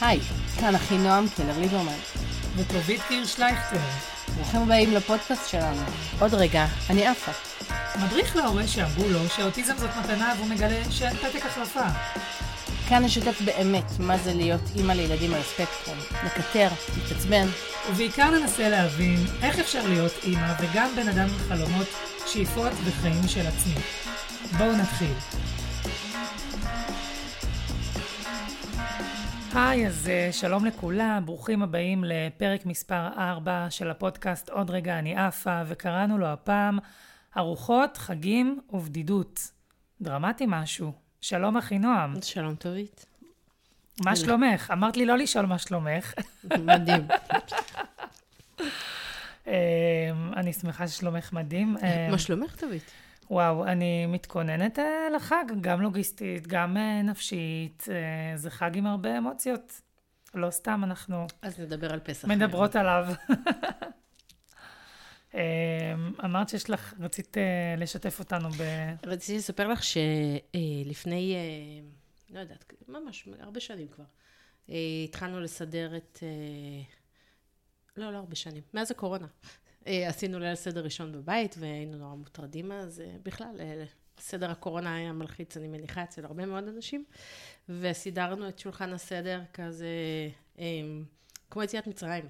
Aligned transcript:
היי, 0.00 0.20
כאן 0.60 0.74
אחי 0.74 0.98
נועם 0.98 1.26
קלר 1.36 1.58
ליברמן. 1.58 1.98
וטובית 2.56 3.00
קירשלייכטר. 3.08 3.80
ברוכים 4.36 4.62
הבאים 4.62 4.94
לפודקאסט 4.94 5.48
שלנו. 5.48 5.82
עוד 6.20 6.34
רגע, 6.34 6.66
אני 6.90 7.06
עפה. 7.06 7.32
מדריך 8.02 8.36
להורה 8.36 8.66
שאמרו 8.66 9.08
לו 9.08 9.28
שאוטיזם 9.28 9.76
זאת 9.78 9.90
מתנה 10.00 10.32
והוא 10.36 10.48
מגלה 10.48 10.90
שאין 10.90 11.16
פתק 11.16 11.46
החלפה. 11.46 11.84
כאן 12.88 13.04
נשתף 13.04 13.40
באמת 13.44 13.84
מה 13.98 14.18
זה 14.18 14.34
להיות 14.34 14.60
אימא 14.76 14.92
לילדים 14.92 15.34
על 15.34 15.40
הספקטרום. 15.40 15.98
נקטר, 16.24 16.68
נתעצבן. 16.96 17.46
ובעיקר 17.90 18.30
ננסה 18.30 18.68
להבין 18.68 19.26
איך 19.42 19.58
אפשר 19.58 19.88
להיות 19.88 20.12
אימא 20.22 20.52
וגם 20.60 20.90
בן 20.96 21.08
אדם 21.08 21.28
עם 21.28 21.48
חלומות, 21.48 21.86
שאיפות 22.26 22.72
וחיים 22.84 23.28
של 23.28 23.46
עצמי. 23.46 23.74
בואו 24.58 24.72
נתחיל. 24.72 25.12
היי, 29.54 29.86
אז 29.86 30.08
אה, 30.08 30.28
שלום 30.32 30.64
לכולם, 30.64 31.22
ברוכים 31.26 31.62
הבאים 31.62 32.04
לפרק 32.04 32.66
מספר 32.66 33.08
4 33.18 33.66
של 33.70 33.90
הפודקאסט 33.90 34.48
עוד 34.48 34.70
רגע 34.70 34.98
אני 34.98 35.16
עפה, 35.16 35.62
וקראנו 35.66 36.18
לו 36.18 36.26
הפעם 36.26 36.78
ארוחות, 37.36 37.96
חגים 37.96 38.60
ובדידות. 38.70 39.50
דרמטי 40.00 40.44
משהו. 40.48 40.92
שלום 41.20 41.56
אחי 41.56 41.78
נועם. 41.78 42.22
שלום 42.22 42.54
טובית. 42.54 43.06
מה 44.04 44.16
שלומך? 44.16 44.70
אמרת 44.72 44.96
לי 44.96 45.06
לא 45.06 45.18
לשאול 45.18 45.46
מה 45.46 45.58
שלומך. 45.58 46.14
מדהים. 46.44 47.08
אה, 49.46 50.10
אני 50.36 50.52
שמחה 50.52 50.88
ששלומך 50.88 51.32
מדהים. 51.32 51.76
מה 52.10 52.18
שלומך 52.18 52.56
טובית? 52.56 52.90
וואו, 53.30 53.66
אני 53.66 54.06
מתכוננת 54.06 54.78
אה, 54.78 55.08
לחג, 55.16 55.44
גם 55.60 55.80
לוגיסטית, 55.80 56.46
גם 56.46 56.76
אה, 56.76 57.02
נפשית. 57.02 57.84
אה, 57.90 58.36
זה 58.36 58.50
חג 58.50 58.76
עם 58.76 58.86
הרבה 58.86 59.18
אמוציות. 59.18 59.80
לא 60.34 60.50
סתם 60.50 60.80
אנחנו 60.84 61.26
אז 61.42 61.60
נדבר 61.60 61.92
על 61.92 62.00
פסח. 62.00 62.28
מדברות 62.28 62.76
עליו. 62.76 63.06
אה, 65.34 65.94
אמרת 66.24 66.48
שיש 66.48 66.70
לך, 66.70 66.94
רצית 67.00 67.36
לשתף 67.78 68.18
אותנו 68.18 68.50
ב... 68.50 68.62
רציתי 69.06 69.38
לספר 69.38 69.68
לך 69.68 69.80
שלפני, 69.82 71.36
לא 72.30 72.40
יודעת, 72.40 72.72
ממש 72.88 73.28
הרבה 73.38 73.60
שנים 73.60 73.88
כבר, 73.88 74.04
התחלנו 75.04 75.40
לסדר 75.40 75.96
את... 75.96 76.18
לא, 77.96 78.12
לא 78.12 78.18
הרבה 78.18 78.34
שנים, 78.34 78.62
מאז 78.74 78.90
הקורונה. 78.90 79.26
אה, 79.88 80.08
עשינו 80.08 80.38
ליל 80.38 80.54
סדר 80.54 80.84
ראשון 80.84 81.12
בבית 81.12 81.54
והיינו 81.58 81.98
נורא 81.98 82.14
מוטרדים 82.14 82.72
אז. 82.72 83.00
אה, 83.00 83.16
בכלל, 83.22 83.60
אה, 83.60 83.84
סדר 84.18 84.50
הקורונה 84.50 84.96
היה 84.96 85.12
מלחיץ, 85.12 85.56
אני 85.56 85.68
מניחה, 85.68 86.02
אצל 86.02 86.24
הרבה 86.24 86.46
מאוד 86.46 86.68
אנשים. 86.68 87.04
וסידרנו 87.68 88.48
את 88.48 88.58
שולחן 88.58 88.92
הסדר 88.92 89.42
כזה, 89.52 89.88
כמו 91.50 91.62
יציאת 91.62 91.86
מצרים. 91.86 92.24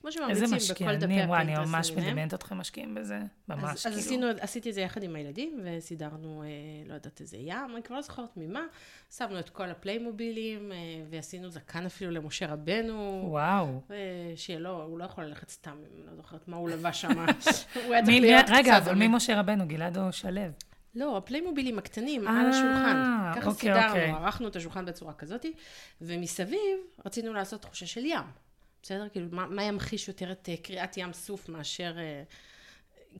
כמו 0.00 0.12
שממליצים 0.12 0.44
בכל 0.44 0.54
דפי 0.54 0.56
משקיענים, 0.56 1.28
וואי, 1.28 1.40
אני 1.40 1.54
ממש 1.54 1.90
למיניהם. 1.90 2.08
מדמיינת 2.10 2.34
אתכם 2.34 2.56
משקיעים 2.58 2.94
בזה, 2.94 3.18
ממש, 3.48 3.62
אז, 3.62 3.82
כאילו. 3.82 3.94
אז 3.94 4.06
עשינו, 4.06 4.26
עשיתי 4.40 4.68
את 4.68 4.74
זה 4.74 4.80
יחד 4.80 5.02
עם 5.02 5.16
הילדים, 5.16 5.60
וסידרנו, 5.64 6.42
אה, 6.42 6.48
לא 6.86 6.94
יודעת, 6.94 7.20
איזה 7.20 7.36
ים, 7.36 7.70
אני 7.74 7.82
כבר 7.82 7.96
לא 7.96 8.02
זוכרת 8.02 8.36
ממה. 8.36 8.62
שמנו 9.16 9.38
את 9.38 9.50
כל 9.50 9.70
הפליימובילים, 9.70 10.72
אה, 10.72 10.76
ועשינו 11.10 11.50
זקן 11.50 11.86
אפילו 11.86 12.10
למשה 12.10 12.52
רבנו. 12.52 13.22
וואו. 13.30 13.80
אה, 13.90 13.96
שיהיה 14.36 14.58
לו, 14.58 14.82
הוא 14.82 14.98
לא 14.98 15.04
יכול 15.04 15.24
ללכת 15.24 15.48
סתם, 15.48 15.76
אני 15.94 16.06
לא 16.06 16.14
זוכרת 16.16 16.48
מה 16.48 16.56
הוא 16.56 16.70
לבש 16.70 17.00
שם. 17.00 17.08
הוא 17.18 17.94
היה 17.94 18.04
צריך 18.04 18.20
להיות 18.20 18.46
רגע, 18.48 18.80
קצת 18.80 18.88
אבל 18.88 18.98
מי. 18.98 19.08
משה 19.08 19.40
רבנו? 19.40 19.68
גלעד 19.68 19.98
או 19.98 20.12
שלו? 20.12 20.40
לא, 20.94 21.16
הפליימובילים 21.16 21.78
הקטנים, 21.78 22.28
אה, 22.28 22.40
על 22.40 22.46
השולחן. 22.46 22.96
ככה 23.36 23.50
אוקיי, 23.50 23.74
סידרנו, 23.74 23.88
אוקיי. 23.88 24.10
ערכנו 24.10 24.48
את 24.48 24.56
השולחן 24.56 24.84
בצורה 24.84 25.12
כזאת, 25.12 25.46
ומסביב 26.00 26.78
רצינו 27.06 27.32
לעשות 27.32 27.62
תחושה 27.62 27.86
של 27.86 28.04
ים. 28.04 28.49
בסדר? 28.82 29.08
כאילו, 29.08 29.26
מה, 29.32 29.46
מה 29.46 29.62
ימחיש 29.62 30.08
יותר 30.08 30.32
את 30.32 30.48
אה, 30.48 30.56
קריאת 30.56 30.96
ים 30.96 31.12
סוף 31.12 31.48
מאשר... 31.48 31.98
אה, 31.98 32.22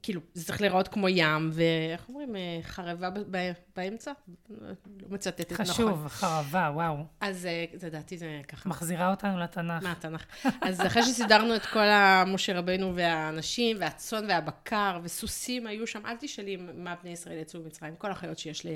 כאילו, 0.03 0.21
זה 0.33 0.45
צריך 0.45 0.61
להיראות 0.61 0.87
כמו 0.87 1.09
ים, 1.09 1.49
ואיך 1.53 2.09
אומרים, 2.09 2.35
אה, 2.35 2.59
חרבה 2.63 3.09
ב- 3.09 3.37
ב- 3.37 3.51
באמצע? 3.75 4.11
לא 4.49 4.67
מצטטת 5.09 5.51
נכון. 5.51 5.65
חשוב, 5.65 6.07
חרבה, 6.07 6.71
וואו. 6.73 6.95
אז 7.21 7.47
לדעתי 7.83 8.17
זה 8.17 8.41
ככה. 8.47 8.69
מחזירה 8.69 9.11
אותנו 9.11 9.39
לתנ"ך. 9.39 9.83
מהתנ"ך. 9.83 10.25
אז 10.61 10.81
אחרי 10.85 11.03
שסידרנו 11.03 11.55
את 11.55 11.65
כל 11.65 11.87
המשה 11.87 12.59
רבנו 12.59 12.95
והאנשים, 12.95 13.77
והצאן 13.79 14.25
והבקר, 14.29 14.99
וסוסים 15.03 15.67
היו 15.67 15.87
שם, 15.87 16.05
אל 16.05 16.15
תשאלי 16.19 16.55
מה 16.55 16.95
בני 17.03 17.09
ישראל 17.09 17.37
יצאו 17.37 17.59
ממצרים, 17.59 17.95
כל 17.95 18.11
החיות 18.11 18.39
שיש 18.39 18.65
ל, 18.65 18.69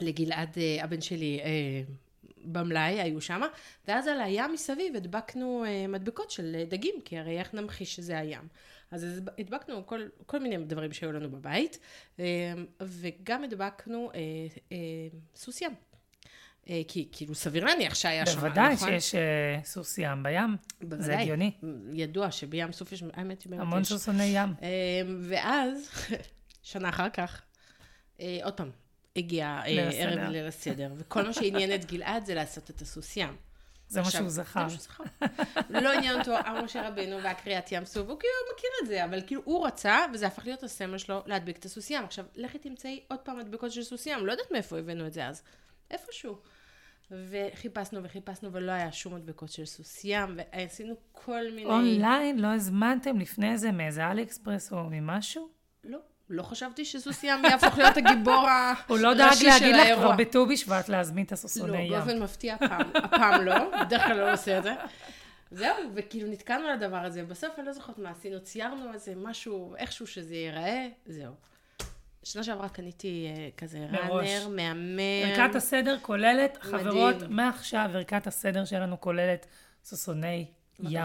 לגלעד, 0.00 0.56
הבן 0.82 1.00
שלי, 1.00 1.40
במלאי, 2.52 3.00
היו 3.00 3.20
שם, 3.20 3.40
ואז 3.88 4.06
על 4.06 4.20
הים 4.20 4.52
מסביב 4.52 4.96
הדבקנו 4.96 5.64
אה, 5.66 5.86
מדבקות 5.88 6.30
של 6.30 6.56
אה, 6.58 6.64
דגים, 6.64 6.94
כי 7.04 7.18
הרי 7.18 7.38
איך 7.38 7.54
נמחיש 7.54 7.96
שזה 7.96 8.18
הים. 8.18 8.48
אז 8.90 9.20
הדבקנו 9.38 9.86
כל, 9.86 10.00
כל 10.26 10.38
מיני 10.38 10.56
דברים 10.56 10.92
שהיו 10.92 11.12
לנו 11.12 11.30
בבית, 11.30 11.78
אה, 12.20 12.24
וגם 12.80 13.44
הדבקנו 13.44 14.10
אה, 14.14 14.20
אה, 14.72 14.76
סוס 15.36 15.60
ים. 15.60 15.74
כי 16.88 17.08
כאילו 17.12 17.34
סביר 17.34 17.64
להניח 17.64 17.94
שהיה 17.94 18.26
שם, 18.26 18.40
בוודאי 18.40 18.74
נכון? 18.74 18.88
שיש 18.88 19.14
אה, 19.14 19.60
סוס 19.64 19.98
ים 19.98 20.22
בים. 20.22 20.56
זה 20.80 20.86
בוודאי. 20.86 21.14
הגיוני. 21.14 21.50
ידוע 21.92 22.30
שבים 22.30 22.72
סוף 22.72 22.92
יש, 22.92 23.04
האמת 23.12 23.40
שבאמת 23.40 23.60
המון 23.60 23.82
יש. 23.82 23.88
סוסוני 23.88 24.24
ים. 24.24 24.54
ואז, 25.20 25.90
שנה 26.62 26.88
אחר 26.88 27.08
כך, 27.10 27.42
עוד 28.18 28.54
פעם, 28.56 28.70
הגיע 29.16 29.46
אה. 29.46 29.90
ערב 29.92 30.30
ליל 30.30 30.46
הסדר, 30.46 30.92
וכל 30.96 31.22
מה 31.22 31.32
שעניין 31.32 31.74
את 31.74 31.84
גלעד 31.84 32.24
זה 32.24 32.34
לעשות 32.34 32.70
את 32.70 32.80
הסוס 32.80 33.16
ים. 33.16 33.36
זה 33.88 34.02
מה 34.02 34.10
שהוא 34.10 34.28
זה 34.28 34.42
זכר. 34.42 34.62
מה 34.62 34.70
שהוא 34.70 34.80
זכר. 34.80 35.04
לא 35.70 35.92
עניין 35.92 36.18
אותו 36.20 36.36
המשה 36.36 36.88
רבנו 36.88 37.22
והקריאת 37.22 37.72
ים 37.72 37.84
סוף, 37.84 38.08
הוא 38.08 38.18
כאילו 38.18 38.34
מכיר 38.54 38.70
את 38.82 38.86
זה, 38.86 39.04
אבל 39.04 39.22
כאילו 39.26 39.42
הוא 39.44 39.66
רצה, 39.66 39.98
וזה 40.14 40.26
הפך 40.26 40.46
להיות 40.46 40.62
הסמל 40.62 40.98
שלו 40.98 41.22
להדביק 41.26 41.58
את 41.58 41.64
הסוס 41.64 41.90
ים. 41.90 42.04
עכשיו, 42.04 42.24
לכי 42.34 42.58
תמצאי 42.58 43.00
עוד 43.08 43.18
פעם 43.20 43.38
מדבקות 43.38 43.72
של 43.72 43.82
סוס 43.82 44.06
ים, 44.06 44.26
לא 44.26 44.32
יודעת 44.32 44.50
מאיפה 44.50 44.78
הבאנו 44.78 45.06
את 45.06 45.12
זה 45.12 45.26
אז, 45.26 45.42
איפשהו. 45.90 46.38
וחיפשנו 47.10 48.04
וחיפשנו, 48.04 48.52
ולא 48.52 48.72
היה 48.72 48.92
שום 48.92 49.14
מדבקות 49.14 49.52
של 49.52 49.64
סוס 49.64 50.04
ים, 50.04 50.36
ועשינו 50.36 50.94
כל 51.12 51.44
מיני... 51.50 51.64
אונליין 51.64 52.38
לא 52.38 52.48
הזמנתם 52.48 53.18
לפני 53.18 53.58
זה 53.58 53.72
מאיזה 53.72 54.10
אלי 54.10 54.22
אקספרס 54.22 54.72
או 54.72 54.84
ממשהו? 54.90 55.48
לא, 55.84 55.98
לא 56.30 56.42
חשבתי 56.42 56.84
שסוס 56.84 57.24
ים 57.24 57.44
יהפוך 57.44 57.78
להיות 57.78 57.96
הגיבור 57.96 58.48
הראשי 58.48 58.82
הוא 58.88 58.98
לא 58.98 59.14
דאג 59.14 59.34
של 59.34 59.46
להגיד 59.46 59.74
לך 59.74 59.80
האירוע. 59.80 60.04
כבר 60.04 60.16
בט"ו 60.16 60.46
בשבט 60.46 60.88
להזמין 60.88 61.24
את 61.24 61.32
לא, 61.32 61.34
הסוסוני 61.34 61.78
ים. 61.82 61.92
באופן 61.92 62.22
מפתיע 62.22 62.54
הפעם, 62.54 62.90
הפעם 62.94 63.44
לא, 63.44 63.80
בדרך 63.80 64.02
כלל 64.02 64.16
לא 64.16 64.32
עושה 64.32 64.58
את 64.58 64.62
זה. 64.62 64.74
זהו, 65.50 65.76
וכאילו 65.94 66.28
נתקענו 66.28 66.66
על 66.66 66.72
הדבר 66.72 66.96
הזה, 66.96 67.24
בסוף 67.24 67.58
אני 67.58 67.66
לא 67.66 67.72
זוכרת 67.72 67.98
מה 67.98 68.10
עשינו, 68.10 68.40
ציירנו 68.40 68.92
איזה 68.92 69.12
משהו, 69.16 69.74
איכשהו 69.76 70.06
שזה 70.06 70.34
ייראה, 70.34 70.88
זהו. 71.06 71.32
שנה 72.22 72.42
שעברה 72.42 72.68
קניתי 72.68 73.26
אה, 73.28 73.48
כזה. 73.56 73.86
ראנר, 73.90 74.48
מהמר. 74.48 75.02
ערכת 75.24 75.54
הסדר 75.54 75.96
כוללת. 76.02 76.58
חברות, 76.60 77.16
מעכשיו 77.28 77.90
ערכת 77.94 78.26
הסדר 78.26 78.64
שלנו 78.64 79.00
כוללת 79.00 79.46
סוסוני 79.84 80.46
ים. 80.80 81.02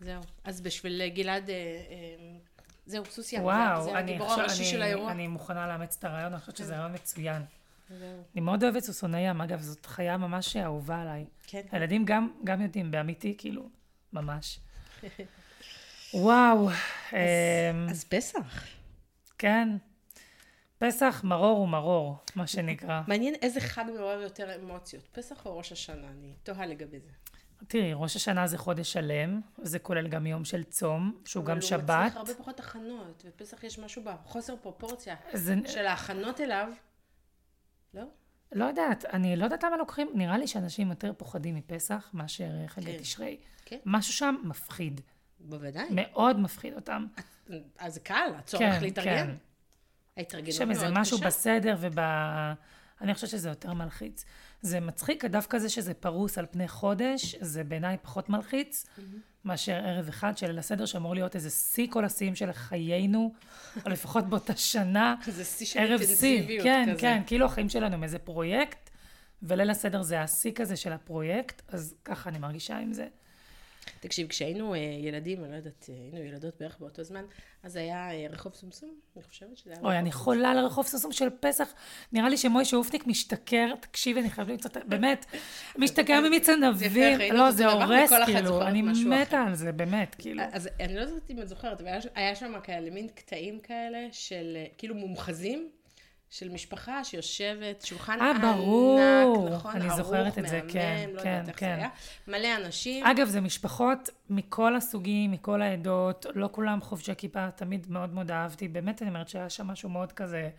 זהו. 0.00 0.22
אז 0.44 0.60
בשביל 0.60 1.08
גלעד, 1.08 1.50
אה, 1.50 1.54
אה, 1.54 2.36
זהו, 2.90 3.04
סוס 3.04 3.32
ים, 3.32 3.38
זה- 3.40 3.44
וואו, 3.44 3.82
זה 3.84 3.90
אני 3.98 4.10
הגיבור 4.10 4.32
הראשי 4.32 4.64
של 4.64 4.82
האירוע. 4.82 5.10
אני 5.12 5.26
מוכנה 5.26 5.66
לאמץ 5.68 5.96
את 5.98 6.04
הרעיון, 6.04 6.32
אני 6.32 6.40
חושבת 6.40 6.56
שזה 6.56 6.76
רעיון 6.76 6.92
מצוין. 6.94 7.42
אני 7.90 8.40
מאוד 8.40 8.62
אוהבת 8.64 8.82
סוסוני 8.82 9.20
ים, 9.28 9.40
אגב, 9.40 9.60
זאת 9.60 9.86
חיה 9.86 10.16
ממש 10.16 10.56
אהובה 10.56 11.00
עליי. 11.00 11.24
כן. 11.46 11.60
הילדים 11.72 12.04
גם, 12.04 12.32
גם 12.44 12.60
יודעים, 12.62 12.90
באמיתי, 12.90 13.34
כאילו, 13.38 13.68
ממש. 14.12 14.60
וואו, 16.14 16.68
אמ, 17.12 17.16
אז 17.90 18.04
פסח. 18.04 18.64
כן. 19.38 19.68
פסח 20.78 21.20
מרור 21.24 21.60
ומרור, 21.60 22.16
מה 22.34 22.46
שנקרא. 22.46 23.00
מעניין 23.06 23.34
איזה 23.42 23.60
חג 23.60 23.84
מעורר 23.96 24.20
יותר 24.20 24.54
אמוציות, 24.62 25.08
פסח 25.12 25.46
או 25.46 25.58
ראש 25.58 25.72
השנה, 25.72 26.06
אני 26.18 26.32
תוהה 26.42 26.66
לגבי 26.66 26.98
זה. 27.00 27.10
תראי, 27.68 27.92
ראש 27.94 28.16
השנה 28.16 28.46
זה 28.46 28.58
חודש 28.58 28.92
שלם, 28.92 29.40
זה 29.58 29.78
כולל 29.78 30.08
גם 30.08 30.26
יום 30.26 30.44
של 30.44 30.62
צום, 30.64 31.20
שהוא 31.24 31.44
גם 31.44 31.50
אבל 31.50 31.60
הוא 31.60 31.68
שבת. 31.68 32.06
מצריך 32.06 32.16
הרבה 32.16 32.34
פחות 32.34 32.60
הכנות, 32.60 33.24
ופסח 33.26 33.64
יש 33.64 33.78
משהו 33.78 34.02
בחוסר 34.04 34.56
פרופורציה 34.56 35.16
זה, 35.32 35.54
של 35.66 35.86
ההכנות 35.86 36.40
אליו. 36.40 36.68
לא? 37.94 38.02
לא 38.52 38.64
יודעת, 38.64 39.04
אני 39.04 39.36
לא 39.36 39.44
יודעת 39.44 39.62
למה 39.62 39.76
לוקחים, 39.76 40.10
נראה 40.14 40.38
לי 40.38 40.46
שאנשים 40.46 40.90
יותר 40.90 41.12
פוחדים 41.16 41.54
מפסח 41.54 42.10
מאשר 42.14 42.48
חגי 42.66 42.92
כן. 42.92 42.98
תשרי. 42.98 43.36
כן. 43.64 43.78
משהו 43.84 44.12
שם 44.12 44.34
מפחיד, 44.44 45.00
בוודאי. 45.40 45.86
מאוד 45.90 46.38
מפחיד 46.38 46.74
אותם. 46.74 47.06
אז 47.78 47.98
קל, 47.98 48.30
הצורך 48.38 48.62
כן, 48.62 48.80
להתארגן. 48.82 49.26
כן. 49.26 49.34
ההתארגנות 50.16 50.48
יש 50.48 50.56
שם 50.56 50.68
מאוד 50.68 50.82
איזה 50.82 50.94
משהו 50.94 51.18
קשה. 51.18 51.26
בסדר 51.26 51.76
וב... 51.80 51.98
אני 53.00 53.14
חושבת 53.14 53.30
שזה 53.30 53.48
יותר 53.48 53.72
מלחיץ. 53.74 54.24
זה 54.62 54.80
מצחיק, 54.80 55.24
דווקא 55.24 55.58
זה 55.58 55.68
שזה 55.68 55.94
פרוס 55.94 56.38
על 56.38 56.46
פני 56.50 56.68
חודש, 56.68 57.36
זה 57.40 57.64
בעיניי 57.64 57.96
פחות 58.02 58.28
מלחיץ, 58.28 58.86
מאשר 59.44 59.72
ערב 59.72 60.08
אחד 60.08 60.38
של 60.38 60.46
ליל 60.46 60.58
הסדר, 60.58 60.86
שאמור 60.86 61.14
להיות 61.14 61.36
איזה 61.36 61.50
שיא 61.50 61.86
כל 61.90 62.04
השיאים 62.04 62.34
של 62.34 62.52
חיינו, 62.52 63.32
או 63.84 63.90
לפחות 63.90 64.24
באותה 64.24 64.56
שנה. 64.56 65.14
זה 65.26 65.44
שיא 65.44 65.66
של 65.66 65.78
אינטנסיביות 65.78 66.64
כן, 66.64 66.88
כזה. 66.90 67.00
כן, 67.00 67.22
כאילו 67.26 67.46
החיים 67.46 67.68
שלנו 67.68 67.94
הם 67.94 68.04
איזה 68.04 68.18
פרויקט, 68.18 68.90
וליל 69.42 69.70
הסדר 69.70 70.02
זה 70.02 70.20
השיא 70.20 70.52
כזה 70.52 70.76
של 70.76 70.92
הפרויקט, 70.92 71.62
אז 71.68 71.94
ככה 72.04 72.30
אני 72.30 72.38
מרגישה 72.38 72.78
עם 72.78 72.92
זה. 72.92 73.06
תקשיב, 74.00 74.28
כשהיינו 74.28 74.74
uh, 74.74 74.78
ילדים, 74.78 75.44
אני 75.44 75.52
לא 75.52 75.56
יודעת, 75.56 75.88
uh, 75.88 75.92
היינו 75.92 76.18
ילדות 76.18 76.54
בערך 76.60 76.78
באותו 76.80 77.02
זמן, 77.02 77.24
אז 77.62 77.76
היה 77.76 78.10
uh, 78.10 78.32
רחוב 78.32 78.54
סומסום, 78.54 78.94
אני 79.16 79.24
חושבת 79.24 79.56
שזה 79.56 79.70
היה... 79.70 79.80
אוי, 79.82 79.98
אני 79.98 80.12
חולה 80.12 80.54
לרחוב 80.54 80.86
סומסום 80.86 81.12
של 81.12 81.28
פסח. 81.40 81.68
נראה 82.12 82.28
לי 82.28 82.36
שמוישה 82.36 82.76
אופניק 82.76 83.06
משתכר, 83.06 83.74
תקשיבי, 83.80 84.20
אני 84.20 84.30
חייבת 84.30 84.50
למצוא, 84.50 84.70
באמת, 84.86 85.26
משתכר 85.78 86.20
ממיץ 86.20 86.48
ענבים. 86.48 87.18
לא, 87.32 87.50
זה 87.50 87.66
הורס, 87.66 88.12
כאילו, 88.26 88.62
אני 88.62 88.82
מתה 88.82 89.42
על 89.42 89.54
זה, 89.54 89.72
באמת, 89.72 90.14
כאילו. 90.14 90.42
אז 90.52 90.68
אני 90.80 90.94
לא 90.94 91.00
יודעת 91.00 91.30
אם 91.30 91.42
את 91.42 91.48
זוכרת, 91.48 91.80
אבל 91.80 91.98
היה 92.14 92.34
שם 92.34 92.52
כאלה 92.62 92.90
מין 92.90 93.08
קטעים 93.08 93.60
כאלה 93.60 94.08
של 94.12 94.56
כאילו 94.78 94.94
מומחזים. 94.94 95.70
של 96.30 96.48
משפחה 96.48 97.04
שיושבת, 97.04 97.82
שולחן 97.82 98.20
ענק, 98.20 98.42
ברור. 98.42 99.48
נכון? 99.54 99.76
אני 99.76 99.90
זוכרת 99.96 100.38
את 100.38 100.48
זה, 100.48 100.60
כן, 100.68 101.10
לא 101.14 101.22
כן, 101.22 101.38
יודעת 101.40 101.56
כן. 101.56 101.66
איך 101.66 101.78
זה 102.28 102.36
היה. 102.36 102.48
מלא 102.56 102.66
אנשים. 102.66 103.06
אגב, 103.06 103.28
זה 103.28 103.40
משפחות 103.40 104.10
מכל 104.30 104.76
הסוגים, 104.76 105.30
מכל 105.30 105.62
העדות, 105.62 106.26
לא 106.34 106.48
כולם 106.52 106.80
חובשי 106.80 107.12
כיפה, 107.18 107.50
תמיד 107.50 107.86
מאוד 107.90 108.14
מאוד 108.14 108.30
אהבתי. 108.30 108.68
באמת, 108.68 109.02
אני 109.02 109.10
אומרת 109.10 109.28
שהיה 109.28 109.50
שם 109.50 109.66
משהו 109.66 109.88
מאוד 109.88 110.12
כזה 110.12 110.50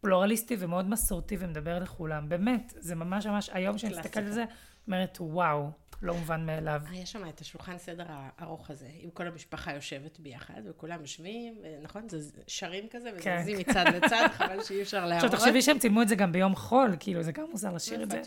פלורליסטי 0.00 0.56
ומאוד 0.58 0.88
מסורתי 0.88 1.36
ומדבר 1.40 1.78
לכולם. 1.78 2.28
באמת, 2.28 2.72
זה 2.76 2.94
ממש 2.94 3.26
ממש, 3.26 3.50
היום 3.52 3.78
שאני 3.78 3.92
מסתכלת 3.92 4.26
על 4.26 4.32
זה, 4.32 4.44
אומרת, 4.86 5.18
וואו, 5.20 5.70
לא 6.02 6.14
מובן 6.14 6.46
מאליו. 6.46 6.82
היה 6.90 7.06
שם 7.06 7.28
את 7.28 7.40
השולחן 7.40 7.78
סדר 7.78 8.04
הארוך 8.08 8.70
הזה, 8.70 8.86
עם 8.98 9.10
כל 9.10 9.26
המשפחה 9.26 9.74
יושבת 9.74 10.18
ביחד, 10.20 10.60
וכולם 10.64 11.00
יושבים, 11.00 11.54
נכון? 11.82 12.08
זה 12.08 12.18
שרים 12.46 12.84
כזה, 12.90 13.10
כן. 13.20 13.36
וזזים 13.40 13.58
מצד 13.58 13.84
לצד, 13.94 14.26
חבל 14.38 14.62
שאי 14.64 14.82
אפשר 14.82 15.06
להראות. 15.06 15.24
עכשיו, 15.24 15.40
תחשבי 15.40 15.62
שהם 15.62 15.78
צילמו 15.78 16.02
את 16.02 16.08
זה 16.08 16.14
גם 16.16 16.32
ביום 16.32 16.54
חול, 16.56 16.96
כאילו, 17.00 17.22
זה 17.22 17.32
גם 17.32 17.44
מוזר 17.50 17.72
לשיר 17.74 18.02
את 18.02 18.10
זה. 18.10 18.20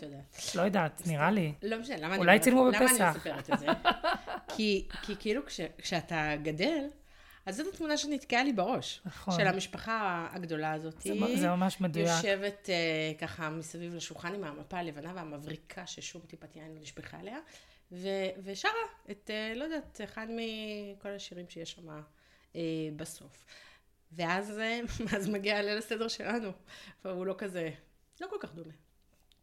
לא 0.54 0.62
יודעת, 0.62 1.02
נראה 1.06 1.30
לי. 1.30 1.52
לא 1.62 1.78
משנה, 1.80 1.96
למה 1.96 2.14
אני... 2.14 2.18
אולי 2.18 2.38
למה. 3.00 3.10
מספרת 3.10 3.50
את 3.50 3.58
זה? 3.58 3.66
כי 4.56 4.88
כאילו 5.18 5.46
כש- 5.46 5.60
כשאתה 5.78 6.32
גדל, 6.42 6.84
אז 7.46 7.56
זאת 7.56 7.74
התמונה 7.74 7.96
שנתקעה 7.96 8.44
לי 8.44 8.52
בראש. 8.52 9.00
נכון. 9.04 9.34
של 9.34 9.46
המשפחה 9.46 10.28
הגדולה 10.32 10.72
הזאת. 10.72 11.00
זה 11.00 11.14
זה 11.36 11.48
ממש 11.48 11.80
מדויק. 11.80 12.08
יושבת 12.08 12.70
אה, 12.70 13.12
ככה 13.18 13.50
מסביב 13.50 13.94
לשולחן 13.94 14.34
עם 14.34 14.44
המפה 14.44 14.78
הלבנה 14.78 15.12
והמבריקה 15.14 15.86
ששום 15.86 16.22
טיפת 16.26 16.56
יין 16.56 16.74
לא 16.74 16.80
נשפכה 16.80 17.16
עליה, 17.18 17.38
ו- 17.92 18.28
ושרה 18.44 18.70
את, 19.10 19.30
אה, 19.30 19.52
לא 19.56 19.64
יודעת, 19.64 20.00
אחד 20.04 20.26
מכל 20.30 21.08
השירים 21.08 21.46
שיש 21.48 21.72
שם 21.72 21.88
אה, 22.56 22.60
בסוף. 22.96 23.44
ואז 24.12 24.60
אז 25.16 25.28
מגיע 25.28 25.62
ליל 25.62 25.78
הסדר 25.78 26.08
שלנו, 26.08 26.50
והוא 27.04 27.26
לא 27.26 27.34
כזה, 27.38 27.70
לא 28.20 28.26
כל 28.30 28.36
כך 28.40 28.54
דומה. 28.54 28.72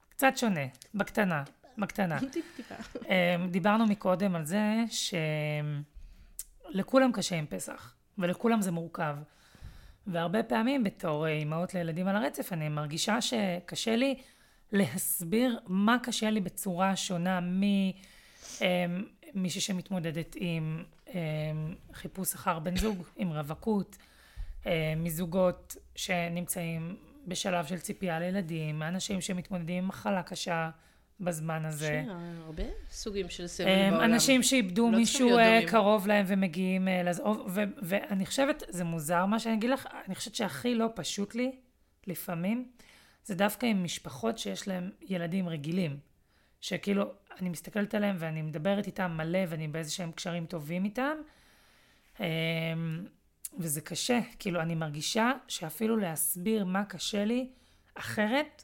קצת 0.09 0.33
שונה, 0.35 0.65
בקטנה, 0.95 1.43
בקטנה. 1.77 2.19
טיפ-טיפה. 2.33 2.75
דיברנו 3.51 3.85
מקודם 3.85 4.35
על 4.35 4.45
זה 4.45 4.59
שלכולם 6.71 7.11
קשה 7.11 7.35
עם 7.35 7.45
פסח, 7.45 7.93
ולכולם 8.17 8.61
זה 8.61 8.71
מורכב. 8.71 9.15
והרבה 10.07 10.43
פעמים 10.43 10.83
בתור 10.83 11.27
אימהות 11.27 11.73
לילדים 11.73 12.07
על 12.07 12.15
הרצף, 12.15 12.53
אני 12.53 12.69
מרגישה 12.69 13.21
שקשה 13.21 13.95
לי 13.95 14.15
להסביר 14.71 15.59
מה 15.67 15.97
קשה 16.03 16.29
לי 16.29 16.39
בצורה 16.39 16.95
שונה 16.95 17.39
ממישהי 19.33 19.61
שמתמודדת 19.61 20.35
עם 20.39 20.83
אמ, 21.07 21.15
חיפוש 21.93 22.33
אחר 22.33 22.59
בן 22.59 22.75
זוג, 22.75 23.03
עם 23.15 23.31
רווקות, 23.31 23.97
אה, 24.67 24.93
מזוגות 24.97 25.75
שנמצאים 25.95 26.95
בשלב 27.27 27.65
של 27.65 27.79
ציפייה 27.79 28.19
לילדים, 28.19 28.79
מאנשים 28.79 29.21
שמתמודדים 29.21 29.77
עם 29.83 29.87
מחלה 29.87 30.23
קשה 30.23 30.69
בזמן 31.21 31.65
הזה. 31.65 32.03
שיר, 32.05 32.13
הרבה 32.45 32.63
סוגים 32.91 33.29
של 33.29 33.47
סבל 33.47 33.67
אמ, 33.69 33.91
בעולם. 33.91 34.13
אנשים 34.13 34.43
שאיבדו 34.43 34.91
לא 34.91 34.97
מישהו 34.97 35.37
אה. 35.37 35.59
קרוב 35.67 36.07
להם 36.07 36.25
ומגיעים 36.27 36.87
אה, 36.87 37.11
ואני 37.81 38.25
חושבת, 38.25 38.63
זה 38.69 38.83
מוזר 38.83 39.25
מה 39.25 39.39
שאני 39.39 39.55
אגיד 39.55 39.69
לך, 39.69 39.87
אני 40.07 40.15
חושבת 40.15 40.35
שהכי 40.35 40.75
לא 40.75 40.87
פשוט 40.95 41.35
לי, 41.35 41.51
לפעמים, 42.07 42.67
זה 43.23 43.35
דווקא 43.35 43.65
עם 43.65 43.83
משפחות 43.83 44.37
שיש 44.37 44.67
להם 44.67 44.89
ילדים 45.01 45.49
רגילים. 45.49 45.97
שכאילו, 46.61 47.13
אני 47.39 47.49
מסתכלת 47.49 47.95
עליהם 47.95 48.15
ואני 48.19 48.41
מדברת 48.41 48.87
איתם 48.87 49.11
מלא 49.17 49.39
ואני 49.47 49.67
באיזה 49.67 49.91
שהם 49.91 50.11
קשרים 50.11 50.45
טובים 50.45 50.85
איתם. 50.85 51.17
אמ, 52.19 52.25
וזה 53.59 53.81
קשה, 53.81 54.19
כאילו, 54.39 54.61
אני 54.61 54.75
מרגישה 54.75 55.31
שאפילו 55.47 55.97
להסביר 55.97 56.65
מה 56.65 56.85
קשה 56.85 57.25
לי 57.25 57.49
אחרת, 57.95 58.63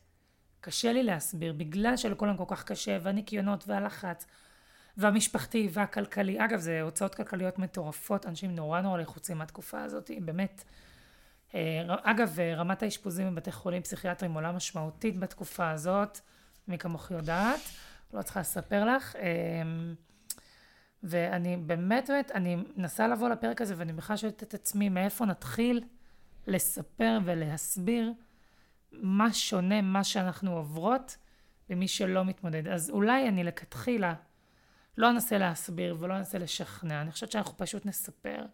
קשה 0.68 0.94
לי 0.94 1.04
להסביר, 1.04 1.54
בגלל 1.54 1.98
שלכולם 1.98 2.38
כל 2.38 2.44
כך 2.48 2.64
קשה, 2.64 2.98
והניקיונות 3.02 3.68
והלחץ, 3.68 4.26
והמשפחתי 4.98 5.70
והכלכלי. 5.72 6.46
אגב, 6.46 6.60
זה 6.60 6.82
הוצאות 6.82 7.16
כלכליות 7.16 7.60
מטורפות, 7.60 8.26
אנשים 8.26 8.56
נורא 8.56 8.82
נורא 8.82 8.98
לחוצים 8.98 9.38
מהתקופה 9.38 9.84
הזאת, 9.84 10.12
באמת. 10.22 10.64
אה, 11.56 11.82
אגב, 12.04 12.40
אה, 12.40 12.56
רמת 12.56 12.84
האשפוזים 12.84 13.36
בבתי 13.36 13.52
חולים 13.52 13.82
פסיכיאטריים 13.82 14.34
עולה 14.34 14.52
משמעותית 14.52 15.18
בתקופה 15.20 15.72
הזאת, 15.72 16.20
מי 16.68 16.78
כמוך 16.78 17.12
יודעת, 17.12 17.60
לא 18.14 18.22
צריכה 18.22 18.40
לספר 18.40 18.86
לך. 18.86 19.16
אה, 19.16 19.22
ואני 21.04 21.58
באמת, 21.58 22.10
באמת, 22.10 22.32
אני 22.32 22.58
מנסה 22.78 23.08
לבוא 23.08 23.30
לפרק 23.30 23.62
הזה 23.62 23.74
ואני 23.78 23.94
בכלל 23.94 24.18
שואלת 24.18 24.44
את 24.44 24.54
עצמי 24.54 24.90
מאיפה 24.90 25.26
נתחיל 25.26 25.84
לספר 26.48 27.20
ולהסביר 27.26 28.14
מה 28.92 29.34
שונה 29.34 29.82
מה 29.82 30.04
שאנחנו 30.04 30.58
עוברות 30.58 31.18
במי 31.70 31.88
שלא 31.88 32.26
מתמודד. 32.26 32.68
אז 32.68 32.90
אולי 32.90 33.28
אני 33.28 33.44
לכתחילה 33.44 34.14
לא 34.98 35.10
אנסה 35.10 35.38
להסביר 35.38 35.96
ולא 36.00 36.18
אנסה 36.18 36.38
לשכנע, 36.38 37.02
אני 37.02 37.12
חושבת 37.12 37.32
שאנחנו 37.32 37.58
פשוט 37.58 37.86
נספר 37.86 38.46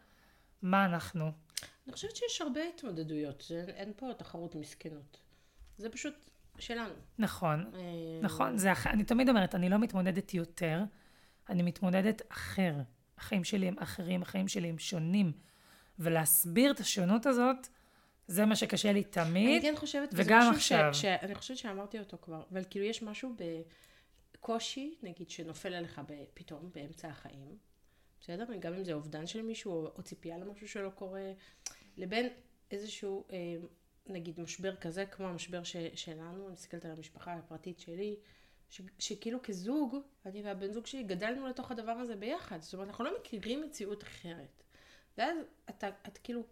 מה 0.62 0.86
אנחנו. 0.86 1.32
אני 1.86 1.94
חושבת 1.94 2.16
שיש 2.16 2.42
הרבה 2.42 2.62
התמודדויות, 2.76 3.52
אין 3.68 3.94
פה 3.96 4.12
תחרות 4.18 4.56
מסכנות. 4.56 5.18
זה 5.78 5.90
פשוט 5.90 6.14
שלנו. 6.60 6.94
נכון, 7.18 7.72
אה, 7.74 7.80
נכון, 8.22 8.58
זה, 8.58 8.72
אני 8.86 9.04
תמיד 9.04 9.30
אומרת, 9.30 9.56
אני 9.56 9.70
לא 9.70 9.78
מתמודדת 9.78 10.34
יותר, 10.34 10.84
אני 11.50 11.64
מתמודדת 11.64 12.22
אחר. 12.30 12.74
החיים 13.18 13.44
שלי 13.44 13.68
הם 13.68 13.76
אחרים, 13.80 14.22
החיים 14.22 14.48
שלי 14.48 14.70
הם 14.70 14.80
שונים. 14.80 15.32
ולהסביר 16.00 16.72
את 16.72 16.80
השונות 16.80 17.26
הזאת, 17.26 17.68
זה 18.28 18.46
מה 18.46 18.56
שקשה 18.56 18.92
לי 18.92 19.00
אני 19.00 19.04
תמיד. 19.04 19.62
כן 19.62 19.74
חושבת, 19.78 20.10
וגם 20.14 20.52
עכשיו. 20.54 20.94
ש, 20.94 21.02
ש, 21.02 21.06
אני 21.06 21.36
חושבת 21.36 21.58
שאמרתי 21.58 22.00
אותו 22.00 22.18
כבר, 22.22 22.44
אבל 22.52 22.64
כאילו 22.70 22.86
יש 22.86 23.04
משהו 23.04 23.36
בקושי, 24.34 24.96
נגיד, 25.04 25.30
שנופל 25.30 25.74
עליך 25.74 26.02
פתאום 26.34 26.70
באמצע 26.74 27.08
החיים, 27.08 27.58
בסדר? 28.22 28.46
גם 28.60 28.74
אם 28.74 28.84
זה 28.84 28.94
אובדן 28.94 29.28
של 29.28 29.42
מישהו, 29.42 29.72
או, 29.72 29.92
או 29.98 30.04
ציפייה 30.04 30.38
למשהו 30.38 30.68
שלא 30.68 30.90
קורה, 30.90 31.32
לבין 31.98 32.30
איזשהו, 32.72 33.28
אה, 33.32 33.38
נגיד, 34.08 34.40
משבר 34.40 34.76
כזה, 34.76 35.06
כמו 35.06 35.28
המשבר 35.28 35.64
ש, 35.64 35.76
שלנו, 35.96 36.46
אני 36.46 36.54
מסתכלת 36.54 36.86
על 36.86 36.92
המשפחה 36.92 37.34
הפרטית 37.34 37.80
שלי, 37.80 38.16
ש, 38.70 38.82
שכאילו 39.00 39.40
כזוג, 39.44 39.96
אני 40.26 40.42
והבן 40.42 40.72
זוג 40.72 40.86
שלי 40.86 41.04
גדלנו 41.04 41.48
לתוך 41.48 41.72
הדבר 41.72 41.92
הזה 41.92 42.16
ביחד. 42.16 42.62
זאת 42.62 42.74
אומרת, 42.74 42.88
אנחנו 42.88 43.04
לא 43.04 43.12
מכירים 43.20 43.62
מציאות 43.62 44.04
אחרת. 44.04 44.64
ואז 45.18 45.38
אתה, 45.70 45.88
אתה 45.88 46.20
כאילו, 46.20 46.44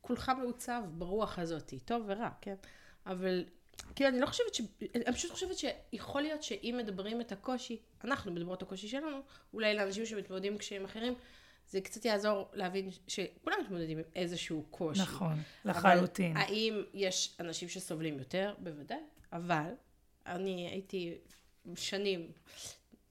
כולך 0.00 0.32
מעוצב 0.38 0.82
ברוח 0.90 1.38
הזאת, 1.38 1.74
טוב 1.84 2.04
ורע, 2.06 2.28
כן? 2.40 2.54
אבל 3.06 3.44
כאילו, 3.94 4.10
אני 4.10 4.20
לא 4.20 4.26
חושבת 4.26 4.54
ש... 4.54 4.60
אני 4.94 5.14
פשוט 5.14 5.30
חושבת 5.30 5.56
שיכול 5.58 6.22
להיות 6.22 6.42
שאם 6.42 6.74
מדברים 6.78 7.20
את 7.20 7.32
הקושי, 7.32 7.78
אנחנו 8.04 8.32
מדברות 8.32 8.58
את 8.58 8.62
הקושי 8.62 8.88
שלנו, 8.88 9.20
אולי 9.54 9.74
לאנשים 9.74 10.06
שמתמודדים 10.06 10.52
עם 10.52 10.58
קשיים 10.58 10.84
אחרים, 10.84 11.14
זה 11.68 11.80
קצת 11.80 12.04
יעזור 12.04 12.48
להבין 12.52 12.90
שכולם 13.08 13.56
מתמודדים 13.64 13.98
עם 13.98 14.04
איזשהו 14.14 14.64
קושי. 14.70 15.02
נכון, 15.02 15.36
אבל 15.64 15.70
לחלוטין. 15.70 16.36
האם 16.36 16.82
יש 16.94 17.36
אנשים 17.40 17.68
שסובלים 17.68 18.18
יותר? 18.18 18.54
בוודאי. 18.58 18.98
אבל 19.32 19.70
אני 20.26 20.68
הייתי 20.68 21.18
שנים, 21.74 22.32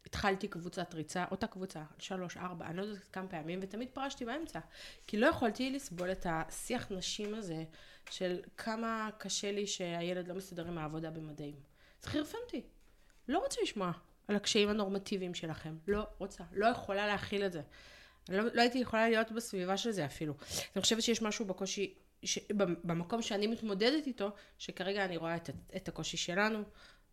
התחלתי 0.10 0.48
קבוצת 0.48 0.94
ריצה, 0.94 1.26
אותה 1.32 1.48
קבוצה, 1.48 1.84
שלוש, 2.00 2.38
ארבע, 2.38 2.66
אני 2.66 2.78
לא 2.78 2.82
יודעת 2.82 3.08
כמה 3.14 3.28
פעמים, 3.28 3.60
ותמיד 3.62 3.90
פרשתי 3.94 4.26
באמצע. 4.26 4.60
כי 5.08 5.18
לא 5.18 5.28
יכולתי 5.28 5.72
לסבול 5.72 6.12
את 6.12 6.26
השיח 6.30 6.92
נשים 6.92 7.36
הזה, 7.36 7.64
של 8.12 8.40
כמה 8.58 9.10
קשה 9.18 9.52
לי 9.52 9.68
שהילד 9.68 10.28
לא 10.28 10.36
מסתדר 10.36 10.68
עם 10.68 10.78
העבודה 10.78 11.10
במדעים. 11.10 11.56
זה 12.02 12.10
חירפן 12.10 12.38
אותי. 12.46 12.62
לא 13.28 13.40
רוצה 13.40 13.62
לשמוע 13.64 13.92
על 14.28 14.36
הקשיים 14.36 14.70
הנורמטיביים 14.70 15.34
שלכם. 15.34 15.78
לא 15.88 16.08
רוצה. 16.18 16.44
לא 16.52 16.68
יכולה 16.68 17.08
להכיל 17.08 17.46
את 17.46 17.52
זה. 17.52 17.62
לא, 18.30 18.44
לא 18.54 18.62
הייתי 18.62 18.78
יכולה 18.80 19.10
להיות 19.10 19.32
בסביבה 19.32 19.78
של 19.78 19.92
זה 19.92 20.06
אפילו. 20.06 20.34
אני 20.76 20.82
חושבת 20.82 21.02
שיש 21.02 21.22
משהו 21.22 21.46
בקושי, 21.46 21.94
ש, 22.24 22.40
במקום 22.84 23.22
שאני 23.22 23.48
מתמודדת 23.48 24.08
איתו, 24.08 24.32
שכרגע 24.58 25.06
אני 25.06 25.18
רואה 25.18 25.36
את, 25.36 25.50
את 25.76 25.88
הקושי 25.88 26.18
שלנו, 26.18 26.64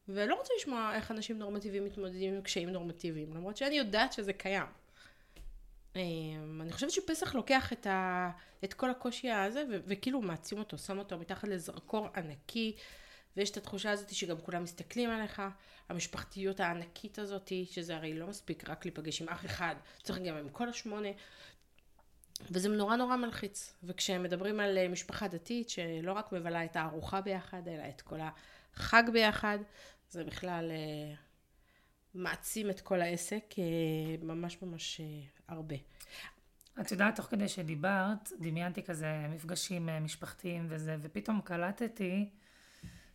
ולא 0.08 0.34
רוצה 0.34 0.52
לשמוע 0.58 0.94
איך 0.94 1.10
אנשים 1.10 1.38
נורמטיביים 1.38 1.84
מתמודדים 1.84 2.34
עם 2.34 2.42
קשיים 2.42 2.70
נורמטיביים, 2.70 3.34
למרות 3.34 3.56
שאני 3.56 3.78
יודעת 3.78 4.12
שזה 4.12 4.32
קיים. 4.32 4.66
אמ, 5.96 6.60
אני 6.62 6.72
חושבת 6.72 6.90
שפסח 6.90 7.34
לוקח 7.34 7.72
את, 7.72 7.86
ה, 7.86 8.30
את 8.64 8.74
כל 8.74 8.90
הקושי 8.90 9.30
הזה, 9.30 9.64
ו, 9.70 9.78
וכאילו 9.86 10.22
מעצים 10.22 10.58
אותו, 10.58 10.78
שם 10.78 10.98
אותו 10.98 11.18
מתחת 11.18 11.48
לזרקור 11.48 12.08
ענקי, 12.16 12.76
ויש 13.36 13.50
את 13.50 13.56
התחושה 13.56 13.90
הזאת 13.90 14.14
שגם 14.14 14.36
כולם 14.38 14.62
מסתכלים 14.62 15.10
עליך, 15.10 15.42
המשפחתיות 15.88 16.60
הענקית 16.60 17.18
הזאת, 17.18 17.52
שזה 17.64 17.96
הרי 17.96 18.14
לא 18.14 18.26
מספיק 18.26 18.68
רק 18.68 18.84
להיפגש 18.84 19.22
עם 19.22 19.28
אח 19.28 19.44
אחד, 19.44 19.74
צריך 20.02 20.18
גם 20.18 20.36
עם 20.36 20.48
כל 20.48 20.68
השמונה, 20.68 21.08
וזה 22.50 22.68
נורא 22.68 22.96
נורא 22.96 23.16
מלחיץ. 23.16 23.74
וכשהם 23.82 24.22
מדברים 24.22 24.60
על 24.60 24.78
אה, 24.78 24.88
משפחה 24.88 25.28
דתית, 25.28 25.70
שלא 25.70 26.12
רק 26.12 26.32
מבלה 26.32 26.64
את 26.64 26.76
הארוחה 26.76 27.20
ביחד, 27.20 27.68
אלא 27.68 27.82
את 27.88 28.00
כל 28.00 28.18
החג 28.74 29.02
ביחד, 29.12 29.58
זה 30.10 30.24
בכלל 30.24 30.70
אה, 30.70 31.14
מעצים 32.14 32.70
את 32.70 32.80
כל 32.80 33.00
העסק 33.00 33.54
אה, 33.58 33.64
ממש 34.22 34.62
ממש 34.62 35.00
אה, 35.00 35.06
הרבה. 35.48 35.76
את 36.80 36.90
יודעת, 36.90 37.16
תוך 37.16 37.26
כדי 37.26 37.48
שדיברת, 37.48 38.32
דמיינתי 38.40 38.82
כזה 38.82 39.26
מפגשים 39.28 39.88
משפחתיים 40.00 40.66
וזה, 40.68 40.96
ופתאום 41.02 41.40
קלטתי 41.40 42.30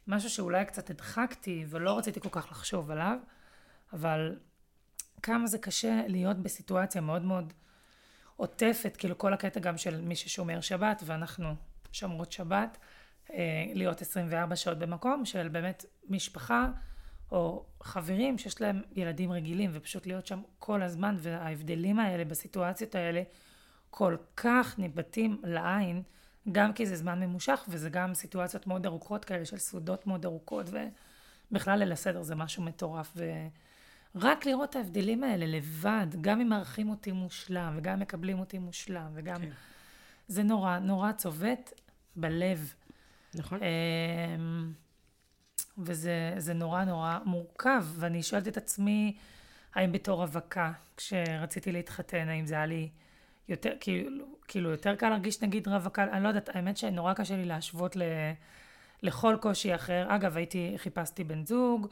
משהו 0.08 0.30
שאולי 0.30 0.66
קצת 0.66 0.90
הדחקתי 0.90 1.66
ולא 1.70 1.98
רציתי 1.98 2.20
כל 2.20 2.30
כך 2.32 2.52
לחשוב 2.52 2.92
עליו, 2.92 3.18
אבל 3.94 4.40
כמה 5.24 5.48
זה 5.48 5.58
קשה 5.58 6.02
להיות 6.08 6.38
בסיטואציה 6.38 7.02
מאוד 7.02 7.22
מאוד 7.22 7.54
עוטפת, 8.36 8.98
כאילו 8.98 9.18
כל 9.18 9.34
הקטע 9.34 9.60
גם 9.60 9.78
של 9.78 10.02
מי 10.02 10.16
ששומר 10.16 10.62
שבת, 10.62 11.04
ואנחנו 11.06 11.56
שומרות 11.92 12.32
שבת, 12.32 12.78
להיות 13.74 14.02
24 14.02 14.56
שעות 14.56 14.80
במקום 14.80 15.26
של 15.26 15.48
באמת 15.48 15.86
משפחה 16.10 16.70
או 17.32 17.66
חברים 17.84 18.38
שיש 18.38 18.62
להם 18.62 18.82
ילדים 18.96 19.32
רגילים, 19.32 19.70
ופשוט 19.74 20.08
להיות 20.08 20.28
שם 20.28 20.42
כל 20.60 20.82
הזמן, 20.82 21.16
וההבדלים 21.20 22.00
האלה 22.00 22.26
בסיטואציות 22.26 22.96
האלה 22.96 23.24
כל 23.90 24.16
כך 24.38 24.80
ניבטים 24.80 25.42
לעין, 25.44 26.04
גם 26.52 26.74
כי 26.74 26.86
זה 26.86 26.96
זמן 26.96 27.20
ממושך, 27.20 27.66
וזה 27.70 27.90
גם 27.90 28.14
סיטואציות 28.14 28.68
מאוד 28.68 28.86
ארוכות 28.86 29.26
כאלה 29.26 29.46
של 29.46 29.58
סעודות 29.58 30.08
מאוד 30.08 30.26
ארוכות, 30.26 30.70
ובכלל 31.52 31.80
ליל 31.80 31.92
הסדר 31.92 32.24
זה 32.24 32.36
משהו 32.36 32.64
מטורף. 32.64 33.18
ורק 34.16 34.46
לראות 34.46 34.70
את 34.70 34.76
ההבדלים 34.76 35.24
האלה 35.24 35.46
לבד, 35.46 36.08
גם 36.22 36.42
אם 36.42 36.50
מארחים 36.50 36.90
אותי 36.90 37.12
מושלם, 37.12 37.74
וגם 37.78 38.00
מקבלים 38.00 38.40
אותי 38.40 38.58
מושלם, 38.58 39.12
וגם... 39.14 39.42
כן. 39.42 39.50
זה 40.28 40.44
נורא, 40.44 40.80
נורא 40.80 41.12
צובט 41.12 41.74
בלב. 42.16 42.74
נכון. 43.36 43.60
אמ, 43.64 44.74
וזה 45.78 46.54
נורא 46.56 46.84
נורא 46.84 47.20
מורכב, 47.26 47.86
ואני 47.96 48.24
שואלת 48.24 48.48
את 48.48 48.58
עצמי, 48.58 49.18
האם 49.76 49.92
בתור 49.92 50.22
רווקה, 50.22 50.72
כשרציתי 50.98 51.72
להתחתן, 51.72 52.30
האם 52.30 52.46
זה 52.46 52.56
היה 52.56 52.66
לי 52.66 52.90
יותר, 53.50 53.74
כאילו, 53.80 54.26
כאילו 54.48 54.70
יותר 54.70 54.96
קל 54.96 55.10
להרגיש 55.10 55.42
נגיד 55.42 55.68
רווקה, 55.68 56.04
אני 56.04 56.24
לא 56.24 56.28
יודעת, 56.28 56.50
האמת 56.56 56.78
שנורא 56.78 57.14
קשה 57.14 57.36
לי 57.36 57.46
להשוות 57.46 57.96
ל, 57.96 58.02
לכל 59.04 59.38
קושי 59.42 59.76
אחר. 59.76 60.06
אגב, 60.10 60.38
הייתי, 60.38 60.74
חיפשתי 60.78 61.24
בן 61.24 61.46
זוג, 61.46 61.88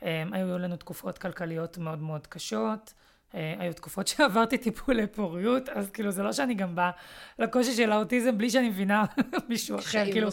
הם, 0.00 0.32
היו 0.32 0.58
לנו 0.58 0.76
תקופות 0.76 1.18
כלכליות 1.18 1.78
מאוד 1.78 1.98
מאוד 1.98 2.26
קשות. 2.26 2.94
אה, 3.34 3.54
היו 3.58 3.72
תקופות 3.72 4.08
שעברתי 4.08 4.58
טיפולי 4.58 5.06
פוריות, 5.06 5.68
אז 5.68 5.90
כאילו 5.90 6.10
זה 6.10 6.22
לא 6.22 6.32
שאני 6.32 6.54
גם 6.54 6.74
באה 6.74 6.90
לקושי 7.38 7.72
של 7.72 7.92
האוטיזם 7.92 8.38
בלי 8.38 8.50
שאני 8.50 8.68
מבינה 8.68 9.04
מישהו 9.48 9.78
אחר, 9.78 10.04
כאילו, 10.04 10.28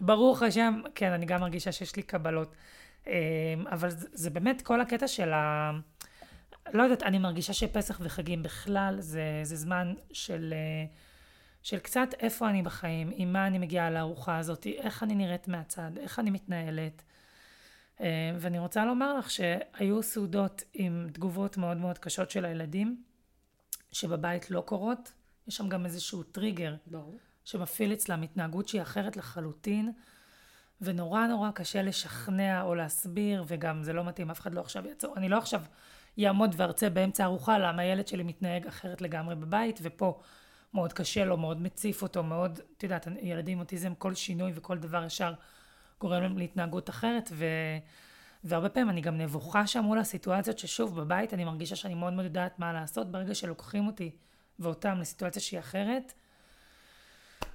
ברוך 0.00 0.42
השם, 0.42 0.80
כן, 0.94 1.12
אני 1.12 1.26
גם 1.26 1.40
מרגישה 1.40 1.72
שיש 1.72 1.96
לי 1.96 2.02
קבלות. 2.02 2.54
אה, 3.06 3.12
אבל 3.70 3.90
זה, 3.90 4.08
זה 4.12 4.30
באמת 4.30 4.62
כל 4.62 4.80
הקטע 4.80 5.08
של 5.08 5.32
ה... 5.32 5.72
לא 6.72 6.82
יודעת, 6.82 7.02
אני 7.02 7.18
מרגישה 7.18 7.52
שפסח 7.52 8.00
וחגים 8.02 8.42
בכלל 8.42 8.96
זה, 8.98 9.40
זה 9.42 9.56
זמן 9.56 9.94
של, 10.12 10.54
אה, 10.56 10.86
של 11.62 11.78
קצת 11.78 12.08
איפה 12.20 12.48
אני 12.48 12.62
בחיים, 12.62 13.10
עם 13.14 13.32
מה 13.32 13.46
אני 13.46 13.58
מגיעה 13.58 13.90
לארוחה 13.90 14.38
הזאת, 14.38 14.66
איך 14.66 15.02
אני 15.02 15.14
נראית 15.14 15.48
מהצד, 15.48 15.90
איך 16.00 16.18
אני 16.18 16.30
מתנהלת. 16.30 17.02
אה, 18.00 18.06
ואני 18.38 18.58
רוצה 18.58 18.84
לומר 18.84 19.18
לך 19.18 19.30
שהיו 19.30 20.02
סעודות 20.02 20.62
עם 20.72 21.08
תגובות 21.12 21.56
מאוד 21.56 21.76
מאוד 21.76 21.98
קשות 21.98 22.30
של 22.30 22.44
הילדים, 22.44 23.02
שבבית 23.92 24.50
לא 24.50 24.60
קורות. 24.60 25.12
יש 25.48 25.56
שם 25.56 25.68
גם 25.68 25.84
איזשהו 25.84 26.22
טריגר. 26.22 26.74
ברור. 26.86 27.18
שמפעיל 27.44 27.92
אצלם 27.92 28.22
התנהגות 28.22 28.68
שהיא 28.68 28.82
אחרת 28.82 29.16
לחלוטין, 29.16 29.92
ונורא 30.80 31.26
נורא 31.26 31.50
קשה 31.50 31.82
לשכנע 31.82 32.62
או 32.62 32.74
להסביר, 32.74 33.44
וגם 33.46 33.82
זה 33.82 33.92
לא 33.92 34.04
מתאים, 34.04 34.30
אף 34.30 34.40
אחד 34.40 34.54
לא 34.54 34.60
עכשיו 34.60 34.86
יעצור. 34.86 35.16
אני 35.16 35.28
לא 35.28 35.38
עכשיו 35.38 35.62
יעמוד 36.16 36.54
וארצה 36.56 36.90
באמצע 36.90 37.24
ארוחה 37.24 37.58
למה 37.58 37.82
הילד 37.82 38.08
שלי 38.08 38.22
מתנהג 38.22 38.66
אחרת 38.66 39.02
לגמרי 39.02 39.34
בבית, 39.34 39.78
ופה 39.82 40.20
מאוד 40.74 40.92
קשה 40.92 41.24
לו, 41.24 41.36
מאוד 41.36 41.62
מציף 41.62 42.02
אותו, 42.02 42.22
מאוד, 42.22 42.60
את 42.76 42.82
יודעת, 42.82 43.06
ילדים 43.20 43.58
עם 43.58 43.60
אוטיזם, 43.60 43.94
כל 43.94 44.14
שינוי 44.14 44.52
וכל 44.54 44.78
דבר 44.78 45.04
ישר 45.04 45.34
גורם 46.08 46.38
להתנהגות 46.38 46.90
אחרת, 46.90 47.30
ו... 47.32 47.46
והרבה 48.44 48.68
פעמים 48.68 48.90
אני 48.90 49.00
גם 49.00 49.18
נבוכה 49.18 49.66
שם 49.66 49.84
מול 49.84 49.98
הסיטואציות 49.98 50.58
ששוב 50.58 51.00
בבית 51.00 51.34
אני 51.34 51.44
מרגישה 51.44 51.76
שאני 51.76 51.94
מאוד 51.94 52.12
מאוד 52.12 52.24
יודעת 52.24 52.58
מה 52.58 52.72
לעשות 52.72 53.12
ברגע 53.12 53.34
שלוקחים 53.34 53.86
אותי 53.86 54.10
ואותם 54.58 54.98
לסיטואציה 55.00 55.42
שהיא 55.42 55.60
אחרת. 55.60 56.12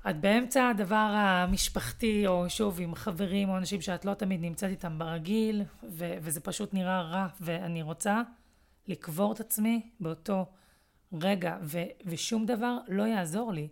את 0.10 0.22
באמצע 0.22 0.70
הדבר 0.70 1.13
המשפחתי 1.15 2.27
או 2.27 2.50
שוב 2.50 2.79
עם 2.82 2.96
חברים 2.96 3.50
או 3.50 3.58
אנשים 3.58 3.82
שאת 3.82 4.06
לא 4.06 4.13
תמיד 4.13 4.41
נמצאת 4.41 4.70
איתם 4.70 5.00
ברגיל 5.00 5.63
ו- 5.84 6.13
וזה 6.22 6.41
פשוט 6.41 6.74
נראה 6.74 7.01
רע 7.01 7.27
ואני 7.41 7.82
רוצה 7.82 8.22
לקבור 8.88 9.34
את 9.34 9.39
עצמי 9.39 9.89
באותו 10.00 10.46
רגע 11.22 11.58
ו- 11.62 11.91
ושום 12.06 12.46
דבר 12.46 12.77
לא 12.88 13.03
יעזור 13.03 13.53
לי 13.53 13.68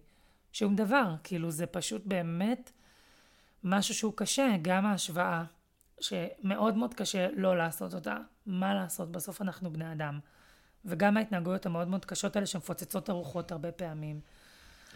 שום 0.52 0.76
דבר 0.76 1.16
כאילו 1.24 1.52
זה 1.52 1.66
פשוט 1.66 2.02
באמת 2.06 2.72
משהו 3.70 3.94
שהוא 3.96 4.14
קשה, 4.16 4.48
גם 4.62 4.86
ההשוואה, 4.86 5.44
שמאוד 6.00 6.78
מאוד 6.78 6.94
קשה 6.94 7.28
לא 7.36 7.58
לעשות 7.58 7.94
אותה. 7.94 8.18
מה 8.46 8.74
לעשות? 8.74 9.12
בסוף 9.12 9.42
אנחנו 9.42 9.74
בני 9.74 9.92
אדם. 9.92 10.20
וגם 10.86 11.18
ההתנהגויות 11.18 11.66
המאוד 11.66 11.88
מאוד 11.88 12.06
קשות 12.06 12.36
האלה 12.36 12.46
שמפוצצות 12.46 13.10
ארוחות 13.10 13.52
הרבה 13.52 13.72
פעמים. 13.72 14.20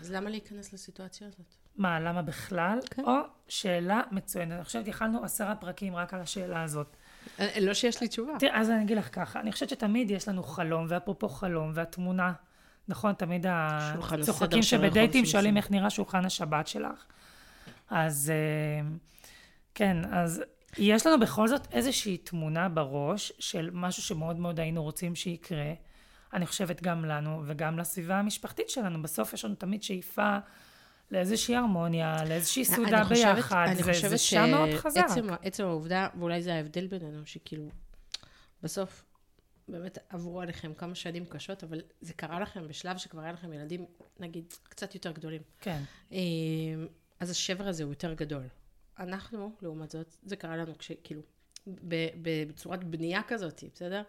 אז 0.02 0.12
למה 0.12 0.30
להיכנס 0.30 0.74
לסיטואציה 0.74 1.28
הזאת? 1.28 1.56
מה, 1.76 2.00
למה 2.00 2.22
בכלל? 2.22 2.80
כן. 2.90 3.04
או 3.04 3.16
שאלה 3.48 4.02
מצוינת. 4.12 4.52
אני 4.52 4.64
חושבת, 4.64 4.88
יכלנו 4.88 5.24
עשרה 5.24 5.56
פרקים 5.56 5.96
רק 5.96 6.14
על 6.14 6.22
השאלה 6.22 6.64
הזאת. 6.64 6.96
אה, 7.40 7.60
לא 7.62 7.74
שיש 7.74 8.02
לי 8.02 8.08
תשובה. 8.08 8.34
תראה, 8.40 8.60
אז 8.60 8.70
אני 8.70 8.84
אגיד 8.84 8.98
לך 8.98 9.10
ככה, 9.16 9.40
אני 9.40 9.52
חושבת 9.52 9.70
שתמיד 9.70 10.12
יש 10.12 10.28
לנו 10.28 10.44
חלום, 10.44 10.86
ואפרופו 10.90 11.30
חלום, 11.30 11.72
והתמונה, 11.74 12.34
נכון, 12.88 13.14
תמיד 13.14 13.46
הצוחקים 13.50 14.64
שבדייטים 14.64 15.26
שואלים 15.26 15.58
איך 15.58 15.72
נראה 15.72 15.90
שולחן 15.90 16.26
השבת 16.26 16.68
שלך. 16.68 17.06
אז 17.92 18.32
אה, 18.34 18.90
כן, 19.76 19.98
אז 20.12 20.44
יש 20.78 21.06
לנו 21.06 21.20
בכל 21.20 21.48
זאת 21.48 21.68
איזושהי 21.72 22.18
תמונה 22.18 22.70
בראש 22.70 23.32
של 23.40 23.70
משהו 23.74 24.04
שמאוד 24.04 24.40
מאוד 24.40 24.60
היינו 24.60 24.84
רוצים 24.84 25.16
שיקרה. 25.16 25.74
אני 26.34 26.46
חושבת 26.46 26.82
גם 26.82 27.06
לנו 27.06 27.44
וגם 27.46 27.80
לסביבה 27.80 28.20
המשפחתית 28.20 28.70
שלנו. 28.70 29.02
בסוף 29.02 29.34
יש 29.34 29.46
לנו 29.46 29.56
תמיד 29.56 29.84
שאיפה 29.84 30.38
לאיזושהי 31.12 31.56
הרמוניה, 31.56 32.18
לאיזושהי 32.30 32.66
סעודה 32.66 33.04
ביחד. 33.04 33.66
אני 33.68 33.76
זה, 33.76 33.94
חושבת 33.94 34.10
זה 34.10 34.18
שם 34.18 34.50
מאוד 34.50 34.70
חזק. 34.74 35.02
עצם, 35.06 35.28
עצם 35.42 35.64
העובדה, 35.64 36.08
ואולי 36.20 36.42
זה 36.42 36.54
ההבדל 36.54 36.88
בינינו, 36.88 37.26
שכאילו, 37.26 37.70
בסוף, 38.64 39.06
באמת 39.68 39.98
עברו 40.10 40.42
עליכם 40.42 40.74
כמה 40.74 40.96
שנים 40.96 41.26
קשות, 41.26 41.64
אבל 41.64 41.82
זה 42.02 42.14
קרה 42.14 42.40
לכם 42.40 42.68
בשלב 42.68 42.98
שכבר 42.98 43.22
היה 43.22 43.32
לכם 43.32 43.54
ילדים, 43.54 43.86
נגיד, 44.20 44.54
קצת 44.64 44.96
יותר 44.96 45.12
גדולים. 45.12 45.42
כן. 45.60 45.82
אז 47.22 47.30
השבר 47.30 47.68
הזה 47.68 47.84
הוא 47.84 47.92
יותר 47.92 48.14
גדול. 48.14 48.44
אנחנו, 49.00 49.56
לעומת 49.62 49.92
זאת, 49.92 50.16
זה 50.24 50.36
קרה 50.36 50.58
לנו 50.58 50.78
כשכאילו, 50.78 51.22
בצורת 52.22 52.84
בנייה 52.84 53.22
כזאת, 53.28 53.64
בסדר? 53.74 54.04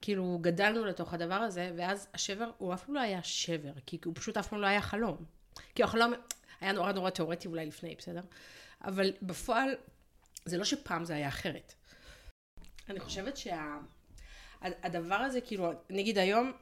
כאילו, 0.00 0.38
גדלנו 0.40 0.84
לתוך 0.84 1.14
הדבר 1.14 1.34
הזה, 1.34 1.72
ואז 1.76 2.08
השבר, 2.14 2.50
הוא 2.58 2.74
אף 2.74 2.84
פעם 2.84 2.94
לא 2.94 3.00
היה 3.00 3.22
שבר, 3.22 3.72
כי 3.86 3.98
הוא 4.04 4.14
פשוט 4.16 4.36
אף 4.36 4.48
פעם 4.48 4.60
לא 4.60 4.66
היה 4.66 4.80
חלום. 4.80 5.16
כי 5.74 5.82
החלום 5.82 6.12
היה 6.60 6.72
נורא 6.72 6.92
נורא 6.92 7.10
תיאורטי 7.10 7.48
אולי 7.48 7.66
לפני, 7.66 7.94
בסדר? 7.98 8.22
אבל 8.84 9.12
בפועל, 9.22 9.74
זה 10.44 10.58
לא 10.58 10.64
שפעם 10.64 11.04
זה 11.04 11.14
היה 11.14 11.28
אחרת. 11.28 11.74
אני 12.88 13.00
חושבת 13.00 13.36
שהדבר 13.36 15.18
שה... 15.18 15.24
הזה, 15.24 15.40
כאילו, 15.40 15.72
נגיד 15.90 16.18
היום, 16.18 16.52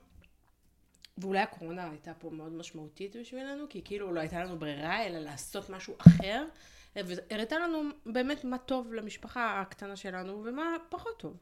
ואולי 1.20 1.38
הקורונה 1.38 1.90
הייתה 1.90 2.14
פה 2.14 2.30
מאוד 2.30 2.52
משמעותית 2.52 3.16
בשבילנו, 3.16 3.64
כי 3.68 3.82
כאילו 3.84 4.12
לא 4.12 4.20
הייתה 4.20 4.44
לנו 4.44 4.58
ברירה, 4.58 5.06
אלא 5.06 5.18
לעשות 5.18 5.70
משהו 5.70 5.94
אחר, 5.98 6.44
והראתה 6.96 7.58
לנו 7.58 7.82
באמת 8.06 8.44
מה 8.44 8.58
טוב 8.58 8.92
למשפחה 8.92 9.60
הקטנה 9.60 9.96
שלנו, 9.96 10.42
ומה 10.44 10.76
פחות 10.88 11.18
טוב. 11.18 11.36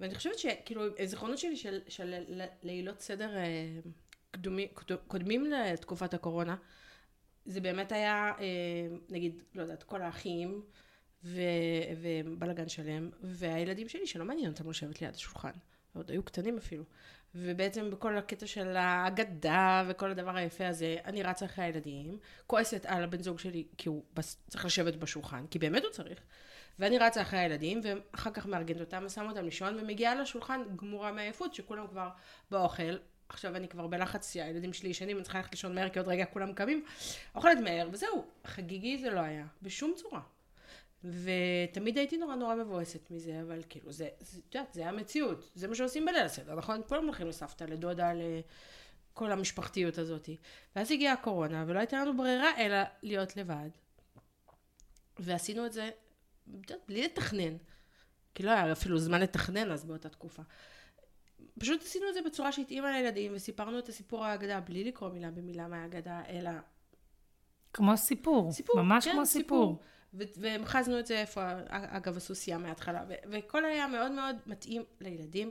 ואני 0.00 0.14
חושבת 0.14 0.38
שכאילו, 0.38 0.82
הזיכרונות 0.98 1.38
שלי 1.38 1.56
של, 1.56 1.80
של 1.88 2.14
לילות 2.62 3.00
סדר 3.00 3.36
אה, 3.36 3.80
קדומי, 4.30 4.68
קודמים 5.06 5.44
לתקופת 5.44 6.14
הקורונה, 6.14 6.56
זה 7.44 7.60
באמת 7.60 7.92
היה, 7.92 8.32
אה, 8.40 8.96
נגיד, 9.08 9.42
לא 9.54 9.62
יודעת, 9.62 9.82
כל 9.82 10.02
האחים, 10.02 10.62
ובלאגן 11.24 12.68
שלם, 12.68 13.10
והילדים 13.22 13.88
שלי 13.88 14.06
שלא 14.06 14.24
מעניין 14.24 14.52
אותם 14.52 14.70
לשבת 14.70 15.02
ליד 15.02 15.14
השולחן, 15.14 15.52
עוד 15.94 16.10
היו 16.10 16.22
קטנים 16.22 16.58
אפילו. 16.58 16.84
ובעצם 17.34 17.90
בכל 17.90 18.16
הקטע 18.16 18.46
של 18.46 18.76
האגדה 18.76 19.84
וכל 19.88 20.10
הדבר 20.10 20.36
היפה 20.36 20.68
הזה, 20.68 20.96
אני 21.04 21.22
רצה 21.22 21.44
אחרי 21.44 21.64
הילדים, 21.64 22.18
כועסת 22.46 22.86
על 22.86 23.04
הבן 23.04 23.22
זוג 23.22 23.38
שלי 23.38 23.64
כי 23.78 23.88
הוא. 23.88 24.04
צריך 24.48 24.64
לשבת 24.64 24.96
בשולחן, 24.96 25.46
כי 25.46 25.58
באמת 25.58 25.84
הוא 25.84 25.90
צריך, 25.90 26.20
ואני 26.78 26.98
רצה 26.98 27.22
אחרי 27.22 27.38
הילדים, 27.38 27.80
ואחר 27.84 28.30
כך 28.30 28.46
מארגנת 28.46 28.80
אותם, 28.80 29.02
ושמה 29.06 29.30
אותם 29.30 29.44
לישון, 29.44 29.78
ומגיעה 29.80 30.14
לשולחן 30.14 30.60
גמורה 30.76 31.12
מעייפות, 31.12 31.54
שכולם 31.54 31.86
כבר 31.86 32.08
באוכל. 32.50 32.96
עכשיו 33.28 33.56
אני 33.56 33.68
כבר 33.68 33.86
בלחץ 33.86 34.32
שהילדים 34.32 34.72
שלי 34.72 34.88
ישנים, 34.88 35.16
אני 35.16 35.22
צריכה 35.24 35.38
ללכת 35.38 35.52
לישון 35.52 35.74
מהר, 35.74 35.88
כי 35.88 35.98
עוד 35.98 36.08
רגע 36.08 36.24
כולם 36.24 36.52
קמים. 36.52 36.84
אוכלת 37.34 37.58
מהר, 37.58 37.88
וזהו. 37.92 38.24
חגיגי 38.44 38.98
זה 38.98 39.10
לא 39.10 39.20
היה, 39.20 39.46
בשום 39.62 39.92
צורה. 39.96 40.20
ותמיד 41.04 41.98
הייתי 41.98 42.16
נורא 42.16 42.34
נורא 42.34 42.54
מבואסת 42.54 43.10
מזה, 43.10 43.40
אבל 43.40 43.62
כאילו, 43.68 43.92
זה, 43.92 44.08
את 44.48 44.54
יודעת, 44.54 44.72
זה 44.72 44.88
המציאות, 44.88 45.50
זה 45.54 45.68
מה 45.68 45.74
שעושים 45.74 46.06
בליל 46.06 46.24
הסדר, 46.24 46.54
נכון? 46.54 46.80
כולם 46.88 47.04
הולכים 47.04 47.28
לסבתא, 47.28 47.64
לדודה, 47.64 48.12
לכל 48.12 49.32
המשפחתיות 49.32 49.98
הזאת. 49.98 50.28
ואז 50.76 50.90
הגיעה 50.90 51.12
הקורונה, 51.12 51.64
ולא 51.66 51.78
הייתה 51.78 52.04
לנו 52.04 52.16
ברירה 52.16 52.58
אלא 52.58 52.76
להיות 53.02 53.36
לבד. 53.36 53.68
ועשינו 55.18 55.66
את 55.66 55.72
זה, 55.72 55.88
את 55.88 56.70
יודעת, 56.70 56.80
בלי 56.88 57.04
לתכנן. 57.04 57.56
כי 58.34 58.42
לא 58.42 58.50
היה 58.50 58.72
אפילו 58.72 58.98
זמן 58.98 59.20
לתכנן 59.20 59.70
אז 59.70 59.84
באותה 59.84 60.08
תקופה. 60.08 60.42
פשוט 61.58 61.82
עשינו 61.82 62.08
את 62.08 62.14
זה 62.14 62.20
בצורה 62.22 62.52
שהתאימה 62.52 62.92
לילדים, 62.92 63.32
וסיפרנו 63.34 63.78
את 63.78 63.88
הסיפור 63.88 64.24
ההגדה 64.24 64.60
בלי 64.60 64.84
לקרוא 64.84 65.10
מילה 65.10 65.30
במילה 65.30 65.68
מההגדה, 65.68 66.22
אלא... 66.28 66.50
כמו 67.72 67.96
סיפור. 67.96 68.52
סיפור, 68.52 68.82
ממש 68.82 69.04
כן, 69.04 69.12
כמו 69.12 69.26
סיפור. 69.26 69.66
סיפור. 69.66 69.82
והמחזנו 70.14 70.98
את 70.98 71.06
זה 71.06 71.18
איפה, 71.18 71.40
אגב, 71.68 72.16
הסוסיה 72.16 72.58
מההתחלה, 72.58 73.04
וכל 73.30 73.64
היה 73.64 73.86
מאוד 73.86 74.12
מאוד 74.12 74.36
מתאים 74.46 74.82
לילדים, 75.00 75.50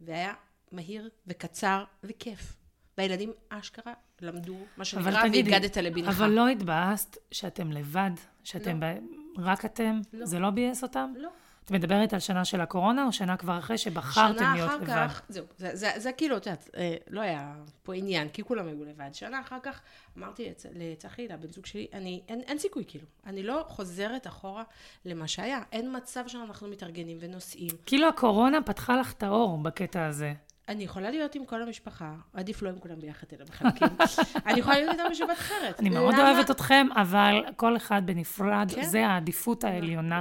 והיה 0.00 0.34
מהיר 0.72 1.10
וקצר 1.26 1.84
וכיף. 2.04 2.56
והילדים 2.98 3.32
אשכרה 3.48 3.92
למדו, 4.20 4.56
מה 4.76 4.84
שנקרא, 4.84 5.22
והגדת 5.22 5.76
לבנך. 5.76 6.08
אבל 6.08 6.30
לא 6.30 6.48
התבאסת 6.48 7.16
שאתם 7.30 7.72
לבד? 7.72 8.10
שאתם, 8.44 8.82
לא. 8.82 8.88
ב... 8.88 8.98
רק 9.38 9.64
אתם? 9.64 10.00
לא. 10.12 10.26
זה 10.26 10.38
לא 10.38 10.50
ביאס 10.50 10.82
אותם? 10.82 11.12
לא. 11.16 11.30
את 11.68 11.72
מדברת 11.72 12.12
על 12.12 12.20
שנה 12.20 12.44
של 12.44 12.60
הקורונה, 12.60 13.06
או 13.06 13.12
שנה 13.12 13.36
כבר 13.36 13.58
אחרי 13.58 13.78
שבחרתם 13.78 14.44
להיות 14.54 14.72
לבד? 14.72 14.86
שנה 14.86 15.06
אחר 15.06 15.08
כך, 15.08 15.22
זהו, 15.28 15.44
זה, 15.56 15.76
זה, 15.76 15.90
זה 15.96 16.12
כאילו, 16.12 16.36
את 16.36 16.46
יודעת, 16.46 16.70
אה, 16.76 16.96
לא 17.10 17.20
היה 17.20 17.54
פה 17.82 17.94
עניין, 17.94 18.28
כי 18.28 18.42
כולם 18.42 18.68
היו 18.68 18.84
לבד. 18.84 19.08
שנה 19.12 19.40
אחר 19.40 19.58
כך 19.62 19.80
אמרתי 20.18 20.50
לצ, 20.50 20.66
לצחי, 20.74 21.28
לבן 21.28 21.52
זוג 21.52 21.66
שלי, 21.66 21.86
אני, 21.92 22.20
אין, 22.28 22.40
אין 22.40 22.58
סיכוי 22.58 22.84
כאילו. 22.88 23.04
אני 23.26 23.42
לא 23.42 23.64
חוזרת 23.68 24.26
אחורה 24.26 24.62
למה 25.04 25.28
שהיה. 25.28 25.60
אין 25.72 25.96
מצב 25.96 26.24
שאנחנו 26.26 26.68
מתארגנים 26.68 27.18
ונוסעים. 27.20 27.70
כאילו 27.86 28.08
הקורונה 28.08 28.62
פתחה 28.62 28.96
לך 28.96 29.12
את 29.12 29.22
האור 29.22 29.58
בקטע 29.58 30.06
הזה. 30.06 30.32
אני 30.68 30.84
יכולה 30.84 31.10
להיות 31.10 31.34
עם 31.34 31.44
כל 31.44 31.62
המשפחה, 31.62 32.14
עדיף 32.32 32.62
לא 32.62 32.68
עם 32.68 32.78
כולם 32.78 33.00
ביחד, 33.00 33.26
אלא 33.32 33.44
בחלקים. 33.44 33.88
אני 34.46 34.60
יכולה 34.60 34.76
להיות 34.78 34.92
איתם 34.92 35.10
בשבת 35.10 35.30
אחרת. 35.32 35.80
אני 35.80 35.90
מאוד 35.90 36.14
אוהבת 36.18 36.50
אתכם, 36.50 36.86
אבל 36.96 37.44
כל 37.56 37.76
אחד 37.76 38.02
בנפרד, 38.04 38.72
כן? 38.74 38.84
זה 38.84 39.06
העדיפות 39.06 39.64
העליונה, 39.64 40.20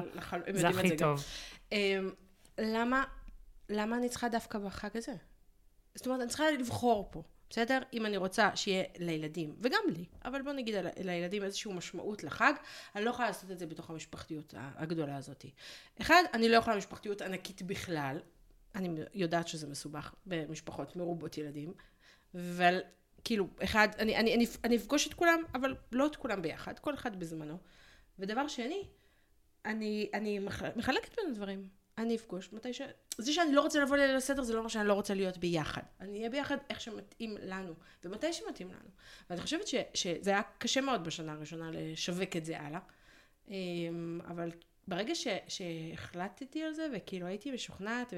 זה 0.53 0.67
הכי 0.67 0.97
טוב. 0.97 1.23
אמ, 1.71 2.09
למה 3.69 3.97
אני 3.97 4.09
צריכה 4.09 4.29
דווקא 4.29 4.59
בחג 4.59 4.97
הזה? 4.97 5.13
זאת 5.95 6.05
אומרת, 6.05 6.21
אני 6.21 6.29
צריכה 6.29 6.51
לבחור 6.51 7.07
פה, 7.11 7.23
בסדר? 7.49 7.79
אם 7.93 8.05
אני 8.05 8.17
רוצה 8.17 8.49
שיהיה 8.55 8.83
לילדים, 8.97 9.55
וגם 9.61 9.79
לי, 9.95 10.05
אבל 10.25 10.41
בוא 10.41 10.53
נגיד 10.53 10.75
לילדים 10.97 11.43
איזושהי 11.43 11.73
משמעות 11.73 12.23
לחג, 12.23 12.53
אני 12.95 13.05
לא 13.05 13.09
יכולה 13.09 13.27
לעשות 13.27 13.51
את 13.51 13.59
זה 13.59 13.65
בתוך 13.65 13.89
המשפחתיות 13.89 14.53
הגדולה 14.57 15.17
הזאת. 15.17 15.45
אחד, 16.01 16.23
אני 16.33 16.49
לא 16.49 16.57
יכולה 16.57 16.77
משפחתיות 16.77 17.21
ענקית 17.21 17.61
בכלל, 17.61 18.19
אני 18.75 18.89
יודעת 19.13 19.47
שזה 19.47 19.67
מסובך 19.67 20.15
במשפחות 20.25 20.95
מרובות 20.95 21.37
ילדים, 21.37 21.73
אבל 22.35 22.79
כאילו, 23.23 23.47
אחד, 23.63 23.87
אני, 23.99 24.15
אני, 24.15 24.35
אני, 24.35 24.45
אני 24.63 24.75
אפגוש 24.75 25.07
את 25.07 25.13
כולם, 25.13 25.43
אבל 25.55 25.75
לא 25.91 26.05
את 26.05 26.15
כולם 26.15 26.41
ביחד, 26.41 26.79
כל 26.79 26.93
אחד 26.93 27.19
בזמנו. 27.19 27.57
ודבר 28.19 28.47
שני, 28.47 28.87
אני, 29.65 30.09
אני 30.13 30.39
מחלקת 30.75 31.15
בין 31.15 31.31
הדברים. 31.31 31.67
אני 31.97 32.15
אפגוש 32.15 32.53
מתי 32.53 32.73
ש... 32.73 32.81
זה 33.17 33.33
שאני 33.33 33.53
לא 33.53 33.61
רוצה 33.61 33.79
לבוא 33.79 33.97
ליל 33.97 34.15
הסדר, 34.15 34.43
זה 34.43 34.53
לא 34.53 34.57
אומר 34.57 34.69
שאני 34.69 34.87
לא 34.87 34.93
רוצה 34.93 35.13
להיות 35.13 35.37
ביחד. 35.37 35.81
אני 35.99 36.17
אהיה 36.17 36.29
ביחד 36.29 36.57
איך 36.69 36.81
שמתאים 36.81 37.37
לנו, 37.41 37.73
ומתי 38.03 38.33
שמתאים 38.33 38.67
לנו. 38.67 38.89
ואני 39.29 39.41
חושבת 39.41 39.67
ש, 39.67 39.75
שזה 39.93 40.29
היה 40.29 40.41
קשה 40.57 40.81
מאוד 40.81 41.03
בשנה 41.03 41.31
הראשונה 41.31 41.71
לשווק 41.73 42.35
את 42.35 42.45
זה 42.45 42.59
הלאה. 42.59 42.79
אמ, 43.47 44.21
אבל 44.27 44.51
ברגע 44.87 45.15
ש, 45.15 45.27
שהחלטתי 45.47 46.63
על 46.63 46.73
זה, 46.73 46.87
וכאילו 46.95 47.27
הייתי 47.27 47.51
משוכנעת, 47.51 48.13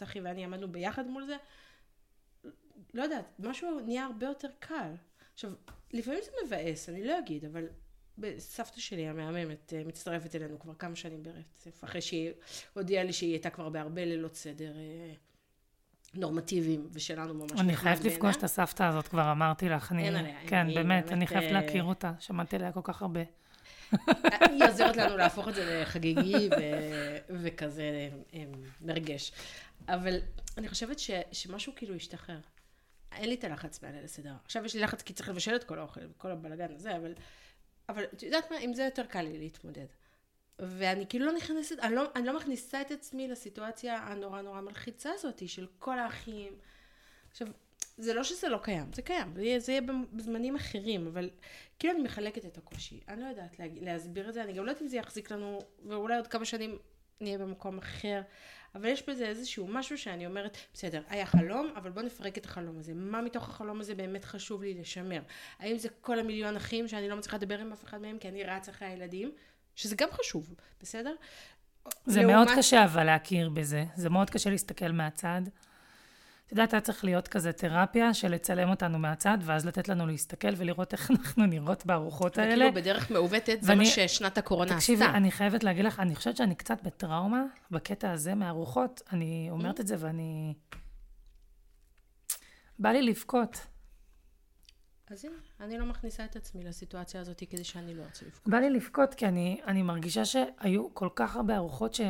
צחי 0.00 0.20
ואני 0.20 0.44
עמדנו 0.44 0.72
ביחד 0.72 1.06
מול 1.06 1.26
זה, 1.26 1.36
לא 2.94 3.02
יודעת, 3.02 3.24
משהו 3.38 3.80
נהיה 3.80 4.04
הרבה 4.04 4.26
יותר 4.26 4.48
קל. 4.58 4.92
עכשיו, 5.34 5.52
לפעמים 5.92 6.20
זה 6.24 6.30
מבאס, 6.46 6.88
אני 6.88 7.04
לא 7.04 7.18
אגיד, 7.18 7.44
אבל 7.44 7.66
סבתא 8.38 8.80
שלי 8.80 9.08
המהממת 9.08 9.72
אה, 9.76 9.82
מצטרפת 9.86 10.36
אלינו 10.36 10.58
כבר 10.58 10.74
כמה 10.74 10.96
שנים 10.96 11.22
ברצף, 11.22 11.84
אחרי 11.84 12.00
שהיא 12.00 12.32
הודיעה 12.74 13.04
לי 13.04 13.12
שהיא 13.12 13.32
הייתה 13.32 13.50
כבר 13.50 13.68
בהרבה 13.68 14.04
לילות 14.04 14.34
סדר 14.34 14.72
אה, 14.76 15.12
נורמטיביים, 16.14 16.88
ושלנו 16.92 17.34
ממש 17.34 17.60
אני 17.60 17.76
חייבת 17.76 18.04
לפגוש 18.04 18.36
את 18.36 18.44
הסבתא 18.44 18.82
הזאת, 18.82 19.08
כבר 19.08 19.32
אמרתי 19.32 19.68
לך. 19.68 19.92
אין 19.92 20.16
עליה. 20.16 20.38
כן, 20.46 20.66
באמת, 20.74 21.12
אני 21.12 21.26
חייבת 21.26 21.46
אה, 21.46 21.52
להכיר 21.52 21.84
אותה, 21.84 22.12
שמעתי 22.18 22.56
עליה 22.56 22.72
כל 22.72 22.80
כך 22.84 23.02
הרבה. 23.02 23.20
היא 24.50 24.64
עוזרת 24.68 24.96
לנו 24.96 25.16
להפוך 25.16 25.48
את 25.48 25.54
זה 25.54 25.82
לחגיגי 25.82 26.48
וכזה 27.28 28.08
מרגש. 28.80 29.32
אבל 29.88 30.18
אני 30.58 30.68
חושבת 30.68 30.98
ש, 30.98 31.10
שמשהו 31.32 31.72
כאילו 31.76 31.94
השתחרר. 31.94 32.38
אין 33.12 33.28
לי 33.28 33.34
את 33.34 33.44
הלחץ 33.44 33.82
מהליל 33.82 34.04
הסדר. 34.04 34.32
עכשיו 34.44 34.64
יש 34.64 34.74
לי 34.74 34.80
לחץ 34.80 35.02
כי 35.02 35.12
צריך 35.12 35.28
לבשל 35.28 35.56
את 35.56 35.64
כל 35.64 35.78
האוכל, 35.78 36.00
כל 36.16 36.30
הבלאגן 36.30 36.74
הזה, 36.74 36.96
אבל, 36.96 37.14
אבל 37.88 38.04
את 38.04 38.22
יודעת 38.22 38.50
מה, 38.50 38.56
עם 38.60 38.74
זה 38.74 38.82
יותר 38.82 39.06
קל 39.06 39.22
לי 39.22 39.38
להתמודד. 39.38 39.86
ואני 40.58 41.06
כאילו 41.08 41.26
לא 41.26 41.32
נכנסת, 41.32 41.78
אני 41.78 41.94
לא, 41.94 42.02
אני 42.16 42.26
לא 42.26 42.36
מכניסה 42.36 42.80
את 42.80 42.90
עצמי 42.90 43.28
לסיטואציה 43.28 43.96
הנורא 43.96 44.42
נורא 44.42 44.60
מלחיצה 44.60 45.10
הזאת 45.14 45.48
של 45.48 45.66
כל 45.78 45.98
האחים. 45.98 46.52
עכשיו, 47.30 47.48
זה 48.00 48.14
לא 48.14 48.24
שזה 48.24 48.48
לא 48.48 48.58
קיים, 48.62 48.92
זה 48.92 49.02
קיים, 49.02 49.32
זה 49.34 49.42
יהיה, 49.42 49.58
זה 49.58 49.72
יהיה 49.72 49.82
בזמנים 50.12 50.56
אחרים, 50.56 51.06
אבל 51.06 51.30
כאילו 51.78 51.94
אני 51.94 52.02
מחלקת 52.02 52.44
את 52.44 52.58
הקושי. 52.58 53.00
אני 53.08 53.20
לא 53.20 53.26
יודעת 53.26 53.58
לה, 53.58 53.66
להסביר 53.80 54.28
את 54.28 54.34
זה, 54.34 54.42
אני 54.42 54.52
גם 54.52 54.64
לא 54.64 54.70
יודעת 54.70 54.82
אם 54.82 54.88
זה 54.88 54.96
יחזיק 54.96 55.30
לנו, 55.30 55.58
ואולי 55.88 56.16
עוד 56.16 56.26
כמה 56.26 56.44
שנים 56.44 56.78
נהיה 57.20 57.38
במקום 57.38 57.78
אחר. 57.78 58.22
אבל 58.74 58.88
יש 58.88 59.08
בזה 59.08 59.26
איזשהו 59.26 59.66
משהו 59.66 59.98
שאני 59.98 60.26
אומרת, 60.26 60.56
בסדר, 60.74 61.02
היה 61.08 61.26
חלום, 61.26 61.72
אבל 61.76 61.90
בוא 61.90 62.02
נפרק 62.02 62.38
את 62.38 62.44
החלום 62.44 62.78
הזה. 62.78 62.94
מה 62.94 63.22
מתוך 63.22 63.48
החלום 63.48 63.80
הזה 63.80 63.94
באמת 63.94 64.24
חשוב 64.24 64.62
לי 64.62 64.74
לשמר? 64.74 65.20
האם 65.58 65.78
זה 65.78 65.88
כל 66.00 66.18
המיליון 66.18 66.56
אחים 66.56 66.88
שאני 66.88 67.08
לא 67.08 67.16
מצליחה 67.16 67.36
לדבר 67.36 67.58
עם 67.58 67.72
אף 67.72 67.84
אחד 67.84 68.00
מהם 68.00 68.18
כי 68.18 68.28
אני 68.28 68.44
רץ 68.44 68.68
אחרי 68.68 68.88
הילדים? 68.88 69.32
שזה 69.74 69.96
גם 69.96 70.08
חשוב, 70.10 70.54
בסדר? 70.80 71.14
זה 72.06 72.22
לעומת... 72.22 72.34
מאוד 72.34 72.48
קשה 72.58 72.84
אבל 72.84 73.04
להכיר 73.04 73.48
בזה. 73.48 73.84
זה 73.96 74.10
מאוד 74.10 74.30
קשה 74.30 74.50
להסתכל 74.50 74.92
מהצד. 74.92 75.42
את 76.50 76.52
יודעת, 76.52 76.72
היה 76.72 76.80
צריך 76.80 77.04
להיות 77.04 77.28
כזה 77.28 77.52
תרפיה 77.52 78.14
של 78.14 78.28
לצלם 78.28 78.70
אותנו 78.70 78.98
מהצד, 78.98 79.38
ואז 79.42 79.66
לתת 79.66 79.88
לנו 79.88 80.06
להסתכל 80.06 80.48
ולראות 80.56 80.92
איך 80.92 81.10
אנחנו 81.10 81.46
נראות 81.46 81.86
בארוחות 81.86 82.38
האלה. 82.38 82.54
וכאילו 82.54 82.74
בדרך 82.74 83.10
מעוותת, 83.10 83.58
זה 83.60 83.74
מה 83.74 83.86
ששנת 83.86 84.38
הקורונה 84.38 84.76
עשתה. 84.76 84.80
תקשיבי, 84.80 85.04
אני 85.04 85.30
חייבת 85.30 85.64
להגיד 85.64 85.84
לך, 85.84 86.00
אני 86.00 86.14
חושבת 86.14 86.36
שאני 86.36 86.54
קצת 86.54 86.82
בטראומה 86.82 87.42
בקטע 87.70 88.10
הזה 88.10 88.34
מהארוחות. 88.34 89.02
אני 89.12 89.48
אומרת 89.50 89.78
mm. 89.78 89.80
את 89.80 89.86
זה 89.86 89.96
ואני... 89.98 90.54
בא 92.78 92.88
לי 92.88 93.02
לבכות. 93.02 93.66
אז 95.10 95.24
הנה, 95.24 95.34
אני 95.60 95.78
לא 95.78 95.86
מכניסה 95.86 96.24
את 96.24 96.36
עצמי 96.36 96.64
לסיטואציה 96.64 97.20
הזאת 97.20 97.42
כדי 97.50 97.64
שאני 97.64 97.94
לא 97.94 98.02
ארצה 98.02 98.26
לבכות. 98.26 98.48
בא 98.48 98.58
לי 98.58 98.70
לבכות, 98.70 99.14
כי 99.14 99.26
אני, 99.26 99.60
אני 99.66 99.82
מרגישה 99.82 100.24
שהיו 100.24 100.94
כל 100.94 101.08
כך 101.14 101.36
הרבה 101.36 101.56
ארוחות 101.56 101.94
ש... 101.94 102.00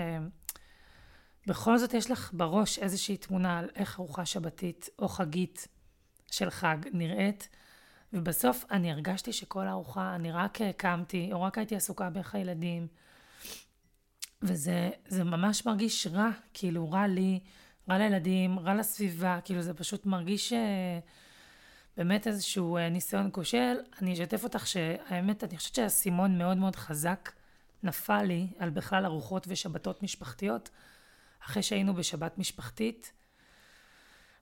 בכל 1.47 1.79
זאת 1.79 1.95
יש 1.95 2.11
לך 2.11 2.31
בראש 2.33 2.79
איזושהי 2.79 3.17
תמונה 3.17 3.59
על 3.59 3.69
איך 3.75 4.01
ארוחה 4.01 4.27
שבתית 4.27 4.89
או 4.99 5.09
חגית 5.09 5.69
של 6.31 6.51
חג 6.51 6.77
נראית, 6.93 7.49
ובסוף 8.13 8.65
אני 8.71 8.93
הרגשתי 8.93 9.33
שכל 9.33 9.67
הארוחה, 9.67 10.15
אני 10.15 10.33
רק 10.33 10.59
קמתי, 10.77 11.33
או 11.33 11.43
רק 11.43 11.59
הייתי 11.59 11.77
עסוקה 11.77 12.11
באיך 12.11 12.35
הילדים, 12.35 12.87
וזה 14.43 14.91
ממש 15.25 15.67
מרגיש 15.67 16.07
רע, 16.07 16.31
כאילו 16.55 16.91
רע 16.91 17.07
לי, 17.07 17.41
רע 17.89 17.99
לילדים, 17.99 18.59
רע 18.59 18.75
לסביבה, 18.75 19.39
כאילו 19.45 19.63
זה 19.63 19.75
פשוט 19.75 20.07
מרגיש 20.07 20.53
אה, 20.53 20.99
באמת 21.97 22.27
איזשהו 22.27 22.77
אה, 22.77 22.89
ניסיון 22.89 23.29
כושל. 23.33 23.77
אני 24.03 24.13
אשתף 24.13 24.45
אותך 24.45 24.67
שהאמת, 24.67 25.45
אני 25.45 25.57
חושבת 25.57 25.75
שהאסימון 25.75 26.39
מאוד 26.39 26.57
מאוד 26.57 26.77
חזק 26.77 27.33
נפל 27.83 28.23
לי 28.23 28.47
על 28.59 28.71
בכלל 28.71 29.05
ארוחות 29.05 29.47
ושבתות 29.49 30.03
משפחתיות. 30.03 30.71
אחרי 31.45 31.63
שהיינו 31.63 31.95
בשבת 31.95 32.39
משפחתית. 32.39 33.13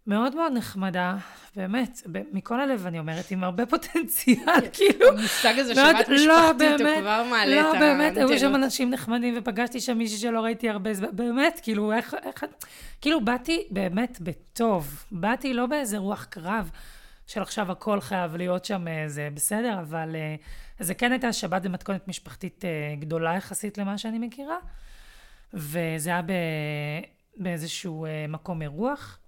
מאוד 0.08 0.36
מאוד 0.36 0.52
נחמדה, 0.52 1.16
באמת, 1.56 2.02
מכל 2.32 2.60
הלב 2.60 2.86
אני 2.86 2.98
אומרת, 2.98 3.30
עם 3.30 3.44
הרבה 3.44 3.66
פוטנציאל, 3.72 4.68
כאילו. 4.72 5.08
המושג 5.08 5.58
הזה 5.58 5.74
שבת 5.74 6.08
לא, 6.08 6.14
משפחתית, 6.14 6.80
הוא 6.80 7.00
כבר 7.00 7.24
מעלה 7.30 7.62
לא, 7.62 7.70
את 7.70 7.74
ה... 7.74 7.80
לא, 7.80 7.80
באמת, 7.80 8.16
היו 8.16 8.38
שם 8.38 8.54
אנשים 8.54 8.90
נחמדים, 8.90 9.34
ופגשתי 9.38 9.80
שם 9.80 9.98
מישהי 9.98 10.18
שלא 10.18 10.40
ראיתי 10.40 10.70
הרבה 10.70 10.94
זמן, 10.94 11.08
באמת, 11.12 11.60
כאילו, 11.62 11.92
איך, 11.92 12.16
איך, 12.22 12.44
כאילו, 13.00 13.24
באתי 13.24 13.66
באמת 13.70 14.18
בטוב, 14.20 15.04
באתי 15.12 15.54
לא 15.54 15.66
באיזה 15.66 15.98
רוח 15.98 16.24
קרב, 16.24 16.70
של 17.26 17.42
עכשיו 17.42 17.72
הכל 17.72 18.00
חייב 18.00 18.36
להיות 18.36 18.64
שם, 18.64 18.84
זה 19.06 19.28
בסדר, 19.34 19.80
אבל 19.80 20.16
אה, 20.16 20.34
זה 20.80 20.94
כן 20.94 21.12
הייתה 21.12 21.32
שבת 21.32 21.62
במתכונת 21.62 22.08
משפחתית 22.08 22.64
אה, 22.64 22.94
גדולה 22.98 23.34
יחסית 23.34 23.78
למה 23.78 23.98
שאני 23.98 24.18
מכירה. 24.18 24.56
וזה 25.54 26.10
היה 26.10 26.22
ב... 26.22 26.32
באיזשהו 27.36 28.04
אה, 28.04 28.26
מקום 28.28 28.62
אירוח. 28.62 29.18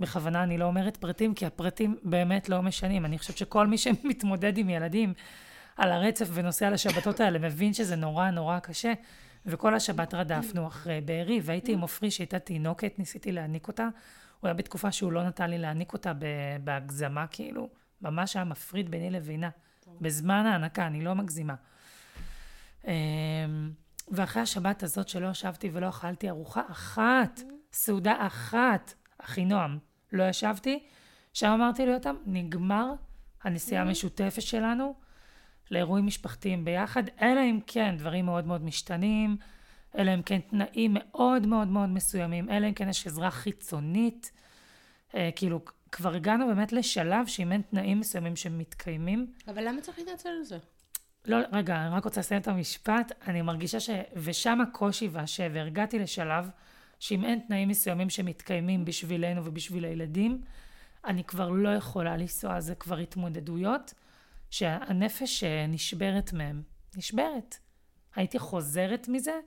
בכוונה 0.00 0.42
אני 0.42 0.58
לא 0.58 0.64
אומרת 0.64 0.96
פרטים, 0.96 1.34
כי 1.34 1.46
הפרטים 1.46 1.96
באמת 2.02 2.48
לא 2.48 2.62
משנים. 2.62 3.04
אני 3.04 3.18
חושבת 3.18 3.36
שכל 3.36 3.66
מי 3.66 3.78
שמתמודד 3.78 4.58
עם 4.58 4.70
ילדים 4.70 5.14
על 5.76 5.92
הרצף 5.92 6.28
ונוסע 6.32 6.70
לשבתות 6.70 7.20
האלה, 7.20 7.38
מבין 7.38 7.74
שזה 7.74 7.96
נורא 7.96 8.30
נורא 8.30 8.58
קשה. 8.58 8.92
וכל 9.46 9.74
השבת 9.74 10.14
רדפנו 10.14 10.66
אחרי 10.66 11.00
בארי, 11.00 11.40
והייתי 11.42 11.72
עם 11.72 11.80
עופרי 11.80 12.10
שהייתה 12.10 12.38
תינוקת, 12.38 12.98
ניסיתי 12.98 13.32
להעניק 13.32 13.68
אותה. 13.68 13.88
הוא 14.40 14.48
היה 14.48 14.54
בתקופה 14.54 14.92
שהוא 14.92 15.12
לא 15.12 15.22
נתן 15.22 15.50
לי 15.50 15.58
להעניק 15.58 15.92
אותה 15.92 16.12
בהגזמה, 16.64 17.26
כאילו, 17.26 17.68
ממש 18.02 18.36
היה 18.36 18.44
מפריד 18.44 18.90
ביני 18.90 19.10
לבינה. 19.10 19.50
בזמן 20.00 20.46
ההנקה, 20.46 20.86
אני 20.86 21.04
לא 21.04 21.14
מגזימה. 21.14 21.54
ואחרי 24.08 24.42
השבת 24.42 24.82
הזאת 24.82 25.08
שלא 25.08 25.28
ישבתי 25.28 25.70
ולא 25.72 25.88
אכלתי 25.88 26.28
ארוחה 26.28 26.62
אחת, 26.70 27.40
סעודה 27.72 28.26
אחת, 28.26 28.94
אחינועם, 29.18 29.78
לא 30.12 30.28
ישבתי, 30.28 30.86
שם 31.32 31.48
אמרתי 31.48 31.86
ליותם, 31.86 32.16
נגמר 32.26 32.92
הנסיעה 33.42 33.82
המשותפת 33.82 34.42
שלנו 34.42 34.94
לאירועים 35.70 36.06
משפחתיים 36.06 36.64
ביחד, 36.64 37.02
אלא 37.22 37.40
אם 37.40 37.60
כן 37.66 37.94
דברים 37.98 38.26
מאוד 38.26 38.46
מאוד 38.46 38.64
משתנים, 38.64 39.36
אלא 39.98 40.14
אם 40.14 40.22
כן 40.22 40.40
תנאים 40.40 40.96
מאוד 41.00 41.46
מאוד 41.46 41.68
מאוד 41.68 41.88
מסוימים, 41.88 42.50
אלא 42.50 42.66
אם 42.66 42.74
כן 42.74 42.88
יש 42.88 43.06
עזרה 43.06 43.30
חיצונית, 43.30 44.32
אה, 45.14 45.30
כאילו 45.36 45.60
כבר 45.92 46.14
הגענו 46.14 46.46
באמת 46.46 46.72
לשלב 46.72 47.26
שאם 47.26 47.52
אין 47.52 47.62
תנאים 47.62 48.00
מסוימים 48.00 48.36
שמתקיימים. 48.36 49.32
אבל 49.48 49.68
למה 49.68 49.80
צריך 49.80 49.98
להתנצל 49.98 50.28
על 50.28 50.42
זה? 50.42 50.58
לא, 51.26 51.36
רגע, 51.52 51.76
אני 51.76 51.94
רק 51.94 52.04
רוצה 52.04 52.20
לסיים 52.20 52.40
את 52.40 52.48
המשפט. 52.48 53.12
אני 53.28 53.42
מרגישה 53.42 53.80
ש... 53.80 53.90
ושם 54.16 54.60
הקושי 54.60 55.08
והשבר. 55.12 55.64
הגעתי 55.66 55.98
לשלב 55.98 56.50
שאם 57.00 57.24
אין 57.24 57.38
תנאים 57.38 57.68
מסוימים 57.68 58.10
שמתקיימים 58.10 58.84
בשבילנו 58.84 59.44
ובשביל 59.44 59.84
הילדים, 59.84 60.40
אני 61.04 61.24
כבר 61.24 61.48
לא 61.48 61.68
יכולה 61.68 62.16
לנסוע. 62.16 62.60
זה 62.60 62.74
כבר 62.74 62.96
התמודדויות 62.96 63.94
שהנפש 64.50 65.44
נשברת 65.68 66.32
מהם. 66.32 66.62
נשברת. 66.96 67.58
הייתי 68.14 68.38
חוזרת 68.38 69.08
מזה, 69.08 69.40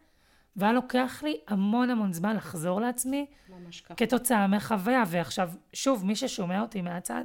והיה 0.55 0.73
לוקח 0.73 1.23
לי 1.23 1.39
המון 1.47 1.89
המון 1.89 2.13
זמן 2.13 2.35
לחזור 2.35 2.81
לעצמי. 2.81 3.25
כתוצאה 3.97 4.47
מחוויה. 4.47 5.03
ועכשיו, 5.07 5.51
שוב, 5.73 6.05
מי 6.05 6.15
ששומע 6.15 6.61
אותי 6.61 6.81
מהצד, 6.81 7.23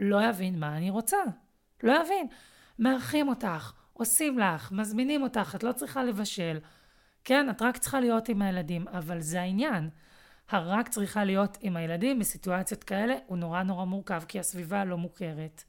לא 0.00 0.24
יבין 0.24 0.60
מה 0.60 0.76
אני 0.76 0.90
רוצה. 0.90 1.16
לא 1.82 1.92
יבין. 2.02 2.26
מארחים 2.78 3.28
אותך, 3.28 3.72
עושים 3.92 4.38
לך, 4.38 4.72
מזמינים 4.72 5.22
אותך, 5.22 5.52
את 5.56 5.62
לא 5.62 5.72
צריכה 5.72 6.04
לבשל. 6.04 6.58
כן, 7.24 7.50
את 7.50 7.62
רק 7.62 7.76
צריכה 7.76 8.00
להיות 8.00 8.28
עם 8.28 8.42
הילדים, 8.42 8.88
אבל 8.88 9.20
זה 9.20 9.40
העניין. 9.40 9.90
הרק 10.48 10.88
צריכה 10.88 11.24
להיות 11.24 11.58
עם 11.60 11.76
הילדים 11.76 12.18
בסיטואציות 12.18 12.84
כאלה, 12.84 13.14
הוא 13.26 13.38
נורא 13.38 13.62
נורא 13.62 13.84
מורכב, 13.84 14.22
כי 14.28 14.40
הסביבה 14.40 14.84
לא 14.84 14.98
מוכרת. 14.98 15.64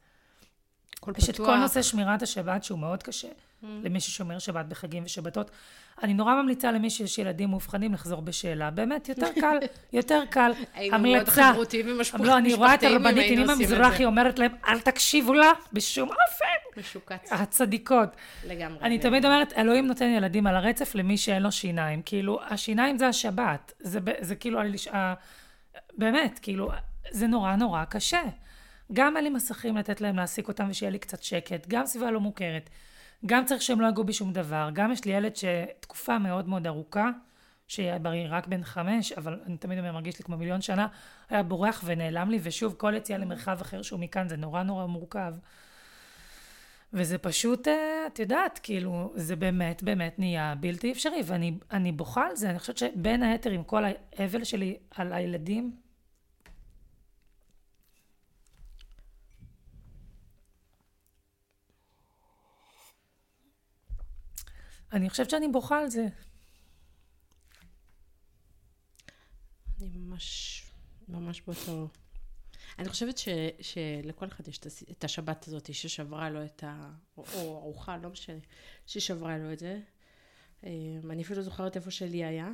יש 1.17 1.30
פתוח. 1.30 1.30
את 1.30 1.36
כל 1.36 1.58
נושא 1.58 1.82
שמירת 1.82 2.22
השבת, 2.22 2.63
שהוא 2.63 2.80
מאוד 2.80 3.04
קשה. 3.04 3.28
Mm. 3.28 3.65
למי 3.84 4.00
ששומר 4.00 4.39
שבת 4.39 4.65
בחגים 4.65 5.04
ושבתות. 5.06 5.52
אני 6.04 6.14
נורא 6.14 6.42
ממליצה 6.42 6.72
למי 6.72 6.90
שיש 6.90 7.18
ילדים 7.18 7.50
מאובחנים 7.50 7.94
לחזור 7.94 8.22
בשאלה. 8.22 8.72
באמת, 8.72 9.10
יותר 9.10 9.28
קל, 9.42 9.58
יותר 9.94 10.24
קל. 10.30 10.52
היינו 10.74 11.00
מאוד 11.00 11.30
חברותיים 11.30 11.86
ומשפחתיים 11.90 12.30
לא, 12.30 12.38
אני 12.38 12.54
רואה 12.54 12.74
את 12.74 12.84
הרבנית 12.84 13.24
אינימה 13.24 13.56
מזרחי 13.56 14.06
אומרת 14.06 14.40
להם, 14.40 14.52
אל 14.68 14.80
תקשיבו 14.80 15.34
לה 15.34 15.52
בשום 15.74 16.10
אופן. 16.10 16.80
משוקץ. 16.80 17.32
הצדיקות. 17.32 18.10
לגמרי. 18.48 18.80
אני 18.82 19.00
תמיד 19.00 19.26
אומרת, 19.26 19.54
אלוהים 19.54 19.88
נותן 19.88 20.06
ילדים 20.06 20.48
על 20.48 20.56
הרצף 20.56 20.96
למי 20.96 21.18
שאין 21.18 21.44
לו 21.44 21.52
שיניים. 21.52 22.02
כאילו, 22.06 22.40
השיניים 22.50 22.98
זה 22.98 23.08
השבת. 23.08 23.74
זה, 23.80 24.00
זה 24.20 24.36
כאילו, 24.36 24.60
באמת, 25.98 26.40
כאילו, 26.42 26.72
זה 27.12 27.28
נורא 27.28 27.56
נורא 27.56 27.84
קשה. 27.86 28.22
גם 28.94 29.18
אין 29.18 29.24
לי 29.24 29.30
מסכים 29.30 29.78
לתת 29.78 30.02
להם 30.02 30.16
להעסיק 30.16 30.48
אותם 30.48 30.68
ושיהיה 30.70 30.92
לי 30.92 31.00
קצת 31.00 31.24
שקט, 31.24 31.68
גם 31.68 31.86
סביבה 31.86 32.12
לא 32.12 32.20
מוכרת. 32.20 32.70
גם 33.25 33.45
צריך 33.45 33.62
שהם 33.62 33.82
לא 33.82 33.88
יגעו 33.88 34.03
בשום 34.03 34.34
דבר. 34.34 34.69
גם 34.73 34.91
יש 34.91 35.06
לי 35.06 35.12
ילד 35.12 35.36
שתקופה 35.36 36.19
מאוד 36.19 36.47
מאוד 36.47 36.67
ארוכה, 36.67 37.10
שהיה 37.67 37.99
בריא 37.99 38.27
רק 38.30 38.47
בן 38.47 38.63
חמש, 38.63 39.12
אבל 39.12 39.39
אני 39.45 39.58
תמיד 39.58 39.80
אומר, 39.80 39.91
מרגיש 39.91 40.19
לי 40.19 40.25
כמו 40.25 40.38
מיליון 40.38 40.62
שנה, 40.62 40.88
היה 41.30 41.43
בורח 41.43 41.82
ונעלם 41.86 42.30
לי, 42.30 42.39
ושוב, 42.43 42.75
כל 42.77 42.93
יציאה 42.95 43.17
למרחב 43.17 43.62
אחר 43.62 43.82
שהוא 43.82 43.99
מכאן, 43.99 44.27
זה 44.27 44.38
נורא 44.38 44.63
נורא 44.63 44.86
מורכב. 44.86 45.34
וזה 46.93 47.17
פשוט, 47.17 47.67
אה, 47.67 48.08
את 48.08 48.19
יודעת, 48.19 48.60
כאילו, 48.63 49.13
זה 49.15 49.36
באמת 49.36 49.84
באמת 49.84 50.19
נהיה 50.19 50.56
בלתי 50.60 50.91
אפשרי, 50.91 51.21
ואני 51.25 51.91
בוכה 51.91 52.27
על 52.27 52.36
זה, 52.36 52.49
אני 52.49 52.60
חושבת 52.60 52.77
שבין 52.77 53.23
היתר, 53.23 53.49
עם 53.49 53.63
כל 53.63 53.84
האבל 54.17 54.43
שלי 54.43 54.77
על 54.95 55.13
הילדים, 55.13 55.71
אני 64.93 65.10
חושבת 65.10 65.30
שאני 65.30 65.47
בוכה 65.47 65.80
על 65.80 65.89
זה. 65.89 66.08
אני 69.82 69.89
ממש, 69.97 70.63
ממש 71.08 71.41
באותו... 71.41 71.89
אני 72.80 72.89
חושבת 72.89 73.17
ש, 73.17 73.28
שלכל 73.62 74.28
אחד 74.28 74.47
יש 74.47 74.60
את 74.91 75.04
השבת 75.04 75.47
הזאת 75.47 75.73
ששברה 75.73 76.30
לו 76.30 76.45
את 76.45 76.63
ה... 76.63 76.91
או, 77.17 77.23
ארוחה, 77.58 77.97
לא 77.97 78.10
משנה, 78.10 78.39
ששברה 78.86 79.38
לו 79.38 79.54
את 79.54 79.60
זה. 79.60 79.80
אמ, 80.63 81.12
אני 81.12 81.23
אפילו 81.23 81.43
זוכרת 81.43 81.76
איפה 81.76 81.91
שלי 81.91 82.26
היה. 82.26 82.50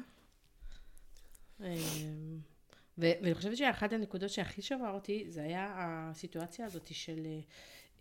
אמ, 1.62 2.40
ואני 2.98 3.34
חושבת 3.34 3.58
שאחת 3.58 3.94
הנקודות 3.94 4.30
שהכי 4.30 4.62
שבר 4.62 4.90
אותי, 4.90 5.26
זה 5.30 5.44
היה 5.44 5.74
הסיטואציה 5.78 6.66
הזאת 6.66 6.88
של 6.94 7.28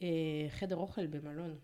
אה, 0.02 0.08
חדר 0.50 0.76
אוכל 0.76 1.06
במלון. 1.06 1.58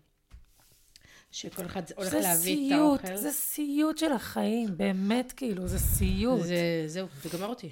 שכל 1.31 1.65
אחד 1.65 1.81
הולך 1.95 2.13
להביא 2.13 2.69
סיוט, 2.69 2.99
את 2.99 3.05
האוכל. 3.05 3.17
זה 3.17 3.31
סיוט 3.31 3.97
של 3.97 4.11
החיים, 4.11 4.77
באמת, 4.77 5.31
כאילו, 5.31 5.67
זה 5.67 5.79
סיוט. 5.79 6.41
זה, 6.41 6.83
זהו, 6.87 7.07
זה 7.23 7.37
גמר 7.37 7.47
אותי. 7.47 7.69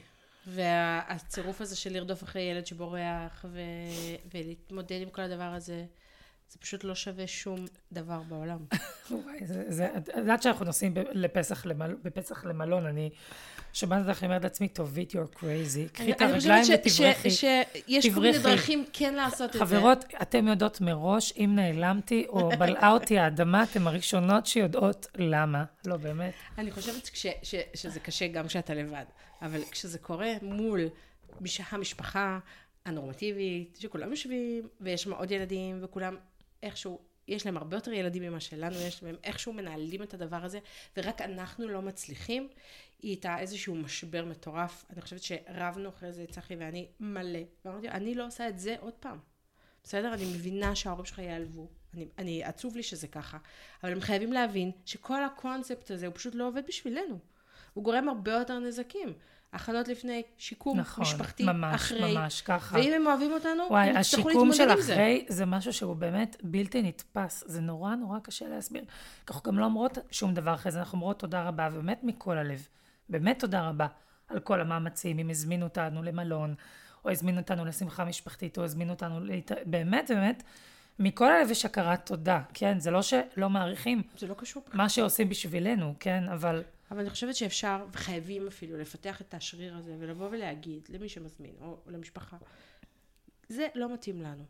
והצירוף 0.47 1.61
הזה 1.61 1.75
של 1.75 1.93
לרדוף 1.93 2.23
אחרי 2.23 2.41
ילד 2.41 2.65
שבורח, 2.65 3.45
ו... 3.51 3.59
ולהתמודד 4.33 4.99
עם 5.01 5.09
כל 5.09 5.21
הדבר 5.21 5.43
הזה, 5.43 5.85
זה 6.49 6.59
פשוט 6.59 6.83
לא 6.83 6.95
שווה 6.95 7.27
שום 7.27 7.65
דבר 7.91 8.21
בעולם. 8.21 8.59
וואי, 9.11 9.47
זה, 9.47 9.63
זה, 9.67 9.97
את 9.97 10.09
יודעת 10.17 10.41
שאנחנו 10.41 10.65
נוסעים 10.65 10.93
לפסח, 11.11 11.65
למל, 11.65 11.95
בפסח 12.03 12.45
למלון, 12.45 12.85
אני 12.85 13.09
שומעת 13.79 14.07
אותך, 14.07 14.23
אני 14.23 14.27
אומרת 14.27 14.43
לעצמי, 14.43 14.67
תובית, 14.67 15.11
you're 15.11 15.37
crazy, 15.39 15.93
קחי 15.93 16.11
את 16.11 16.21
הרגליים 16.21 16.65
ותברכי. 16.73 17.29
שיש 17.29 18.09
כל 18.13 18.19
מיני 18.19 18.37
דרכים 18.37 18.85
כן 18.93 19.13
לעשות 19.13 19.49
את 19.49 19.53
זה. 19.53 19.59
חברות, 19.59 20.05
אתן 20.21 20.47
יודעות 20.47 20.81
מראש, 20.81 21.33
אם 21.37 21.51
נעלמתי 21.55 22.25
או 22.29 22.49
בלעה 22.59 22.91
אותי 22.91 23.19
האדמה, 23.19 23.63
אתן 23.63 23.87
הראשונות 23.87 24.45
שיודעות 24.45 25.07
למה. 25.15 25.63
לא, 25.85 25.97
באמת. 25.97 26.33
אני 26.57 26.71
חושבת 26.71 27.09
שזה 27.73 27.99
קשה 27.99 28.27
גם 28.27 28.47
כשאתה 28.47 28.73
לבד, 28.73 29.05
אבל 29.41 29.61
כשזה 29.71 29.99
קורה 29.99 30.33
מול 30.41 30.89
המשפחה 31.71 32.39
הנורמטיבית, 32.85 33.77
שכולם 33.81 34.11
יושבים, 34.11 34.67
ויש 34.81 35.07
עוד 35.07 35.31
ילדים, 35.31 35.79
וכולם 35.83 36.15
איכשהו, 36.63 36.99
יש 37.27 37.45
להם 37.45 37.57
הרבה 37.57 37.77
יותר 37.77 37.93
ילדים 37.93 38.23
ממה 38.23 38.39
שלנו 38.39 38.75
יש, 38.75 39.03
והם 39.03 39.15
איכשהו 39.23 39.53
מנהלים 39.53 40.03
את 40.03 40.13
הדבר 40.13 40.43
הזה, 40.43 40.59
ורק 40.97 41.21
אנחנו 41.21 41.67
לא 41.67 41.81
מצליחים. 41.81 42.47
היא 43.01 43.11
הייתה 43.11 43.39
איזשהו 43.39 43.75
משבר 43.75 44.25
מטורף. 44.25 44.85
אני 44.89 45.01
חושבת 45.01 45.21
שרבנו 45.21 45.89
אחרי 45.89 46.13
זה, 46.13 46.25
צחי 46.31 46.55
ואני, 46.55 46.87
מלא. 46.99 47.39
ואמרתי, 47.65 47.89
אני 47.89 48.15
לא 48.15 48.27
עושה 48.27 48.49
את 48.49 48.59
זה 48.59 48.75
עוד 48.79 48.93
פעם. 48.93 49.17
בסדר? 49.83 50.13
אני 50.13 50.25
מבינה 50.25 50.75
שההורים 50.75 51.05
שלך 51.05 51.19
ייעלבו. 51.19 51.67
אני, 51.93 52.07
אני, 52.17 52.43
עצוב 52.43 52.75
לי 52.75 52.83
שזה 52.83 53.07
ככה. 53.07 53.37
אבל 53.83 53.91
הם 53.91 54.01
חייבים 54.01 54.33
להבין 54.33 54.71
שכל 54.85 55.23
הקונספט 55.23 55.91
הזה 55.91 56.07
הוא 56.07 56.15
פשוט 56.15 56.35
לא 56.35 56.47
עובד 56.47 56.63
בשבילנו. 56.67 57.19
הוא 57.73 57.83
גורם 57.83 58.09
הרבה 58.09 58.31
יותר 58.31 58.59
נזקים. 58.59 59.13
הכנות 59.53 59.87
לפני, 59.87 60.23
שיקום 60.37 60.79
נכון, 60.79 61.01
משפחתי 61.01 61.43
ממש, 61.43 61.75
אחרי. 61.75 62.01
ממש, 62.01 62.13
ממש, 62.15 62.41
ככה. 62.41 62.77
ואם 62.77 62.93
הם 62.93 63.07
אוהבים 63.07 63.31
אותנו, 63.31 63.63
וואי, 63.69 63.89
הם 63.89 63.97
יצטרכו 63.97 64.29
להתמודד 64.29 64.49
עם 64.49 64.57
זה. 64.57 64.63
השיקום 64.63 64.83
של 64.85 64.93
אחרי 64.93 65.25
זה 65.29 65.45
משהו 65.45 65.73
שהוא 65.73 65.95
באמת 65.95 66.37
בלתי 66.43 66.81
נתפס. 66.81 67.43
זה 67.47 67.61
נורא 67.61 67.95
נורא 67.95 68.19
קשה 68.19 68.47
להסביר. 68.47 68.83
אנחנו 69.27 69.51
גם 69.51 69.59
לא 69.59 69.65
אומרות 69.65 69.97
שום 70.11 70.33
דבר 70.33 70.53
אחרי 70.53 70.71
זה, 70.71 70.79
אנחנו 70.79 70.95
אומרות 70.95 71.19
תודה 71.19 71.43
רבה, 71.43 71.69
ובאמת 71.71 71.99
מכל 72.03 72.37
הלב. 72.37 72.67
באמת 73.09 73.39
תודה 73.39 73.69
רבה 73.69 73.87
על 74.27 74.39
כל 74.39 74.61
המאמצים, 74.61 75.19
אם 75.19 75.29
הזמינו 75.29 75.65
אותנו 75.65 76.03
למלון, 76.03 76.55
או 77.05 77.09
הזמינו 77.09 77.39
אותנו 77.39 77.65
לשמחה 77.65 78.05
משפחתית, 78.05 78.57
או 78.57 78.63
הזמינו 78.63 78.93
אותנו, 78.93 79.19
להת... 79.19 79.51
באמת, 79.65 80.11
באמת, 80.13 80.43
מכל 80.99 81.31
הלב 81.31 81.51
יש 81.51 81.65
הכרת 81.65 82.05
תודה, 82.05 82.41
כן? 82.53 82.79
זה 82.79 82.91
לא 82.91 83.01
שלא 83.01 83.49
מעריכים. 83.49 84.01
זה 84.17 84.27
לא 84.27 84.33
קשור. 84.33 84.63
מה 84.73 84.89
שעושים 84.89 85.29
בשבילנו, 85.29 85.93
כן? 85.99 86.23
אבל... 86.29 86.63
אבל 86.91 86.99
אני 86.99 87.09
חושבת 87.09 87.35
שאפשר, 87.35 87.85
וחייבים 87.91 88.47
אפילו, 88.47 88.77
לפתח 88.77 89.21
את 89.21 89.33
השריר 89.33 89.75
הזה, 89.75 89.95
ולבוא 89.99 90.27
ולהגיד 90.31 90.87
למי 90.89 91.09
שמזמין, 91.09 91.55
או 91.61 91.77
למשפחה, 91.87 92.37
זה 93.49 93.67
לא 93.75 93.93
מתאים 93.93 94.21
לנו. 94.21 94.43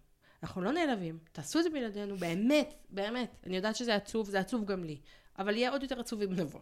אנחנו 0.44 0.62
לא 0.62 0.72
נעלבים, 0.72 1.18
תעשו 1.32 1.60
את 1.60 1.64
זה 1.64 1.70
בלעדינו, 1.70 2.18
באמת, 2.18 2.74
באמת. 2.90 3.36
אני 3.46 3.56
יודעת 3.56 3.76
שזה 3.76 3.96
עצוב, 3.96 4.30
זה 4.30 4.40
עצוב 4.40 4.66
גם 4.66 4.84
לי, 4.84 4.98
אבל 5.40 5.56
יהיה 5.56 5.72
עוד 5.72 5.84
יותר 5.84 6.00
עצוב 6.00 6.22
אם 6.22 6.34
נבוא. 6.34 6.60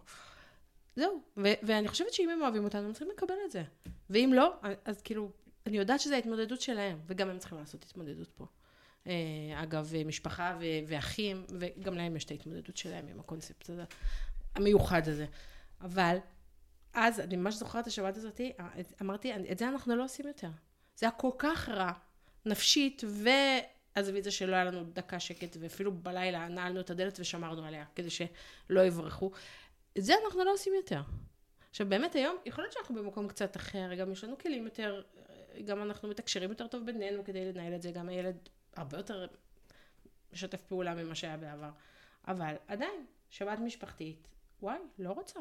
זהו. 0.95 1.21
ואני 1.37 1.87
חושבת 1.87 2.13
שאם 2.13 2.29
הם 2.29 2.41
אוהבים 2.41 2.63
אותנו, 2.63 2.85
הם 2.87 2.93
צריכים 2.93 3.09
לקבל 3.09 3.35
את 3.45 3.51
זה. 3.51 3.63
ואם 4.09 4.31
לא, 4.35 4.53
אז 4.85 5.01
כאילו, 5.01 5.31
אני 5.65 5.77
יודעת 5.77 5.99
שזו 5.99 6.15
ההתמודדות 6.15 6.61
שלהם, 6.61 6.99
וגם 7.07 7.29
הם 7.29 7.39
צריכים 7.39 7.57
לעשות 7.57 7.83
התמודדות 7.83 8.31
פה. 8.31 8.45
אה, 9.07 9.13
אגב, 9.63 9.91
משפחה 10.05 10.57
ואחים, 10.87 11.45
וגם 11.59 11.95
להם 11.95 12.15
יש 12.15 12.25
את 12.25 12.31
ההתמודדות 12.31 12.77
שלהם 12.77 13.07
עם 13.07 13.19
הקונספט 13.19 13.69
הזה, 13.69 13.83
המיוחד 14.55 15.07
הזה. 15.07 15.25
אבל 15.81 16.17
אז, 16.93 17.19
אני 17.19 17.35
ממש 17.35 17.55
זוכרת 17.55 17.81
את 17.81 17.87
השבת 17.87 18.17
הזאתי, 18.17 18.53
אמרתי, 19.01 19.31
את 19.51 19.57
זה 19.57 19.67
אנחנו 19.67 19.95
לא 19.95 20.03
עושים 20.03 20.27
יותר. 20.27 20.49
זה 20.95 21.05
היה 21.05 21.11
כל 21.11 21.31
כך 21.37 21.69
רע, 21.69 21.91
נפשית, 22.45 23.03
ועזבי 23.07 24.19
את 24.19 24.23
זה 24.23 24.31
שלא 24.31 24.55
היה 24.55 24.63
לנו 24.63 24.83
דקה 24.83 25.19
שקט, 25.19 25.57
ואפילו 25.59 25.91
בלילה 25.91 26.47
נעלנו 26.47 26.79
את 26.79 26.89
הדלת 26.89 27.19
ושמרנו 27.19 27.65
עליה, 27.65 27.85
כדי 27.95 28.09
שלא 28.09 28.85
יברחו. 28.85 29.31
את 29.97 30.03
זה 30.03 30.13
אנחנו 30.25 30.43
לא 30.43 30.53
עושים 30.53 30.73
יותר. 30.73 31.01
עכשיו, 31.69 31.89
באמת 31.89 32.15
היום, 32.15 32.37
יכול 32.45 32.63
להיות 32.63 32.73
שאנחנו 32.73 32.95
במקום 32.95 33.27
קצת 33.27 33.55
אחר, 33.55 33.93
גם 33.93 34.11
יש 34.11 34.23
לנו 34.23 34.37
כלים 34.37 34.65
יותר, 34.65 35.03
גם 35.65 35.81
אנחנו 35.81 36.09
מתקשרים 36.09 36.49
יותר 36.49 36.67
טוב 36.67 36.85
בינינו 36.85 37.23
כדי 37.23 37.53
לנהל 37.53 37.75
את 37.75 37.81
זה, 37.81 37.91
גם 37.91 38.09
הילד 38.09 38.49
הרבה 38.75 38.97
יותר 38.97 39.27
משתף 40.33 40.61
פעולה 40.61 40.95
ממה 40.95 41.15
שהיה 41.15 41.37
בעבר. 41.37 41.69
אבל 42.27 42.55
עדיין, 42.67 43.05
שבת 43.29 43.59
משפחתית, 43.59 44.27
וואי, 44.61 44.77
לא 44.99 45.11
רוצה. 45.11 45.39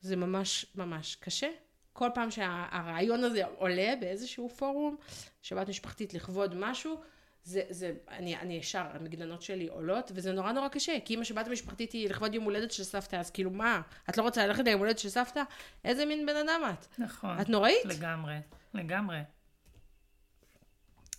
זה 0.00 0.16
ממש 0.16 0.66
ממש 0.74 1.16
קשה. 1.16 1.50
כל 1.92 2.08
פעם 2.14 2.30
שהרעיון 2.30 3.24
הזה 3.24 3.44
עולה 3.46 3.94
באיזשהו 4.00 4.48
פורום, 4.48 4.96
שבת 5.42 5.68
משפחתית 5.68 6.14
לכבוד 6.14 6.54
משהו, 6.54 7.00
זה, 7.44 7.62
זה, 7.70 7.92
אני, 8.08 8.36
אני 8.36 8.54
ישר, 8.54 8.86
המגננות 8.90 9.42
שלי 9.42 9.68
עולות, 9.68 10.12
וזה 10.14 10.32
נורא 10.32 10.52
נורא 10.52 10.68
קשה, 10.68 10.98
כי 11.04 11.14
אם 11.14 11.20
השבת 11.20 11.46
המשפחתית 11.46 11.92
היא 11.92 12.08
לכבוד 12.08 12.34
יום 12.34 12.44
הולדת 12.44 12.70
של 12.70 12.84
סבתא, 12.84 13.16
אז 13.16 13.30
כאילו 13.30 13.50
מה, 13.50 13.80
את 14.10 14.16
לא 14.18 14.22
רוצה 14.22 14.46
ללכת 14.46 14.64
ליום 14.64 14.80
הולדת 14.80 14.98
של 14.98 15.08
סבתא? 15.08 15.42
איזה 15.84 16.04
מין 16.04 16.26
בן 16.26 16.36
אדם 16.36 16.60
את? 16.72 16.86
נכון. 16.98 17.40
את 17.40 17.48
נוראית? 17.48 17.84
לגמרי, 17.84 18.36
לגמרי. 18.74 19.18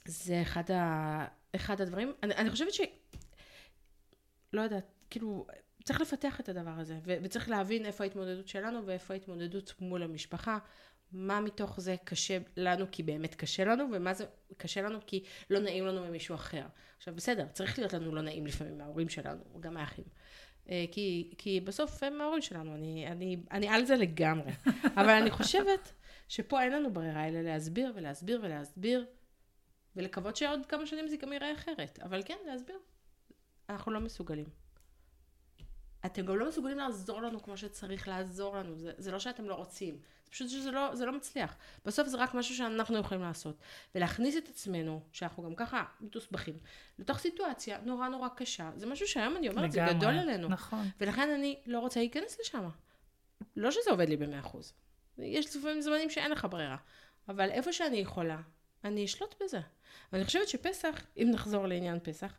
זה 0.06 0.42
אחד, 0.42 0.72
ה, 0.72 1.26
אחד 1.56 1.82
הדברים, 1.82 2.14
אני, 2.24 2.36
אני 2.36 2.50
חושבת 2.50 2.74
ש... 2.74 2.82
לא 4.54 4.62
יודעת, 4.62 4.86
כאילו, 5.10 5.48
צריך 5.84 6.02
לפתח 6.02 6.40
את 6.40 6.50
הדבר 6.50 6.74
הזה, 6.78 7.00
ו- 7.04 7.18
וצריך 7.24 7.50
להבין 7.50 7.86
איפה 7.86 8.04
ההתמודדות 8.04 8.48
שלנו 8.48 8.86
ואיפה 8.86 9.14
ההתמודדות 9.14 9.74
מול 9.80 10.04
המשפחה, 10.04 10.58
מה 11.16 11.40
מתוך 11.40 11.80
זה 11.80 11.96
קשה 12.04 12.38
לנו 12.58 12.86
כי 12.92 13.04
באמת 13.04 13.36
קשה 13.36 13.66
לנו, 13.66 13.84
ומה 13.94 14.14
זה 14.14 14.26
קשה 14.58 14.82
לנו 14.82 15.00
כי 15.08 15.24
לא 15.50 15.60
נעים 15.60 15.86
לנו 15.86 16.06
ממישהו 16.06 16.36
אחר. 16.36 16.66
עכשיו 16.98 17.16
בסדר, 17.16 17.48
צריך 17.48 17.80
להיות 17.80 17.94
לנו 17.94 18.16
לא 18.16 18.22
נעים 18.22 18.48
לפעמים 18.48 18.78
מההורים 18.78 19.10
שלנו, 19.10 19.44
גם 19.60 19.74
מהאחים. 19.74 20.06
אה, 20.70 20.86
כי, 20.92 21.34
כי 21.38 21.62
בסוף 21.62 22.04
הם 22.04 22.22
ההורים 22.22 22.42
שלנו, 22.42 22.76
אני, 22.76 23.08
אני, 23.08 23.38
אני 23.52 23.68
על 23.68 23.86
זה 23.86 23.96
לגמרי. 23.96 24.52
אבל 25.00 25.10
אני 25.10 25.32
חושבת 25.32 25.94
שפה 26.28 26.64
אין 26.64 26.72
לנו 26.72 26.94
ברירה 26.94 27.28
אלא 27.28 27.42
להסביר 27.42 27.94
ולהסביר 27.96 28.40
ולהסביר, 28.44 29.06
ולקוות 29.96 30.36
שעוד 30.36 30.66
כמה 30.66 30.86
שנים 30.86 31.08
זה 31.08 31.18
גם 31.18 31.34
ייראה 31.34 31.54
אחרת. 31.54 32.00
אבל 32.04 32.22
כן, 32.26 32.38
להסביר. 32.46 32.78
אנחנו 33.70 33.92
לא 33.92 34.00
מסוגלים. 34.00 34.65
אתם 36.06 36.26
גם 36.26 36.38
לא 36.38 36.48
מסוגלים 36.48 36.78
לעזור 36.78 37.22
לנו 37.22 37.44
כמו 37.44 37.58
שצריך 37.58 38.08
לעזור 38.08 38.58
לנו, 38.58 38.78
זה, 38.78 38.92
זה 38.98 39.12
לא 39.12 39.20
שאתם 39.20 39.46
לא 39.46 39.54
רוצים, 39.54 39.98
זה 40.26 40.32
פשוט 40.32 40.50
שזה 40.50 40.72
לא, 40.72 40.96
זה 40.96 41.06
לא 41.06 41.12
מצליח. 41.12 41.58
בסוף 41.86 42.08
זה 42.08 42.18
רק 42.18 42.34
משהו 42.34 42.56
שאנחנו 42.56 42.98
יכולים 42.98 43.24
לעשות. 43.24 43.56
ולהכניס 43.96 44.38
את 44.38 44.50
עצמנו, 44.50 45.02
שאנחנו 45.12 45.44
גם 45.44 45.56
ככה 45.56 45.84
מתוסבכים, 46.02 46.58
לתוך 47.00 47.18
סיטואציה 47.18 47.78
נורא 47.86 48.08
נורא 48.08 48.28
קשה, 48.36 48.72
זה 48.76 48.86
משהו 48.86 49.08
שהיום 49.08 49.38
אני 49.38 49.50
אומרת, 49.50 49.74
לגמרי, 49.74 49.94
זה 49.94 49.98
גדול 49.98 50.18
עלינו. 50.18 50.48
נכון. 50.48 50.86
ולכן 51.00 51.30
אני 51.30 51.60
לא 51.66 51.80
רוצה 51.80 52.00
להיכנס 52.00 52.40
לשם. 52.40 52.70
לא 53.56 53.72
שזה 53.72 53.92
עובד 53.92 54.10
לי 54.10 54.18
במאה 54.18 54.40
אחוז. 54.40 54.74
יש 55.18 55.56
לפעמים 55.56 55.82
זמנים 55.82 56.10
שאין 56.10 56.32
לך 56.32 56.48
ברירה. 56.50 56.78
אבל 57.30 57.52
איפה 57.52 57.74
שאני 57.74 57.98
יכולה, 57.98 58.42
אני 58.84 59.06
אשלוט 59.06 59.36
בזה. 59.44 59.60
ואני 60.12 60.26
חושבת 60.26 60.48
שפסח, 60.48 61.06
אם 61.18 61.30
נחזור 61.34 61.68
לעניין 61.68 62.00
פסח, 62.04 62.38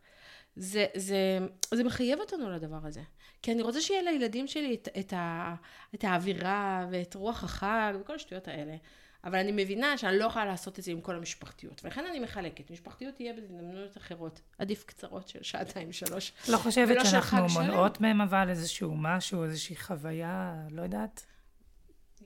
זה, 0.57 0.87
זה, 0.95 1.39
זה 1.75 1.85
מחייב 1.85 2.21
אותנו 2.21 2.51
לדבר 2.51 2.79
הזה. 2.83 3.03
כי 3.43 3.53
אני 3.53 3.63
רוצה 3.63 3.81
שיהיה 3.81 4.03
לילדים 4.03 4.47
שלי 4.47 4.75
את, 4.75 4.89
את, 4.99 5.13
ה, 5.13 5.55
את 5.95 6.05
האווירה 6.05 6.87
ואת 6.91 7.15
רוח 7.15 7.45
החג 7.45 7.95
וכל 8.01 8.15
השטויות 8.15 8.49
האלה. 8.49 8.77
אבל 9.25 9.39
אני 9.39 9.53
מבינה 9.53 9.99
שאני 9.99 10.19
לא 10.19 10.25
יכולה 10.25 10.45
לעשות 10.45 10.79
את 10.79 10.85
זה 10.85 10.91
עם 10.91 11.01
כל 11.01 11.17
המשפחתיות. 11.17 11.85
ולכן 11.85 12.07
אני 12.07 12.21
מחלקת. 12.21 12.71
משפחתיות 12.71 13.15
תהיה 13.15 13.33
בהזדמנויות 13.33 13.97
אחרות. 13.97 14.41
עדיף 14.59 14.85
קצרות 14.85 15.29
של 15.29 15.43
שעתיים, 15.43 15.93
שלוש. 15.93 16.33
לא 16.49 16.57
חושבת 16.57 16.97
שאנחנו 17.05 17.47
מונעות 17.49 18.01
מהם 18.01 18.21
אבל 18.21 18.51
איזשהו 18.51 18.97
משהו, 18.97 19.45
איזושהי 19.45 19.77
חוויה, 19.77 20.55
לא 20.71 20.83
יודעת? 20.83 21.27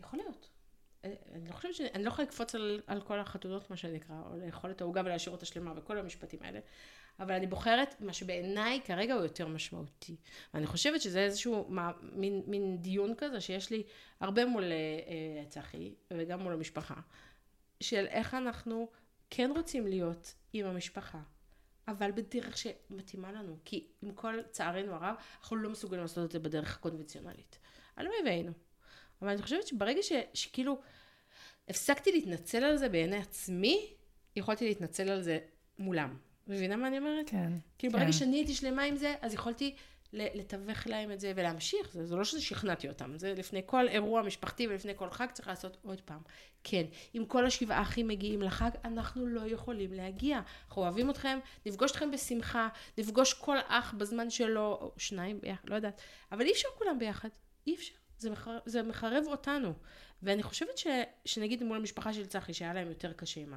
יכול 0.00 0.18
להיות. 0.18 0.48
אני 1.04 1.48
לא 1.48 1.52
חושבת 1.52 1.74
ש... 1.74 1.80
אני 1.80 2.04
לא 2.04 2.08
יכולה 2.08 2.28
לקפוץ 2.28 2.54
על, 2.54 2.80
על 2.86 3.00
כל 3.00 3.20
החתונות, 3.20 3.70
מה 3.70 3.76
שנקרא, 3.76 4.14
או 4.26 4.36
לאכול 4.46 4.70
את 4.70 4.80
העוגה 4.80 5.02
ולהשאיר 5.04 5.34
אותה 5.34 5.46
שלמה 5.46 5.72
וכל 5.76 5.98
המשפטים 5.98 6.38
האלה. 6.42 6.60
אבל 7.20 7.34
אני 7.34 7.46
בוחרת 7.46 7.94
מה 8.00 8.12
שבעיניי 8.12 8.80
כרגע 8.84 9.14
הוא 9.14 9.22
יותר 9.22 9.48
משמעותי. 9.48 10.16
ואני 10.54 10.66
חושבת 10.66 11.00
שזה 11.00 11.20
איזשהו 11.20 11.66
מה, 11.68 11.90
מין, 12.12 12.42
מין 12.46 12.76
דיון 12.82 13.14
כזה 13.14 13.40
שיש 13.40 13.70
לי 13.70 13.82
הרבה 14.20 14.46
מול 14.46 14.64
אה, 14.64 14.68
אה, 14.68 15.44
צחי 15.48 15.94
וגם 16.10 16.40
מול 16.40 16.52
המשפחה, 16.52 16.94
של 17.80 18.06
איך 18.06 18.34
אנחנו 18.34 18.88
כן 19.30 19.50
רוצים 19.56 19.86
להיות 19.86 20.34
עם 20.52 20.66
המשפחה, 20.66 21.20
אבל 21.88 22.10
בדרך 22.12 22.58
שמתאימה 22.58 23.32
לנו. 23.32 23.56
כי 23.64 23.86
עם 24.02 24.12
כל 24.12 24.42
צערנו 24.50 24.92
הרב, 24.94 25.14
אנחנו 25.40 25.56
לא 25.56 25.70
מסוגלים 25.70 26.02
לעשות 26.02 26.24
את 26.24 26.32
זה 26.32 26.38
בדרך 26.38 26.76
הקונבנציונלית. 26.76 27.58
הלוואי 27.96 28.18
והיינו. 28.24 28.52
אבל 29.22 29.30
אני 29.30 29.42
חושבת 29.42 29.66
שברגע 29.66 30.02
ש, 30.02 30.12
שכאילו 30.34 30.80
הפסקתי 31.68 32.12
להתנצל 32.12 32.64
על 32.64 32.76
זה 32.76 32.88
בעיני 32.88 33.16
עצמי, 33.16 33.94
יכולתי 34.36 34.68
להתנצל 34.68 35.08
על 35.08 35.22
זה 35.22 35.38
מולם. 35.78 36.29
מבינה 36.46 36.76
מה 36.76 36.88
אני 36.88 36.98
אומרת? 36.98 37.30
כן. 37.30 37.52
כאילו 37.78 37.92
כן. 37.92 37.98
ברגע 37.98 38.12
שאני 38.12 38.36
הייתי 38.36 38.54
שלמה 38.54 38.82
עם 38.82 38.96
זה, 38.96 39.14
אז 39.20 39.34
יכולתי 39.34 39.74
לתווך 40.12 40.86
להם 40.86 41.12
את 41.12 41.20
זה 41.20 41.32
ולהמשיך. 41.36 41.92
זה, 41.92 42.06
זה 42.06 42.16
לא 42.16 42.24
ששכנעתי 42.24 42.88
אותם, 42.88 43.18
זה 43.18 43.34
לפני 43.34 43.62
כל 43.66 43.88
אירוע 43.88 44.22
משפחתי 44.22 44.66
ולפני 44.66 44.92
כל 44.96 45.10
חג 45.10 45.26
צריך 45.32 45.48
לעשות 45.48 45.76
עוד 45.82 46.00
פעם. 46.00 46.20
כן, 46.64 46.84
אם 47.14 47.24
כל 47.28 47.46
השבעה 47.46 47.82
אחים 47.82 48.08
מגיעים 48.08 48.42
לחג, 48.42 48.70
אנחנו 48.84 49.26
לא 49.26 49.40
יכולים 49.40 49.92
להגיע. 49.92 50.40
אנחנו 50.68 50.82
אוהבים 50.82 51.10
אתכם, 51.10 51.38
נפגוש 51.66 51.90
אתכם 51.90 52.10
בשמחה, 52.10 52.68
נפגוש 52.98 53.34
כל 53.34 53.56
אח 53.66 53.94
בזמן 53.98 54.30
שלו, 54.30 54.78
או 54.80 54.92
שניים 54.96 55.40
ביחד, 55.40 55.68
לא 55.68 55.74
יודעת. 55.74 56.00
אבל 56.32 56.46
אי 56.46 56.52
אפשר 56.52 56.68
כולם 56.78 56.98
ביחד, 56.98 57.28
אי 57.66 57.74
אפשר. 57.74 57.94
זה, 58.18 58.30
מחר, 58.30 58.58
זה 58.66 58.82
מחרב 58.82 59.24
אותנו. 59.26 59.72
ואני 60.22 60.42
חושבת 60.42 60.78
ש, 60.78 60.86
שנגיד 61.24 61.62
מול 61.62 61.76
המשפחה 61.76 62.12
של 62.12 62.26
צחי, 62.26 62.54
שהיה 62.54 62.74
להם 62.74 62.88
יותר 62.88 63.12
קשה 63.12 63.40
עם 63.40 63.54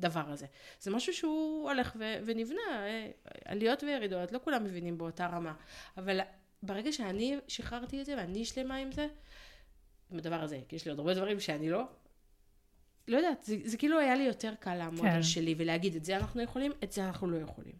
הדבר 0.00 0.30
הזה. 0.30 0.46
זה 0.80 0.90
משהו 0.90 1.12
שהוא 1.12 1.70
הולך 1.70 1.96
ו, 1.98 2.04
ונבנה, 2.24 2.60
אה, 2.70 3.10
עליות 3.44 3.82
וירידות, 3.82 4.32
לא 4.32 4.40
כולם 4.44 4.64
מבינים 4.64 4.98
באותה 4.98 5.26
רמה. 5.26 5.54
אבל 5.96 6.20
ברגע 6.62 6.92
שאני 6.92 7.38
שחררתי 7.48 8.00
את 8.00 8.06
זה 8.06 8.14
ואני 8.16 8.44
שלמה 8.44 8.76
עם 8.76 8.92
זה, 8.92 9.06
עם 10.10 10.18
הדבר 10.18 10.42
הזה, 10.42 10.60
כי 10.68 10.76
יש 10.76 10.84
לי 10.84 10.90
עוד 10.90 10.98
הרבה 10.98 11.14
דברים 11.14 11.40
שאני 11.40 11.70
לא, 11.70 11.84
לא 13.08 13.16
יודעת, 13.16 13.42
זה, 13.42 13.56
זה 13.64 13.76
כאילו 13.76 13.98
היה 13.98 14.14
לי 14.14 14.24
יותר 14.24 14.54
קל 14.60 14.74
לעמוד 14.74 15.00
כן. 15.00 15.06
על 15.06 15.22
שלי 15.22 15.54
ולהגיד, 15.58 15.96
את 15.96 16.04
זה 16.04 16.16
אנחנו 16.16 16.42
יכולים, 16.42 16.72
את 16.84 16.92
זה 16.92 17.06
אנחנו 17.06 17.30
לא 17.30 17.36
יכולים. 17.36 17.74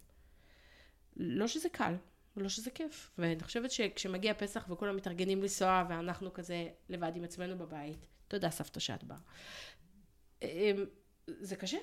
לא 1.16 1.46
שזה 1.46 1.68
קל, 1.68 1.94
לא 2.36 2.48
שזה 2.48 2.70
כיף. 2.70 3.10
ואני 3.18 3.40
חושבת 3.40 3.70
שכשמגיע 3.70 4.34
פסח 4.34 4.66
וכולם 4.70 4.96
מתארגנים 4.96 5.42
לנסוע, 5.42 5.84
ואנחנו 5.88 6.32
כזה 6.32 6.68
לבד 6.88 7.12
עם 7.16 7.24
עצמנו 7.24 7.58
בבית, 7.58 8.06
תודה 8.28 8.50
סבתא 8.50 8.80
שאת 8.80 9.04
באה. 9.04 9.18
אמ, 10.42 10.84
זה 11.26 11.56
קשה. 11.56 11.78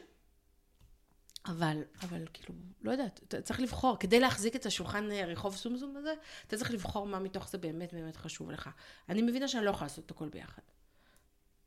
אבל, 1.50 1.82
אבל 2.02 2.26
כאילו, 2.34 2.56
לא 2.82 2.92
יודעת, 2.92 3.20
אתה 3.28 3.42
צריך 3.42 3.60
לבחור, 3.60 3.98
כדי 4.00 4.20
להחזיק 4.20 4.56
את 4.56 4.66
השולחן 4.66 5.12
אה, 5.12 5.26
רחוב 5.26 5.56
סומסום 5.56 5.98
הזה, 5.98 6.14
אתה 6.48 6.58
צריך 6.58 6.72
לבחור 6.72 7.08
מה 7.08 7.20
מתוך 7.20 7.50
זה 7.50 7.58
באמת 7.58 7.94
באמת 7.94 8.16
חשוב 8.16 8.52
לך. 8.52 8.70
אני 9.10 9.22
מבינה 9.22 9.48
שאני 9.48 9.66
לא 9.66 9.70
יכולה 9.70 9.86
לעשות 9.86 10.06
את 10.06 10.12
הכל 10.12 10.30
ביחד. 10.30 10.62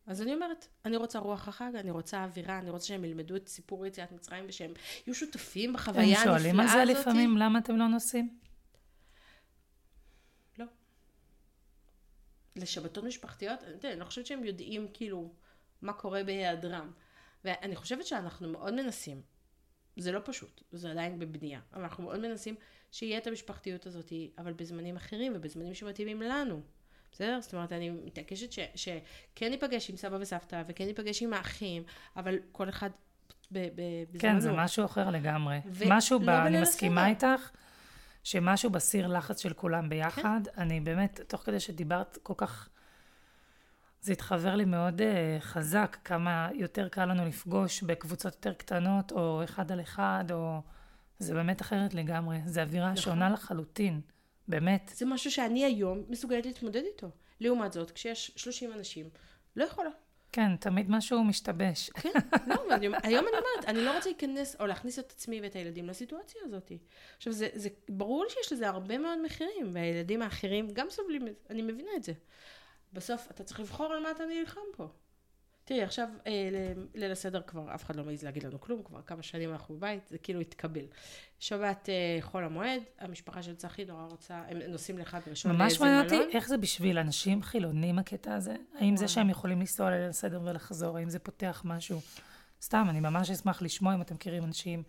אז 0.06 0.22
אני 0.22 0.34
אומרת, 0.34 0.66
אני 0.84 0.96
רוצה 0.96 1.18
רוח 1.18 1.48
החג, 1.48 1.70
אני 1.74 1.90
רוצה 1.90 2.24
אווירה, 2.24 2.58
אני 2.58 2.70
רוצה 2.70 2.86
שהם 2.86 3.04
ילמדו 3.04 3.36
את 3.36 3.48
סיפור 3.48 3.86
יציאת 3.86 4.12
מצרים 4.12 4.44
ושהם 4.48 4.72
יהיו 5.06 5.14
שותפים 5.14 5.72
בחוויה 5.72 6.02
הנפלאה 6.02 6.22
הזאת. 6.22 6.34
הם 6.34 6.40
שואלים 6.42 6.60
על 6.60 6.68
זה 6.68 6.84
לפעמים, 6.84 7.36
למה 7.36 7.58
אתם 7.58 7.76
לא 7.76 7.88
נוסעים? 7.88 8.40
לשבתות 12.56 13.04
משפחתיות, 13.04 13.60
אני 13.84 14.00
לא 14.00 14.04
חושבת 14.04 14.26
שהם 14.26 14.44
יודעים 14.44 14.88
כאילו 14.92 15.32
מה 15.82 15.92
קורה 15.92 16.24
בהיעדרם. 16.24 16.90
ואני 17.44 17.76
חושבת 17.76 18.06
שאנחנו 18.06 18.48
מאוד 18.48 18.74
מנסים, 18.74 19.22
זה 19.96 20.12
לא 20.12 20.20
פשוט, 20.24 20.62
זה 20.72 20.90
עדיין 20.90 21.18
בבנייה, 21.18 21.60
אבל 21.72 21.82
אנחנו 21.82 22.04
מאוד 22.04 22.20
מנסים 22.20 22.54
שיהיה 22.92 23.18
את 23.18 23.26
המשפחתיות 23.26 23.86
הזאת, 23.86 24.12
אבל 24.38 24.52
בזמנים 24.52 24.96
אחרים 24.96 25.32
ובזמנים 25.36 25.74
שמתאימים 25.74 26.22
לנו. 26.22 26.60
בסדר? 27.12 27.38
זאת 27.40 27.54
אומרת, 27.54 27.72
אני 27.72 27.90
מתעקשת 27.90 28.52
ש, 28.52 28.58
שכן 28.74 29.50
ניפגש 29.50 29.90
עם 29.90 29.96
סבא 29.96 30.16
וסבתא, 30.20 30.62
וכן 30.68 30.84
ניפגש 30.84 31.22
עם 31.22 31.32
האחים, 31.32 31.82
אבל 32.16 32.38
כל 32.52 32.68
אחד 32.68 32.90
ב, 33.52 33.58
ב, 33.58 33.82
בזמנו. 34.12 34.20
כן, 34.20 34.40
זה 34.40 34.52
משהו 34.52 34.84
אחר 34.84 35.10
לגמרי. 35.10 35.58
ו- 35.72 35.84
משהו, 35.88 36.18
לא 36.18 36.26
ב, 36.26 36.28
אני 36.28 36.60
מסכימה 36.60 37.08
איתך, 37.08 37.50
שמשהו 38.24 38.70
בסיר 38.70 39.06
לחץ 39.06 39.40
של 39.42 39.52
כולם 39.52 39.88
ביחד. 39.88 40.40
כן. 40.54 40.60
אני 40.60 40.80
באמת, 40.80 41.20
תוך 41.28 41.42
כדי 41.42 41.60
שדיברת 41.60 42.18
כל 42.22 42.34
כך... 42.36 42.68
זה 44.02 44.12
התחבר 44.12 44.54
לי 44.54 44.64
מאוד 44.64 45.00
uh, 45.00 45.04
חזק, 45.40 45.96
כמה 46.04 46.48
יותר 46.54 46.88
קל 46.88 47.04
לנו 47.04 47.26
לפגוש 47.26 47.82
בקבוצות 47.82 48.34
יותר 48.34 48.52
קטנות, 48.52 49.12
או 49.12 49.44
אחד 49.44 49.72
על 49.72 49.80
אחד, 49.80 50.24
או... 50.32 50.60
זה 51.20 51.34
באמת 51.34 51.60
אחרת 51.60 51.94
לגמרי. 51.94 52.38
זה 52.46 52.62
אווירה 52.62 52.92
נכון. 52.92 53.02
שונה 53.02 53.30
לחלוטין, 53.30 54.00
באמת. 54.48 54.90
זה 54.94 55.06
משהו 55.06 55.30
שאני 55.30 55.64
היום 55.64 56.02
מסוגלת 56.08 56.46
להתמודד 56.46 56.82
איתו. 56.84 57.10
לעומת 57.40 57.72
זאת, 57.72 57.90
כשיש 57.90 58.32
30 58.36 58.72
אנשים, 58.72 59.08
לא 59.56 59.64
יכולה. 59.64 59.90
כן, 60.32 60.56
תמיד 60.56 60.90
משהו 60.90 61.24
משתבש. 61.24 61.90
כן, 61.90 62.08
לא, 62.46 62.54
היום 62.78 62.94
אני 63.02 63.16
אומרת, 63.16 63.64
אני 63.66 63.84
לא 63.84 63.94
רוצה 63.96 64.10
להיכנס 64.10 64.56
או 64.60 64.66
להכניס 64.66 64.98
את 64.98 65.12
עצמי 65.12 65.40
ואת 65.40 65.56
הילדים 65.56 65.86
לסיטואציה 65.86 66.40
הזאת. 66.44 66.72
עכשיו, 67.16 67.32
זה, 67.32 67.48
זה 67.54 67.68
ברור 67.88 68.24
לי 68.24 68.30
שיש 68.30 68.52
לזה 68.52 68.68
הרבה 68.68 68.98
מאוד 68.98 69.18
מחירים, 69.24 69.70
והילדים 69.72 70.22
האחרים 70.22 70.68
גם 70.72 70.86
סובלים, 70.90 71.22
אני 71.50 71.62
מבינה 71.62 71.90
את 71.96 72.02
זה. 72.04 72.12
בסוף 72.92 73.30
אתה 73.30 73.44
צריך 73.44 73.60
לבחור 73.60 73.92
על 73.92 74.02
מה 74.02 74.10
אתה 74.10 74.24
נלחם 74.26 74.60
פה. 74.76 74.88
תראי, 75.64 75.82
עכשיו 75.82 76.08
אה, 76.26 76.32
ליל 76.94 77.12
הסדר 77.12 77.42
כבר, 77.46 77.74
אף 77.74 77.84
אחד 77.84 77.96
לא 77.96 78.04
מעז 78.04 78.22
להגיד 78.22 78.42
לנו 78.42 78.60
כלום, 78.60 78.82
כבר 78.82 79.02
כמה 79.02 79.22
שנים 79.22 79.52
אנחנו 79.52 79.76
בבית, 79.76 80.08
זה 80.08 80.18
כאילו 80.18 80.40
התקבל. 80.40 80.84
שבת 81.38 81.88
אה, 81.88 82.18
חול 82.20 82.44
המועד, 82.44 82.82
המשפחה 82.98 83.42
של 83.42 83.54
צחי 83.54 83.84
נורא 83.84 84.04
רוצה, 84.04 84.42
הם 84.48 84.58
נוסעים 84.68 84.98
לחג 84.98 85.20
ראשון 85.26 85.52
ממש 85.52 85.80
מעניין 85.80 86.04
אותי 86.04 86.36
איך 86.36 86.48
זה 86.48 86.56
בשביל 86.56 86.98
אנשים 86.98 87.42
חילונים 87.42 87.98
הקטע 87.98 88.34
הזה? 88.34 88.56
האם 88.78 88.96
זה 88.96 89.08
שהם 89.08 89.30
יכולים 89.30 89.60
לנסוע 89.60 89.90
לליל 89.90 90.08
הסדר 90.08 90.40
ולחזור, 90.44 90.96
האם 90.96 91.10
זה 91.10 91.18
פותח 91.18 91.62
משהו? 91.64 92.00
סתם, 92.62 92.86
אני 92.90 93.00
ממש 93.00 93.30
אשמח 93.30 93.62
לשמוע 93.62 93.94
אם 93.94 94.00
אתם 94.02 94.14
מכירים 94.14 94.44
אנשים, 94.44 94.82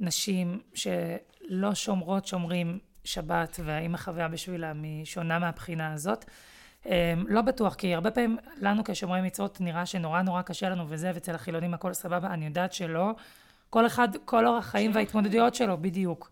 נשים 0.00 0.62
שלא 0.74 1.74
שומרות, 1.74 2.26
שומרים 2.26 2.78
שבת, 3.04 3.60
והאם 3.64 3.94
החוויה 3.94 4.28
בשבילם 4.28 4.82
היא 4.82 5.04
שונה 5.04 5.38
מהבחינה 5.38 5.92
הזאת. 5.92 6.24
אמ, 6.86 6.92
לא 7.28 7.42
בטוח, 7.42 7.74
כי 7.74 7.94
הרבה 7.94 8.10
פעמים 8.10 8.36
לנו 8.60 8.82
כשומרי 8.84 9.22
מצוות 9.22 9.60
נראה 9.60 9.86
שנורא 9.86 10.22
נורא 10.22 10.42
קשה 10.42 10.68
לנו 10.68 10.84
וזה, 10.88 11.10
ואצל 11.14 11.34
החילונים 11.34 11.74
הכל 11.74 11.92
סבבה, 11.92 12.28
אני 12.28 12.44
יודעת 12.44 12.72
שלא. 12.72 13.14
כל 13.70 13.86
אחד, 13.86 14.08
כל 14.24 14.46
אורח 14.46 14.66
חיים 14.66 14.90
וההתמודדויות 14.94 15.54
שלו, 15.54 15.78
בדיוק. 15.80 16.30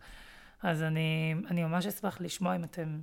אז 0.62 0.82
אני, 0.82 1.35
אני 1.50 1.64
ממש 1.64 1.87
אשמח 1.87 2.20
לשמוע 2.20 2.56
אם 2.56 2.64
אתם 2.64 2.98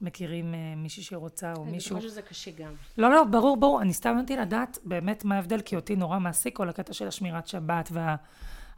מכירים 0.00 0.54
uh, 0.54 0.78
מישהי 0.78 1.02
שרוצה 1.02 1.52
או 1.56 1.62
אני 1.62 1.70
מישהו. 1.70 1.96
אני 1.96 2.00
חושבת 2.00 2.12
שזה 2.12 2.22
קשה 2.22 2.50
גם. 2.50 2.72
לא, 2.98 3.10
לא, 3.10 3.24
ברור, 3.24 3.56
ברור. 3.56 3.82
אני 3.82 3.92
סתם 3.92 4.16
נתתי 4.18 4.36
לדעת 4.36 4.78
באמת 4.84 5.24
מה 5.24 5.34
ההבדל, 5.34 5.60
כי 5.60 5.76
אותי 5.76 5.96
נורא 5.96 6.18
מעסיק 6.18 6.56
כל 6.56 6.68
הקטע 6.68 6.92
של 6.92 7.08
השמירת 7.08 7.46
שבת 7.46 7.90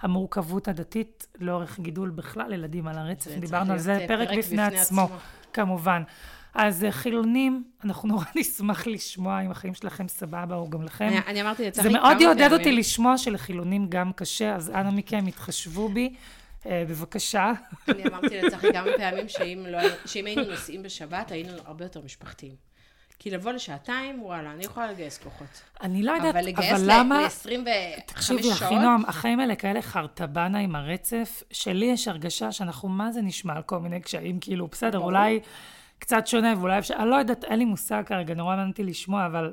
והמורכבות 0.02 0.68
וה, 0.68 0.74
הדתית 0.74 1.26
לאורך 1.40 1.80
גידול 1.80 2.10
בכלל 2.10 2.52
ילדים 2.52 2.88
על 2.88 2.98
הרצף. 2.98 3.30
דיברנו 3.38 3.72
על 3.72 3.78
זה 3.78 4.04
פרק, 4.08 4.28
פרק 4.28 4.38
בפני, 4.38 4.40
בפני 4.42 4.62
עצמו, 4.62 5.02
עצמו, 5.02 5.16
כמובן. 5.52 6.02
אז 6.54 6.84
אה, 6.84 6.92
חילונים, 6.92 7.64
אנחנו 7.84 8.08
נורא 8.08 8.24
נשמח 8.36 8.86
לשמוע 8.86 9.40
אם 9.40 9.50
החיים 9.50 9.74
שלכם 9.74 10.08
סבבה, 10.08 10.54
או 10.54 10.70
גם 10.70 10.82
לכם. 10.82 11.04
אני, 11.08 11.18
אני 11.26 11.42
אמרתי 11.42 11.66
לצחי 11.66 11.82
כמה 11.82 11.92
פעמים. 11.92 12.08
זה 12.08 12.08
מאוד 12.08 12.20
יעודד 12.20 12.52
אותי 12.52 12.72
לשמוע 12.72 13.18
שלחילונים 13.18 13.86
גם 13.88 14.12
קשה, 14.12 14.54
אז 14.54 14.70
אנא 14.70 14.90
מכם, 14.90 15.26
התחשבו 15.26 15.88
בי. 15.88 16.14
Uh, 16.62 16.64
בבקשה. 16.88 17.52
אני 17.88 18.04
אמרתי 18.04 18.40
לצחי 18.42 18.72
כמה 18.72 18.90
פעמים 18.96 19.28
שאם, 19.28 19.66
לא, 19.68 19.78
שאם 20.06 20.26
היינו 20.26 20.42
נוסעים 20.42 20.82
בשבת, 20.82 21.30
היינו 21.30 21.52
הרבה 21.64 21.84
יותר 21.84 22.00
משפחתיים. 22.04 22.54
כי 23.18 23.30
לבוא 23.30 23.52
לשעתיים, 23.52 24.22
וואלה, 24.22 24.52
אני 24.52 24.64
יכולה 24.64 24.92
לגייס 24.92 25.18
כוחות. 25.18 25.62
אני 25.82 26.02
לא 26.02 26.12
יודעת, 26.12 26.34
אבל, 26.34 26.48
אבל 26.56 26.82
למה... 26.86 27.16
אבל 27.16 27.24
לגייס 27.24 27.46
ל-25 27.46 28.22
שעות... 28.22 28.40
תקשיבי, 28.40 28.52
אחינועם, 28.52 29.02
החיים 29.06 29.40
האלה 29.40 29.56
כאלה 29.56 29.82
חרטבנה 29.82 30.58
עם 30.58 30.76
הרצף. 30.76 31.42
שלי 31.50 31.86
יש 31.86 32.08
הרגשה 32.08 32.52
שאנחנו, 32.52 32.88
מה 32.88 33.12
זה 33.12 33.22
נשמע 33.22 33.56
על 33.56 33.62
כל 33.62 33.78
מיני 33.78 34.00
קשיים, 34.00 34.40
כאילו, 34.40 34.66
בסדר, 34.66 34.98
אולי... 34.98 35.40
קצת 36.02 36.26
שונה, 36.26 36.54
ואולי 36.58 36.78
אפשר, 36.78 36.94
אני 36.94 37.08
לא 37.08 37.16
יודעת, 37.16 37.44
אין 37.44 37.58
לי 37.58 37.64
מושג 37.64 38.02
כרגע, 38.06 38.34
נורא 38.34 38.56
מעניינתי 38.56 38.84
לשמוע, 38.84 39.26
אבל 39.26 39.52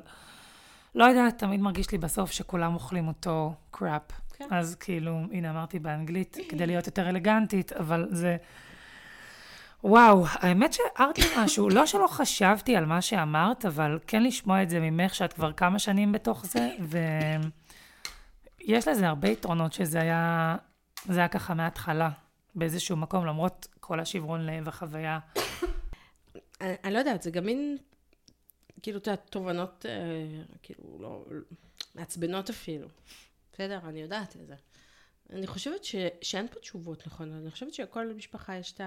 לא 0.94 1.04
יודעת, 1.04 1.38
תמיד 1.38 1.60
מרגיש 1.60 1.92
לי 1.92 1.98
בסוף 1.98 2.30
שכולם 2.30 2.74
אוכלים 2.74 3.08
אותו 3.08 3.54
קראפ. 3.70 4.02
כן. 4.36 4.48
אז 4.50 4.74
כאילו, 4.74 5.20
הנה 5.32 5.50
אמרתי 5.50 5.78
באנגלית, 5.78 6.36
כדי 6.48 6.66
להיות 6.66 6.86
יותר 6.86 7.08
אלגנטית, 7.08 7.72
אבל 7.72 8.08
זה... 8.10 8.36
וואו, 9.84 10.24
האמת 10.32 10.72
שהערת 10.72 11.18
לי 11.18 11.24
משהו, 11.38 11.68
לא 11.68 11.86
שלא 11.86 12.06
חשבתי 12.06 12.76
על 12.76 12.86
מה 12.86 13.02
שאמרת, 13.02 13.66
אבל 13.66 13.98
כן 14.06 14.22
לשמוע 14.22 14.62
את 14.62 14.70
זה 14.70 14.80
ממך, 14.80 15.14
שאת 15.14 15.32
כבר 15.32 15.52
כמה 15.52 15.78
שנים 15.78 16.12
בתוך 16.12 16.46
זה, 16.46 16.70
ויש 18.66 18.88
לזה 18.88 19.08
הרבה 19.08 19.28
יתרונות 19.28 19.72
שזה 19.72 20.00
היה, 20.00 20.56
זה 21.04 21.20
היה 21.20 21.28
ככה 21.28 21.54
מההתחלה, 21.54 22.10
באיזשהו 22.54 22.96
מקום, 22.96 23.26
למרות 23.26 23.68
כל 23.80 24.00
השברון 24.00 24.46
לב 24.46 24.62
והחוויה 24.66 25.18
אני, 26.60 26.74
אני 26.84 26.94
לא 26.94 26.98
יודעת, 26.98 27.22
זה 27.22 27.30
גם 27.30 27.46
מין, 27.46 27.78
כאילו, 28.82 28.98
את 28.98 29.08
התובנות, 29.08 29.86
אה, 29.88 30.42
כאילו, 30.62 30.98
לא, 31.00 31.24
מעצבנות 31.94 32.50
אפילו. 32.50 32.88
בסדר, 33.52 33.80
אני 33.84 34.00
יודעת 34.00 34.36
את 34.36 34.46
זה. 34.46 34.54
אני 35.32 35.46
חושבת 35.46 35.84
ש, 35.84 35.94
שאין 36.22 36.48
פה 36.48 36.60
תשובות 36.60 37.06
נכונות, 37.06 37.42
אני 37.42 37.50
חושבת 37.50 37.74
שלכל 37.74 38.12
משפחה 38.14 38.56
יש 38.56 38.72
את 38.72 38.80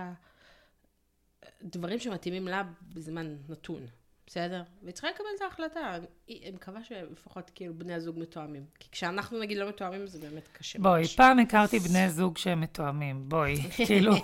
הדברים 1.62 2.00
שמתאימים 2.00 2.48
לה 2.48 2.64
בזמן 2.94 3.36
נתון, 3.50 3.88
בסדר? 4.28 4.64
והיא 4.84 4.94
צריכה 4.94 5.10
לקבל 5.10 5.26
את 5.36 5.42
ההחלטה. 5.42 5.98
אני 6.30 6.52
מקווה 6.54 6.84
שלפחות 6.84 7.52
כאילו 7.56 7.74
בני 7.74 7.94
הזוג 7.94 8.20
מתואמים. 8.20 8.66
כי 8.80 8.88
כשאנחנו 8.92 9.40
נגיד 9.40 9.58
לא 9.58 9.70
מתואמים 9.70 10.08
זה 10.08 10.20
באמת 10.20 10.48
קשה. 10.48 10.80
בואי, 10.80 11.02
ממש. 11.02 11.16
פעם 11.16 11.40
הכרתי 11.40 11.80
בני 11.80 12.10
זוג 12.10 12.38
שהם 12.38 12.62
מתואמים, 12.62 13.30
בואי, 13.30 13.56
כאילו. 13.88 14.14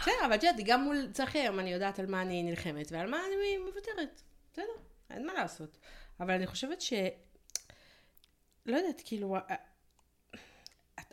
בסדר, 0.00 0.14
אבל 0.26 0.34
את 0.34 0.42
יודעת, 0.42 0.64
גם 0.66 0.82
מול 0.82 1.08
צחי 1.12 1.38
היום 1.38 1.58
אני 1.60 1.72
יודעת 1.72 1.98
על 1.98 2.06
מה 2.06 2.22
אני 2.22 2.42
נלחמת 2.42 2.92
ועל 2.92 3.10
מה 3.10 3.16
אני 3.16 3.58
מוותרת. 3.58 4.22
בסדר, 4.52 4.64
אין 5.10 5.26
מה 5.26 5.34
לעשות. 5.34 5.78
אבל 6.20 6.34
אני 6.34 6.46
חושבת 6.46 6.80
ש... 6.80 6.92
לא 8.66 8.76
יודעת, 8.76 9.02
כאילו, 9.04 9.36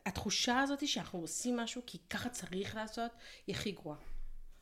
התחושה 0.06 0.60
הזאת 0.60 0.88
שאנחנו 0.88 1.20
עושים 1.20 1.58
משהו 1.58 1.82
כי 1.86 1.98
ככה 2.10 2.30
צריך 2.30 2.76
לעשות, 2.76 3.12
היא 3.48 3.56
הכי 3.56 3.72
גרועה. 3.72 3.98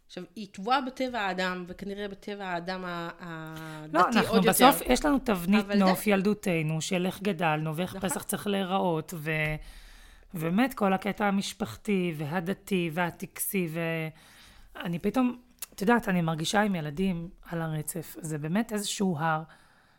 עכשיו, 0.07 0.23
היא 0.36 0.47
טבועה 0.51 0.81
בטבע 0.81 1.19
האדם, 1.19 1.65
וכנראה 1.67 2.07
בטבע 2.07 2.45
האדם 2.45 2.84
הדתי 2.86 3.97
לא, 3.97 4.01
עוד 4.01 4.15
יותר. 4.15 4.19
לא, 4.19 4.21
אנחנו 4.21 4.41
בסוף, 4.41 4.81
יש 4.89 5.05
לנו 5.05 5.19
תבנית 5.19 5.65
נוף. 5.65 6.07
ילדותנו, 6.07 6.81
של 6.81 7.05
איך 7.05 7.21
גדלנו, 7.21 7.75
ואיך 7.75 7.95
נכון. 7.95 8.10
פסח 8.10 8.23
צריך 8.23 8.47
להיראות, 8.47 9.13
ו... 9.17 9.31
ובאמת 10.34 10.74
כל 10.74 10.94
הקטע 10.94 11.26
המשפחתי 11.26 12.13
והדתי 12.17 12.89
והטקסי, 12.94 13.70
ואני 14.76 15.00
פתאום, 15.00 15.41
את 15.74 15.82
יודעת, 15.82 16.10
אני 16.10 16.22
מרגישה 16.22 16.62
עם 16.62 16.76
ילדים 16.76 17.30
על 17.50 17.62
הרצף, 17.62 18.15
זה 18.22 18.38
באמת 18.38 18.74
איזשהו 18.74 19.17
הר, 19.20 19.44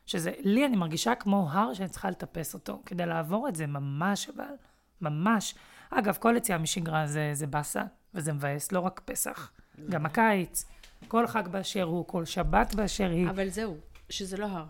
שזה, 0.06 0.32
לי 0.38 0.66
אני 0.66 0.76
מרגישה 0.76 1.14
כמו 1.14 1.48
הר 1.50 1.74
שאני 1.74 1.88
צריכה 1.88 2.10
לטפס 2.10 2.54
אותו, 2.54 2.82
כדי 2.86 3.06
לעבור 3.06 3.48
את 3.48 3.56
זה 3.56 3.66
ממש, 3.66 4.28
אבל, 4.28 4.54
ממש. 5.00 5.54
אגב, 5.90 6.16
כל 6.20 6.34
יציאה 6.36 6.58
משגרה 6.58 7.06
זה, 7.06 7.30
זה 7.32 7.46
באסה, 7.46 7.82
וזה 8.14 8.32
מבאס, 8.32 8.72
לא 8.72 8.80
רק 8.80 9.00
פסח, 9.04 9.52
גם 9.88 10.06
הקיץ, 10.06 10.64
כל 11.08 11.26
חג 11.26 11.48
באשר 11.48 11.82
הוא, 11.82 12.08
כל 12.08 12.24
שבת 12.24 12.74
באשר 12.74 13.10
היא. 13.10 13.30
אבל 13.30 13.48
זהו, 13.48 13.76
שזה 14.08 14.36
לא 14.36 14.46
הר, 14.46 14.66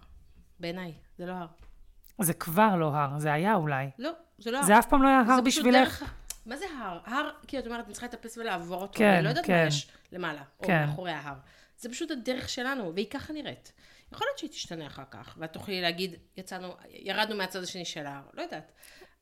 בעיניי, 0.61 0.95
זה 1.19 1.27
לא 1.27 1.33
הר. 1.33 1.47
זה 2.21 2.35
כבר 2.35 2.77
לא 2.77 2.87
הר, 2.95 3.19
זה 3.19 3.33
היה 3.33 3.55
אולי. 3.55 3.91
לא, 3.99 4.11
זה 4.39 4.51
לא 4.51 4.59
הר. 4.59 4.65
זה 4.65 4.79
אף 4.79 4.87
פעם 4.87 5.03
לא 5.03 5.09
היה 5.09 5.21
הר 5.29 5.41
בשבילך. 5.41 6.01
דרך... 6.03 6.15
מה 6.47 6.57
זה 6.57 6.65
הר? 6.81 6.99
הר, 7.05 7.31
כי 7.47 7.59
את 7.59 7.67
אומרת, 7.67 7.85
אני 7.85 7.93
צריכה 7.93 8.07
לטפס 8.07 8.39
ולעבור 8.39 8.83
אותו, 8.83 8.99
כן, 8.99 9.09
אני 9.09 9.25
לא 9.25 9.29
יודעת 9.29 9.47
כן. 9.47 9.63
מה 9.63 9.67
יש 9.67 9.89
למעלה, 10.13 10.43
כן. 10.63 10.83
או 10.83 10.87
מאחורי 10.87 11.13
ההר. 11.13 11.35
זה 11.79 11.89
פשוט 11.89 12.11
הדרך 12.11 12.49
שלנו, 12.49 12.95
והיא 12.95 13.11
ככה 13.11 13.33
נראית. 13.33 13.73
יכול 14.13 14.27
להיות 14.27 14.39
שהיא 14.39 14.51
תשתנה 14.51 14.87
אחר 14.87 15.03
כך, 15.11 15.37
ואת 15.39 15.53
תוכלי 15.53 15.81
להגיד, 15.81 16.15
יצאנו, 16.37 16.75
ירדנו 16.89 17.37
מהצד 17.37 17.63
השני 17.63 17.85
של 17.85 18.07
ההר, 18.07 18.23
לא 18.35 18.43
יודעת. 18.43 18.73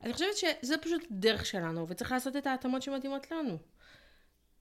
אני 0.03 0.12
חושבת 0.12 0.37
שזה 0.37 0.79
פשוט 0.79 1.07
דרך 1.11 1.46
שלנו, 1.46 1.88
וצריך 1.88 2.12
לעשות 2.12 2.37
את 2.37 2.46
ההתאמות 2.46 2.83
שמתאימות 2.83 3.31
לנו. 3.31 3.58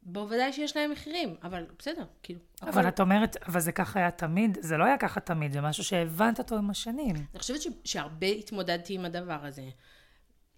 בוודאי 0.04 0.54
שיש 0.54 0.78
להם 0.78 0.92
מחירים, 0.92 1.36
אבל 1.44 1.66
בסדר, 1.80 2.04
כאילו. 2.24 2.40
אבל 2.62 2.80
הכל... 2.80 2.88
את 2.88 3.00
אומרת, 3.00 3.38
אבל 3.48 3.60
זה 3.60 3.72
ככה 3.72 4.00
היה 4.00 4.12
תמיד? 4.12 4.58
זה 4.62 4.78
לא 4.78 4.84
היה 4.84 4.98
ככה 4.98 5.20
תמיד, 5.20 5.52
זה 5.52 5.62
משהו 5.62 5.84
שהבנת 5.84 6.40
אותו 6.40 6.56
עם 6.56 6.70
השנים. 6.70 7.16
אני 7.16 7.40
חושבת 7.40 7.62
ש... 7.62 7.68
שהרבה 7.84 8.28
התמודדתי 8.28 8.94
עם 8.94 9.06
הדבר 9.06 9.46
הזה. 9.46 9.70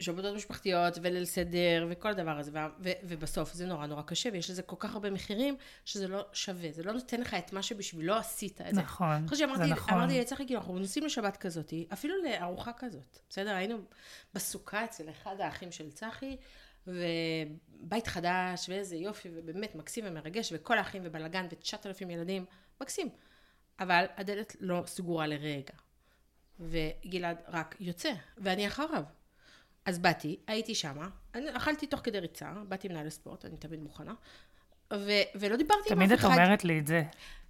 שבתות 0.02 0.36
משפחתיות 0.36 0.98
וליל 1.02 1.26
סדר 1.26 1.88
וכל 1.90 2.10
הדבר 2.10 2.40
הזה, 2.40 2.52
ו- 2.54 2.84
ו- 2.84 2.92
ובסוף 3.04 3.54
זה 3.54 3.66
נורא 3.66 3.86
נורא 3.86 4.02
קשה, 4.02 4.30
ויש 4.34 4.50
לזה 4.50 4.62
כל 4.62 4.76
כך 4.80 4.94
הרבה 4.94 5.10
מחירים, 5.10 5.56
שזה 5.86 6.08
לא 6.08 6.26
שווה, 6.34 6.72
זה 6.72 6.84
לא 6.84 6.94
נותן 6.94 7.22
לך 7.22 7.34
את 7.34 7.54
מה 7.54 7.64
שבשבילו 7.64 8.16
עשית 8.16 8.62
את 8.62 8.76
זה. 8.76 8.82
נכון, 8.82 9.28
זה 9.28 9.46
נכון. 9.46 9.94
אמרתי 9.94 10.20
לצחי, 10.20 10.46
כאילו, 10.46 10.60
אנחנו 10.60 10.80
נוסעים 10.80 11.06
לשבת 11.06 11.38
כזאת, 11.38 11.74
אפילו 11.94 12.16
לארוחה 12.24 12.72
כזאת, 12.78 13.20
בסדר? 13.30 13.56
היינו 13.56 13.78
בסוכה 14.34 14.86
אצל 14.86 15.10
אחד 15.10 15.36
האחים 15.40 15.72
של 15.72 15.92
צחי, 15.92 16.38
ובית 16.88 18.08
חדש, 18.08 18.70
ואיזה 18.70 18.96
יופי, 18.96 19.30
ובאמת 19.34 19.76
מקסים 19.76 20.06
ומרגש, 20.08 20.54
וכל 20.56 20.78
האחים 20.78 21.02
ובלאגן, 21.06 21.48
ותשעת 21.52 21.86
אלפים 21.86 22.10
ילדים, 22.10 22.46
מקסים. 22.82 23.10
אבל 23.80 24.06
הדלת 24.18 24.56
לא 24.60 24.84
סגורה 24.86 25.28
לרגע. 25.28 25.74
וגלעד 26.60 27.38
רק 27.48 27.76
יוצא, 27.80 28.12
ואני 28.38 28.68
אחריו. 28.68 29.04
אז 29.86 30.00
באתי, 30.00 30.40
הייתי 30.48 30.76
שמה, 30.76 31.10
אני 31.36 31.58
אכלתי 31.58 31.88
תוך 31.88 32.00
כדי 32.04 32.20
ריצה, 32.20 32.52
באתי 32.68 32.88
מנהל 32.88 33.08
הספורט, 33.08 33.46
אני 33.46 33.58
תמיד 33.58 33.80
מוכנה, 33.80 34.14
ו, 34.94 35.12
ולא 35.36 35.56
דיברתי 35.56 35.90
עם 35.90 35.96
תמיד 35.96 36.12
אף 36.12 36.20
את 36.20 36.26
אחד. 36.26 36.34
אומרת 36.34 36.64
לי 36.64 36.80
את 36.80 36.88
זה, 36.88 37.04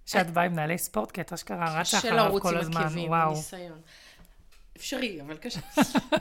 שאת 0.06 0.30
באה 0.30 0.44
עם 0.44 0.52
מנהלי 0.52 0.78
ספורט, 0.78 1.10
כי 1.10 1.20
את 1.20 1.32
אשכרה 1.32 1.80
רצה 1.80 1.98
אחריו 1.98 2.40
כל 2.40 2.54
עם 2.54 2.60
הזמן, 2.60 2.80
עקבים, 2.80 3.08
וואו. 3.08 3.34
אפשרי, 4.76 5.20
אבל 5.22 5.36
קשה. 5.36 5.60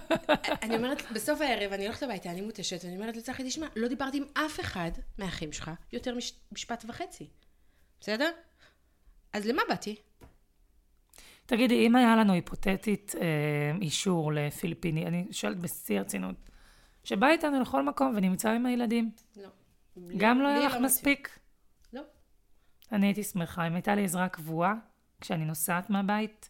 אני 0.63 0.75
אומרת, 0.75 1.11
בסוף 1.11 1.41
הערב 1.41 1.73
אני 1.73 1.85
הולכת 1.85 2.03
הביתה, 2.03 2.31
אני 2.31 2.41
מותשת, 2.41 2.79
ואני 2.83 2.95
אומרת 2.95 3.15
לצחי, 3.17 3.43
תשמע, 3.43 3.67
לא 3.75 3.87
דיברתי 3.87 4.17
עם 4.17 4.23
אף 4.33 4.59
אחד 4.59 4.91
מהאחים 5.17 5.51
שלך 5.51 5.71
יותר 5.93 6.15
מש- 6.15 6.33
משפט 6.51 6.85
וחצי. 6.87 7.27
בסדר? 7.99 8.31
אז 9.33 9.45
למה 9.45 9.61
באתי? 9.69 9.95
תגידי, 11.45 11.87
אם 11.87 11.95
היה 11.95 12.15
לנו 12.15 12.33
היפותטית 12.33 13.15
אה, 13.21 13.21
אישור 13.81 14.33
לפיליפיני, 14.33 15.07
אני 15.07 15.27
שואלת 15.31 15.57
בשיא 15.59 15.97
הרצינות, 15.97 16.35
שבא 17.03 17.27
איתנו 17.27 17.61
לכל 17.61 17.83
מקום 17.83 18.13
ונמצא 18.15 18.49
עם 18.51 18.65
הילדים, 18.65 19.11
לא. 19.37 19.49
גם 20.17 20.41
לא 20.41 20.47
היה 20.47 20.59
לך 20.59 20.65
מתאים. 20.71 20.83
מספיק? 20.85 21.39
לא. 21.93 22.01
אני 22.91 23.05
הייתי 23.07 23.23
שמחה 23.23 23.67
אם 23.67 23.73
הייתה 23.73 23.95
לי 23.95 24.03
עזרה 24.03 24.29
קבועה 24.29 24.73
כשאני 25.21 25.45
נוסעת 25.45 25.89
מהבית. 25.89 26.49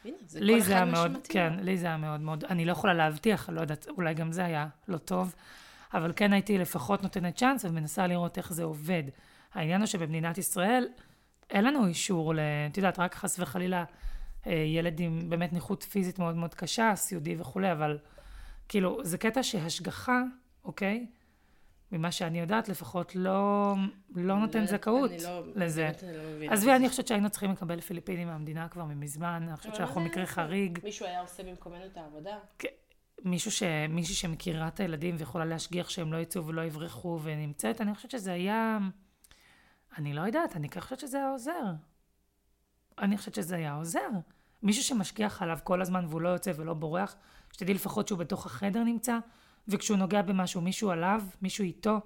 בסדר, 0.00 0.12
הנה, 0.12 0.16
זה 0.26 0.40
לי 0.40 0.60
זה 0.60 0.72
היה 0.72 0.84
מאוד, 0.84 1.12
כן. 1.28 1.52
לי 1.60 1.76
זה 1.78 1.86
היה 1.86 1.96
מאוד 1.96 2.20
מאוד, 2.20 2.44
אני 2.44 2.64
לא 2.64 2.72
יכולה 2.72 2.94
להבטיח, 2.94 3.48
לא 3.48 3.60
יודעת, 3.60 3.86
אולי 3.88 4.14
גם 4.14 4.32
זה 4.32 4.44
היה 4.44 4.68
לא 4.88 4.98
טוב, 4.98 5.34
אבל 5.94 6.12
כן 6.16 6.32
הייתי 6.32 6.58
לפחות 6.58 7.02
נותנת 7.02 7.36
צ'אנס 7.36 7.64
ומנסה 7.64 8.06
לראות 8.06 8.38
איך 8.38 8.52
זה 8.52 8.64
עובד. 8.64 9.02
העניין 9.54 9.80
הוא 9.80 9.86
שבמדינת 9.86 10.38
ישראל 10.38 10.88
אין 11.50 11.64
לנו 11.64 11.86
אישור. 11.86 12.34
את 12.70 12.76
יודעת, 12.76 12.98
רק 12.98 13.14
חס 13.14 13.38
וחלילה 13.38 13.84
אה, 14.46 14.52
ילד 14.52 15.00
עם 15.00 15.30
באמת 15.30 15.52
נכות 15.52 15.82
פיזית 15.82 16.18
מאוד 16.18 16.36
מאוד 16.36 16.54
קשה, 16.54 16.92
סיעודי 16.96 17.36
וכולי, 17.38 17.72
אבל 17.72 17.98
כאילו, 18.68 19.04
זה 19.04 19.18
קטע 19.18 19.42
שהשגחה, 19.42 20.22
אוקיי? 20.64 21.06
ממה 21.92 22.12
שאני 22.12 22.40
יודעת 22.40 22.68
לפחות, 22.68 23.14
לא, 23.14 23.74
לא 24.14 24.38
נותן 24.38 24.58
יודעת, 24.58 24.80
זכאות 24.80 25.10
אני 25.10 25.22
לא- 25.22 25.42
לזה. 25.54 25.90
לא. 26.02 26.52
עזבי, 26.52 26.76
אני 26.76 26.88
חושבת 26.88 27.06
שהיינו 27.06 27.30
צריכים 27.30 27.50
לקבל 27.50 27.80
פיליפינים 27.80 28.28
מהמדינה 28.28 28.68
כבר 28.68 28.84
מזמן, 28.84 29.44
אני 29.48 29.56
חושבת 29.56 29.74
שאנחנו 29.74 30.00
מקרה 30.00 30.24
זה? 30.26 30.32
חריג. 30.32 30.78
מישהו 30.82 31.06
היה 31.06 31.20
עושה 31.20 31.42
במקומנו 31.42 31.86
את 31.86 31.96
העבודה? 31.96 32.36
מישהו 33.24 33.50
ש... 33.50 33.62
מישהי 33.88 34.14
שמכירה 34.14 34.68
את 34.68 34.80
הילדים 34.80 35.14
ויכולה 35.18 35.44
להשגיח 35.44 35.88
שהם 35.88 36.12
לא 36.12 36.18
יצאו 36.18 36.46
ולא 36.46 36.62
יברחו 36.62 37.20
ונמצאת, 37.22 37.80
אני 37.80 37.94
חושבת 37.94 38.10
שזה 38.10 38.32
היה... 38.32 38.78
אני 39.98 40.12
לא 40.12 40.20
יודעת, 40.20 40.56
אני 40.56 40.68
ככה 40.68 40.80
חושבת 40.80 40.98
שזה 41.00 41.16
היה 41.16 41.30
עוזר. 41.30 41.62
אני 42.98 43.18
חושבת 43.18 43.34
שזה 43.34 43.56
היה 43.56 43.74
עוזר. 43.74 44.08
מישהו 44.62 44.84
שמשגיח 44.84 45.42
עליו 45.42 45.58
כל 45.64 45.82
הזמן 45.82 46.04
והוא 46.08 46.20
לא 46.20 46.28
יוצא 46.28 46.52
ולא 46.56 46.74
בורח, 46.74 47.16
שתדעי 47.52 47.74
לפחות 47.74 48.08
שהוא 48.08 48.18
בתוך 48.18 48.46
החדר 48.46 48.82
נמצא, 48.84 49.18
וכשהוא 49.70 49.98
נוגע 49.98 50.22
במשהו, 50.22 50.60
מישהו 50.60 50.90
עליו, 50.90 51.22
מישהו 51.42 51.64
איתו. 51.64 52.00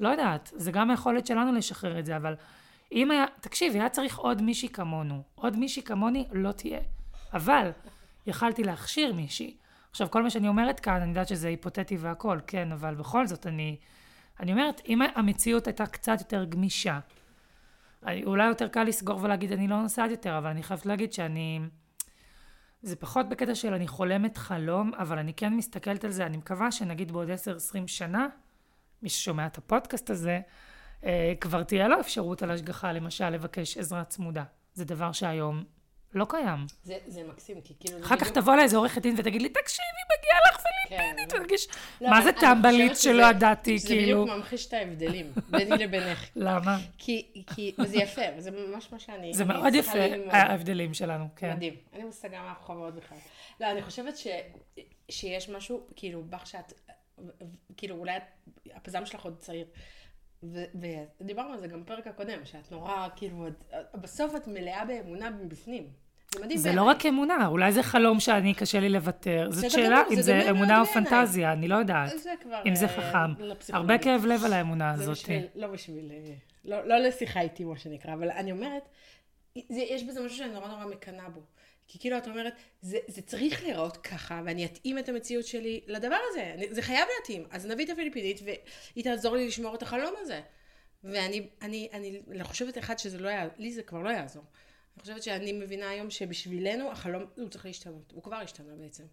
לא 0.00 0.08
יודעת, 0.08 0.52
זה 0.56 0.72
גם 0.72 0.90
היכולת 0.90 1.26
שלנו 1.26 1.52
לשחרר 1.52 1.98
את 1.98 2.06
זה, 2.06 2.16
אבל 2.16 2.34
אם 2.92 3.10
היה, 3.10 3.24
תקשיבי, 3.40 3.78
היה 3.78 3.88
צריך 3.88 4.18
עוד 4.18 4.42
מישהי 4.42 4.68
כמונו. 4.68 5.22
עוד 5.34 5.56
מישהי 5.56 5.82
כמוני 5.82 6.26
לא 6.32 6.52
תהיה. 6.52 6.80
אבל 7.32 7.70
יכלתי 8.26 8.64
להכשיר 8.64 9.12
מישהי. 9.12 9.56
עכשיו, 9.90 10.10
כל 10.10 10.22
מה 10.22 10.30
שאני 10.30 10.48
אומרת 10.48 10.80
כאן, 10.80 11.00
אני 11.00 11.08
יודעת 11.08 11.28
שזה 11.28 11.48
היפותטי 11.48 11.96
והכל, 11.96 12.38
כן, 12.46 12.72
אבל 12.72 12.94
בכל 12.94 13.26
זאת, 13.26 13.46
אני, 13.46 13.76
אני 14.40 14.52
אומרת, 14.52 14.82
אם 14.88 15.02
המציאות 15.14 15.66
הייתה 15.66 15.86
קצת 15.86 16.16
יותר 16.20 16.44
גמישה, 16.44 16.98
אולי 18.24 18.46
יותר 18.46 18.68
קל 18.68 18.84
לסגור 18.84 19.22
ולהגיד, 19.22 19.52
אני 19.52 19.68
לא 19.68 19.82
נוסעת 19.82 20.10
יותר, 20.10 20.38
אבל 20.38 20.50
אני 20.50 20.62
חייבת 20.62 20.86
להגיד 20.86 21.12
שאני... 21.12 21.60
זה 22.82 22.96
פחות 22.96 23.28
בקטע 23.28 23.54
של 23.54 23.74
אני 23.74 23.88
חולמת 23.88 24.36
חלום, 24.36 24.90
אבל 24.98 25.18
אני 25.18 25.34
כן 25.34 25.54
מסתכלת 25.54 26.04
על 26.04 26.10
זה, 26.10 26.26
אני 26.26 26.36
מקווה 26.36 26.72
שנגיד 26.72 27.12
בעוד 27.12 27.28
10-20 27.30 27.32
שנה, 27.86 28.26
מי 29.02 29.08
ששומע 29.08 29.46
את 29.46 29.58
הפודקאסט 29.58 30.10
הזה, 30.10 30.40
אה, 31.04 31.32
כבר 31.40 31.62
תהיה 31.62 31.88
לו 31.88 32.00
אפשרות 32.00 32.42
על 32.42 32.50
השגחה, 32.50 32.92
למשל, 32.92 33.30
לבקש 33.30 33.76
עזרה 33.78 34.04
צמודה. 34.04 34.44
זה 34.74 34.84
דבר 34.84 35.12
שהיום 35.12 35.64
לא 36.14 36.26
קיים. 36.28 36.66
זה, 36.82 36.94
זה 37.06 37.22
מקסים, 37.28 37.60
כי 37.60 37.74
כאילו... 37.80 37.98
אחר 38.00 38.16
כך 38.16 38.22
בדיוק- 38.22 38.34
תבוא 38.38 38.56
לאיזה 38.56 38.76
עורכת 38.76 39.02
דין 39.02 39.14
ותגיד 39.18 39.42
לי, 39.42 39.48
תקשיבי, 39.48 39.82
מגיע 40.28 40.38
לך 40.50 40.62
פיליפינית, 40.88 41.32
כן. 41.32 41.36
ותרגיש, 41.36 41.68
לא, 42.00 42.10
מה 42.10 42.22
זה 42.22 42.32
טמבלית 42.32 42.96
שלא 42.96 43.26
ידעתי, 43.26 43.78
זה 43.78 43.88
כאילו? 43.88 44.22
בדיוק 44.22 44.38
ממחיש 44.38 44.66
את 44.66 44.72
ההבדלים 44.72 45.32
ביני 45.48 45.76
לבינך. 45.76 46.28
למה? 46.36 46.78
כי, 46.98 47.44
כי, 47.54 47.74
וזה 47.78 47.96
יפה, 47.96 48.22
וזה 48.36 48.50
ממש 48.50 48.92
מה 48.92 48.98
שאני... 48.98 49.34
זה 49.34 49.44
מאוד 49.44 49.74
יפה. 49.74 49.98
ההבדלים 50.30 50.94
שלנו, 50.94 51.28
כן. 51.36 51.52
מדהים. 51.56 51.76
אין 51.92 52.00
לי 52.00 52.06
מושג 52.06 52.30
מה 52.30 52.52
החברות 52.52 52.94
בכלל. 52.94 53.18
לא, 53.60 53.70
אני 53.70 53.82
חושבת 53.82 54.14
שיש 55.10 55.48
משהו, 55.48 55.86
כאילו, 55.96 56.22
בך 56.24 56.46
שאת, 56.46 56.72
כאילו, 57.76 57.96
אולי 57.96 58.18
הפזם 58.74 59.06
שלך 59.06 59.24
עוד 59.24 59.38
צעיר. 59.38 59.66
ודיברנו 60.42 61.52
על 61.52 61.60
זה 61.60 61.66
גם 61.66 61.82
בפרק 61.82 62.06
הקודם, 62.06 62.44
שאת 62.44 62.72
נורא, 62.72 63.08
כאילו, 63.16 63.46
בסוף 63.94 64.36
את 64.36 64.46
מלאה 64.46 64.84
באמונה 64.84 65.30
מבפנים. 65.30 65.90
זה 66.34 66.40
מדהים 66.40 66.58
זה 66.58 66.72
לא 66.72 66.82
רק 66.82 67.06
אמונה, 67.06 67.46
אולי 67.46 67.72
זה 67.72 67.82
חלום 67.82 68.20
שאני, 68.20 68.54
קשה 68.54 68.80
לי 68.80 68.88
לוותר. 68.88 69.48
זאת 69.50 69.70
שאלה 69.70 70.02
גמור, 70.02 70.12
אם 70.12 70.16
זה 70.16 70.22
זה 70.22 70.50
אמונה 70.50 70.80
או 70.80 70.84
בעיניי. 70.84 71.10
פנטזיה, 71.10 71.52
אני 71.52 71.68
לא 71.68 71.76
יודעת. 71.76 72.18
זה 72.18 72.34
כבר... 72.42 72.62
אם 72.66 72.74
זה 72.74 72.86
אה, 72.86 72.90
חכם. 72.90 73.42
לפסיכולוגיה. 73.42 73.94
הרבה 73.94 74.04
כאב 74.04 74.26
לב 74.26 74.44
על 74.44 74.52
האמונה 74.52 74.96
זה 74.96 75.02
הזאת. 75.02 75.16
בשביל, 75.16 75.46
לא 75.54 75.66
בשביל, 75.66 76.10
אה, 76.12 76.34
לא, 76.64 76.88
לא 76.88 76.98
לשיחה 76.98 77.40
איתי, 77.40 77.64
מה 77.64 77.78
שנקרא, 77.78 78.12
אבל 78.14 78.30
אני 78.30 78.52
אומרת, 78.52 78.88
זה, 79.68 79.80
יש 79.80 80.04
בזה 80.04 80.20
משהו 80.20 80.38
שאני 80.38 80.52
נורא 80.52 80.68
נורא 80.68 80.86
מקנאה 80.86 81.28
בו. 81.28 81.40
כי 81.88 81.98
כאילו 81.98 82.18
את 82.18 82.28
אומרת, 82.28 82.52
זה, 82.80 82.98
זה 83.08 83.22
צריך 83.22 83.62
להיראות 83.62 83.96
ככה, 83.96 84.42
ואני 84.44 84.64
אתאים 84.64 84.98
את 84.98 85.08
המציאות 85.08 85.46
שלי 85.46 85.80
לדבר 85.86 86.18
הזה. 86.30 86.54
זה 86.70 86.82
חייב 86.82 87.08
להתאים. 87.18 87.46
אז 87.50 87.66
נביא 87.66 87.84
את 87.84 87.90
הפיליפינית, 87.90 88.40
והיא 88.44 89.04
תעזור 89.04 89.36
לי 89.36 89.46
לשמור 89.46 89.74
את 89.74 89.82
החלום 89.82 90.14
הזה. 90.20 90.40
ואני 91.04 91.46
אני, 91.62 91.88
אני, 91.92 92.20
אני 92.30 92.44
חושבת 92.44 92.78
אחד 92.78 92.98
שזה 92.98 93.18
לא 93.18 93.28
יעזור, 93.28 93.54
לי 93.58 93.72
זה 93.72 93.82
כבר 93.82 93.98
לא 93.98 94.08
יעזור. 94.08 94.44
אני 94.98 95.02
חושבת 95.02 95.22
שאני 95.22 95.52
מבינה 95.52 95.90
היום 95.90 96.10
שבשבילנו 96.10 96.90
החלום, 96.90 97.24
הוא 97.36 97.48
צריך 97.48 97.66
להשתנות. 97.66 98.12
הוא 98.12 98.22
כבר 98.22 98.36
השתנה 98.36 98.76
בעצם. 98.76 99.04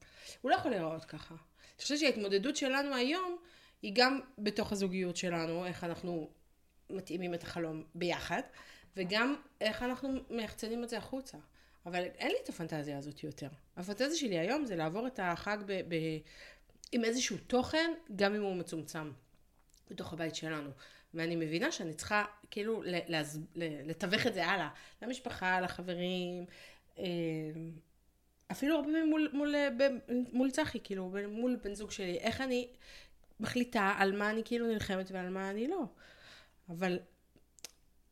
הוא 0.41 0.51
לא 0.51 0.55
יכול 0.55 0.71
להיראות 0.71 1.05
ככה. 1.05 1.35
אני 1.35 1.81
חושבת 1.81 1.99
שההתמודדות 1.99 2.55
שלנו 2.55 2.95
היום, 2.95 3.37
היא 3.81 3.91
גם 3.95 4.19
בתוך 4.37 4.71
הזוגיות 4.71 5.17
שלנו, 5.17 5.65
איך 5.65 5.83
אנחנו 5.83 6.29
מתאימים 6.89 7.33
את 7.33 7.43
החלום 7.43 7.83
ביחד, 7.95 8.41
וגם 8.97 9.35
איך 9.61 9.83
אנחנו 9.83 10.09
מייחצנים 10.29 10.83
את 10.83 10.89
זה 10.89 10.97
החוצה. 10.97 11.37
אבל 11.85 12.03
אין 12.03 12.31
לי 12.31 12.37
את 12.43 12.49
הפנטזיה 12.49 12.97
הזאת 12.97 13.23
יותר. 13.23 13.49
הפנטזיה 13.77 14.15
שלי 14.15 14.39
היום 14.39 14.65
זה 14.65 14.75
לעבור 14.75 15.07
את 15.07 15.19
החג 15.23 15.57
ב- 15.65 15.81
ב- 15.87 16.19
עם 16.91 17.03
איזשהו 17.03 17.37
תוכן, 17.47 17.91
גם 18.15 18.35
אם 18.35 18.41
הוא 18.41 18.55
מצומצם, 18.55 19.11
בתוך 19.89 20.13
הבית 20.13 20.35
שלנו. 20.35 20.69
ואני 21.15 21.35
מבינה 21.35 21.71
שאני 21.71 21.93
צריכה 21.93 22.25
כאילו 22.51 22.83
לתווך 23.55 24.27
את 24.27 24.33
זה 24.33 24.45
הלאה, 24.45 24.69
למשפחה, 25.01 25.61
לחברים, 25.61 26.45
אה, 26.97 27.03
אפילו 28.51 28.75
הרבה 28.75 28.87
פעמים 28.87 29.09
מול, 29.09 29.29
מול, 29.33 29.55
מול 30.31 30.51
צחי, 30.51 30.79
כאילו, 30.83 31.13
מול 31.29 31.55
בן 31.63 31.73
זוג 31.73 31.91
שלי, 31.91 32.17
איך 32.17 32.41
אני 32.41 32.67
מחליטה 33.39 33.93
על 33.97 34.17
מה 34.17 34.29
אני 34.29 34.41
כאילו 34.45 34.67
נלחמת 34.67 35.11
ועל 35.11 35.29
מה 35.29 35.49
אני 35.49 35.67
לא. 35.67 35.83
אבל 36.69 36.99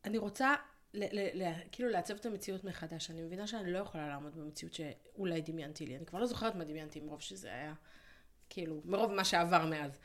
אני 0.04 0.18
רוצה 0.18 0.54
ל- 0.94 1.18
ל- 1.20 1.42
ל- 1.42 1.52
כאילו 1.72 1.88
לעצב 1.88 2.14
את 2.14 2.26
המציאות 2.26 2.64
מחדש. 2.64 3.10
אני 3.10 3.22
מבינה 3.22 3.46
שאני 3.46 3.72
לא 3.72 3.78
יכולה 3.78 4.08
לעמוד 4.08 4.36
במציאות 4.36 4.74
שאולי 4.74 5.40
דמיינתי 5.40 5.86
לי. 5.86 5.96
אני 5.96 6.06
כבר 6.06 6.18
לא 6.18 6.26
זוכרת 6.26 6.54
מה 6.54 6.64
דמיינתי 6.64 7.00
מרוב 7.00 7.20
שזה 7.20 7.48
היה, 7.48 7.74
כאילו, 8.50 8.80
מרוב 8.84 9.12
מה 9.12 9.24
שעבר 9.24 9.66
מאז. 9.66 9.98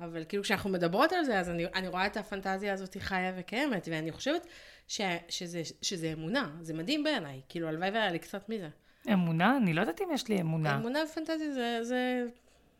אבל 0.00 0.24
כאילו 0.28 0.42
כשאנחנו 0.42 0.70
מדברות 0.70 1.12
על 1.12 1.24
זה, 1.24 1.38
אז 1.38 1.50
אני, 1.50 1.66
אני 1.74 1.88
רואה 1.88 2.06
את 2.06 2.16
הפנטזיה 2.16 2.72
הזאת 2.72 2.96
חיה 3.00 3.32
וקיימת, 3.36 3.88
ואני 3.90 4.12
חושבת 4.12 4.46
ש, 4.88 5.00
שזה, 5.28 5.62
שזה 5.82 6.12
אמונה. 6.12 6.50
זה 6.60 6.74
מדהים 6.74 7.04
בעיניי. 7.04 7.40
כאילו, 7.48 7.68
הלוואי 7.68 7.90
והיה 7.90 8.10
לי 8.10 8.18
קצת 8.18 8.48
מזה. 8.48 8.68
אמונה? 9.12 9.56
אני 9.56 9.74
לא 9.74 9.80
יודעת 9.80 10.00
אם 10.00 10.08
יש 10.14 10.28
לי 10.28 10.40
אמונה. 10.40 10.76
אמונה 10.76 10.98
ופנטזיה 11.10 11.52
זה, 11.52 11.78
זה 11.82 12.26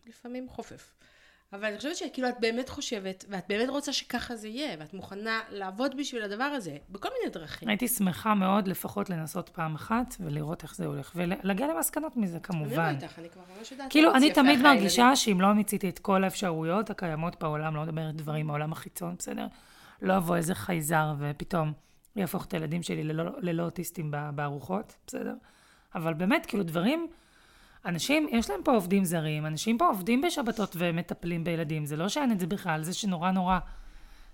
לפעמים 0.07 0.49
חופף. 0.49 0.93
אבל 1.53 1.65
אני 1.65 1.77
חושבת 1.77 1.97
שכאילו 1.97 2.29
את 2.29 2.35
באמת 2.41 2.69
חושבת, 2.69 3.25
ואת 3.29 3.45
באמת 3.49 3.69
רוצה 3.69 3.93
שככה 3.93 4.37
זה 4.37 4.49
יהיה, 4.49 4.77
ואת 4.79 4.95
מוכנה 4.95 5.41
לעבוד 5.51 5.97
בשביל 5.97 6.23
הדבר 6.23 6.45
הזה, 6.45 6.77
בכל 6.91 7.09
מיני 7.19 7.33
דרכים. 7.33 7.69
הייתי 7.69 7.89
שמחה 7.89 8.35
מאוד 8.35 8.69
לפחות 8.69 9.11
לנסות 9.11 9.49
פעם 9.49 9.75
אחת 9.75 10.15
ולראות 10.21 10.63
איך 10.63 10.75
זה 10.75 10.87
הולך, 10.87 11.13
ולהגיע 11.15 11.67
למסקנות 11.67 12.17
מזה 12.17 12.37
אני 12.37 12.43
כמובן. 12.43 12.95
לא 12.95 13.05
איתך, 13.05 13.19
אני 13.19 13.31
כבר 13.31 13.43
ממש 13.59 13.73
יודעת. 13.73 13.91
כאילו, 13.91 14.15
אני 14.15 14.33
תמיד 14.33 14.63
מרגישה. 14.63 15.17
שאם 15.17 15.41
לא 15.41 15.53
מיציתי 15.53 15.89
את 15.89 15.99
כל 15.99 16.25
האפשרויות 16.25 16.91
הקיימות 16.91 17.41
בעולם, 17.41 17.77
לא 17.77 17.83
מדברת 17.83 18.17
דברים 18.17 18.47
מהעולם 18.47 18.73
החיצון, 18.73 19.15
בסדר? 19.19 19.47
לא 20.03 20.17
אבוא 20.17 20.37
איזה 20.37 20.55
חייזר 20.55 21.15
ופתאום 21.19 21.73
יהפוך 22.17 22.45
את 22.45 22.55
הילדים 22.55 22.83
שלי 22.83 23.05
ללא, 23.05 23.25
ללא 23.39 23.63
אוטיסטים 23.63 24.15
בארוחות, 24.35 24.97
בסדר? 25.07 25.35
אבל 25.95 26.15
באמת, 26.15 26.47
כאילו, 26.47 26.65
דברים... 26.65 27.09
אנשים, 27.87 28.29
יש 28.33 28.51
להם 28.51 28.61
פה 28.65 28.73
עובדים 28.73 29.05
זרים, 29.05 29.47
אנשים 29.47 29.79
פה 29.79 29.87
עובדים 29.87 30.21
בשבתות 30.21 30.77
ומטפלים 30.79 31.45
בילדים, 31.45 31.87
זה 31.87 31.97
לא 31.97 32.09
שאין 32.09 32.33
את 32.33 32.41
זה 32.41 32.47
בכלל, 32.47 32.83
זה 32.83 32.95
שנורא 32.95 33.31
נורא 33.31 33.59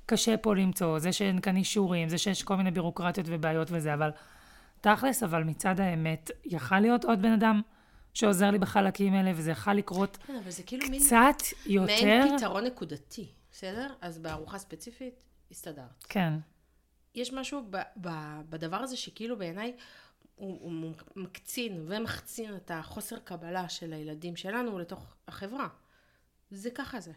קשה 0.06 0.36
פה 0.36 0.54
למצוא, 0.54 0.98
זה 0.98 1.12
שאין 1.12 1.40
כאן 1.40 1.56
אישורים, 1.56 2.08
זה 2.08 2.18
שיש 2.18 2.42
כל 2.42 2.56
מיני 2.56 2.70
בירוקרטיות 2.70 3.26
ובעיות 3.30 3.68
וזה, 3.70 3.94
אבל 3.94 4.10
תכלס, 4.80 5.22
אבל 5.22 5.44
מצד 5.44 5.80
האמת, 5.80 6.30
יכל 6.44 6.80
להיות 6.80 7.04
עוד 7.04 7.22
בן 7.22 7.32
אדם 7.32 7.60
שעוזר 8.14 8.50
לי 8.50 8.58
בחלקים 8.58 9.14
האלה, 9.14 9.32
וזה 9.34 9.50
יכול 9.50 9.72
לקרות 9.72 10.18
כן, 10.26 10.36
אבל 10.42 10.50
זה 10.50 10.62
כאילו 10.62 10.88
מין... 10.88 11.00
קצת 11.00 11.42
יותר. 11.66 11.86
מעין 11.86 12.38
פתרון 12.38 12.64
נקודתי, 12.64 13.28
בסדר? 13.52 13.94
אז 14.00 14.18
בארוחה 14.18 14.58
ספציפית, 14.58 15.22
הסתדרת. 15.50 16.04
כן. 16.08 16.32
יש 17.14 17.32
משהו 17.32 17.62
ב, 17.70 17.76
ב, 18.00 18.08
בדבר 18.50 18.76
הזה 18.76 18.96
שכאילו 18.96 19.38
בעיניי 19.38 19.76
הוא, 20.34 20.58
הוא 20.60 20.92
מקצין 21.16 21.84
ומחצין 21.88 22.56
את 22.56 22.70
החוסר 22.74 23.18
קבלה 23.18 23.68
של 23.68 23.92
הילדים 23.92 24.36
שלנו 24.36 24.78
לתוך 24.78 25.14
החברה. 25.28 25.68
זה 26.50 26.70
ככה 26.70 27.00
זה. 27.00 27.12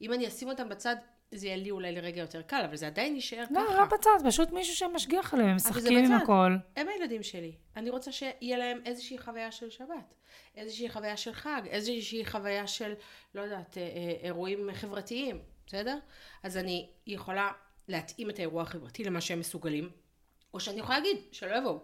אם 0.00 0.12
אני 0.12 0.28
אשים 0.28 0.48
אותם 0.48 0.68
בצד, 0.68 0.96
זה 1.32 1.46
יהיה 1.46 1.56
לי 1.56 1.70
אולי 1.70 1.92
לרגע 1.92 2.20
יותר 2.20 2.42
קל, 2.42 2.62
אבל 2.64 2.76
זה 2.76 2.86
עדיין 2.86 3.14
יישאר 3.14 3.44
לא, 3.50 3.60
ככה. 3.66 3.74
לא 3.74 3.84
בצד, 3.84 4.28
פשוט 4.28 4.50
מישהו 4.50 4.76
שמשגיח 4.76 5.34
עליהם, 5.34 5.56
משחקים 5.56 5.98
עם. 5.98 6.12
הכל. 6.12 6.56
הם 6.76 6.88
הילדים 6.88 7.22
שלי. 7.22 7.52
אני 7.76 7.90
רוצה 7.90 8.12
שיהיה 8.12 8.58
להם 8.58 8.80
איזושהי 8.84 9.18
חוויה 9.18 9.52
של 9.52 9.70
שבת, 9.70 10.14
איזושהי 10.56 10.88
חוויה 10.88 11.16
של 11.16 11.32
חג, 11.32 11.62
איזושהי 11.66 12.26
חוויה 12.26 12.66
של, 12.66 12.92
לא 13.34 13.40
יודעת, 13.40 13.78
אה, 13.78 13.82
אה, 13.82 14.14
אירועים 14.22 14.68
חברתיים, 14.72 15.42
בסדר? 15.66 15.98
אז 16.42 16.56
אני 16.56 16.90
יכולה 17.06 17.52
להתאים 17.88 18.30
את 18.30 18.38
האירוע 18.38 18.62
החברתי 18.62 19.04
למה 19.04 19.20
שהם 19.20 19.40
מסוגלים, 19.40 19.90
או 20.54 20.60
שאני 20.60 20.80
יכולה 20.80 20.98
להגיד 20.98 21.16
שלא 21.32 21.56
יבואו. 21.56 21.80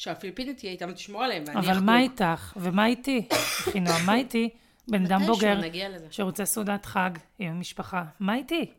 שהפיליפינית 0.00 0.58
תהיה 0.58 0.72
איתם 0.72 0.88
ותשמור 0.90 1.22
עליהם, 1.22 1.44
ואני 1.46 1.58
אבל 1.58 1.80
מה 1.80 2.00
איתך? 2.00 2.56
ומה 2.56 2.86
איתי? 2.86 3.28
אחינועם, 3.68 4.06
מה 4.06 4.14
איתי? 4.14 4.50
בן 4.88 5.04
אדם 5.06 5.20
בוגר. 5.26 5.60
שרוצה 6.10 6.44
סעודת 6.44 6.86
חג 6.86 7.10
עם 7.38 7.52
המשפחה. 7.52 8.04
מה 8.20 8.34
איתי? 8.34 8.72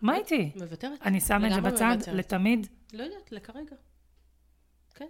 מה 0.00 0.16
איתי? 0.16 0.50
מוותרת. 0.56 1.02
אני 1.02 1.20
שמה 1.20 1.48
את 1.48 1.54
זה 1.54 1.60
בצד. 1.60 1.96
לתמיד. 2.12 2.66
לא 2.92 3.02
יודעת, 3.02 3.32
לכרגע. 3.32 3.76
כן, 4.94 5.06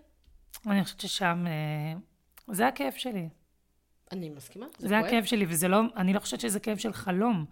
אני 0.66 0.84
חושבת 0.84 1.00
ששם... 1.00 1.44
אה, 1.46 2.54
זה 2.54 2.66
הכאב 2.66 2.92
שלי. 2.96 3.28
אני 4.12 4.28
מסכימה, 4.28 4.66
זה. 4.78 4.98
הכאב 4.98 5.24
שלי, 5.24 5.46
וזה 5.48 5.68
לא... 5.68 5.80
אני 5.96 6.12
לא 6.12 6.20
חושבת 6.20 6.40
שזה 6.40 6.60
כאב 6.60 6.76
של 6.76 6.92
חלום. 6.92 7.44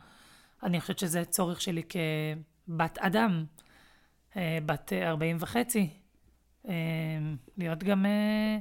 אני 0.62 0.80
חושבת 0.80 0.98
שזה 0.98 1.24
צורך 1.24 1.60
שלי 1.60 1.82
כבת 1.82 2.98
אדם, 2.98 3.44
אה, 4.36 4.58
בת 4.66 4.92
אה, 4.92 5.08
40 5.08 5.36
וחצי. 5.40 6.01
אה, 6.68 6.74
להיות 7.58 7.84
גם 7.84 8.06
אה, 8.06 8.58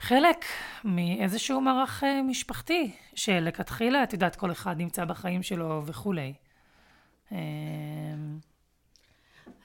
חלק 0.00 0.44
מאיזשהו 0.84 1.60
מערך 1.60 2.04
אה, 2.04 2.22
משפחתי, 2.22 2.92
שלכתחילה, 3.14 4.02
את 4.02 4.12
יודעת, 4.12 4.36
כל 4.36 4.52
אחד 4.52 4.78
נמצא 4.78 5.04
בחיים 5.04 5.42
שלו 5.42 5.82
וכולי. 5.86 6.34
אה, 7.32 7.38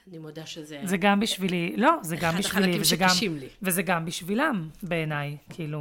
אני 0.08 0.18
מודה 0.18 0.46
שזה... 0.46 0.80
זה 0.84 0.96
גם 0.96 1.20
בשבילי, 1.20 1.76
לא, 1.76 1.90
זה 2.02 2.16
גם 2.16 2.36
בשבילי, 2.38 2.80
וזה 2.80 2.96
גם, 2.96 3.08
לי. 3.38 3.48
וזה 3.62 3.82
גם 3.82 4.04
בשבילם, 4.04 4.68
בעיניי. 4.82 5.36
כאילו, 5.50 5.80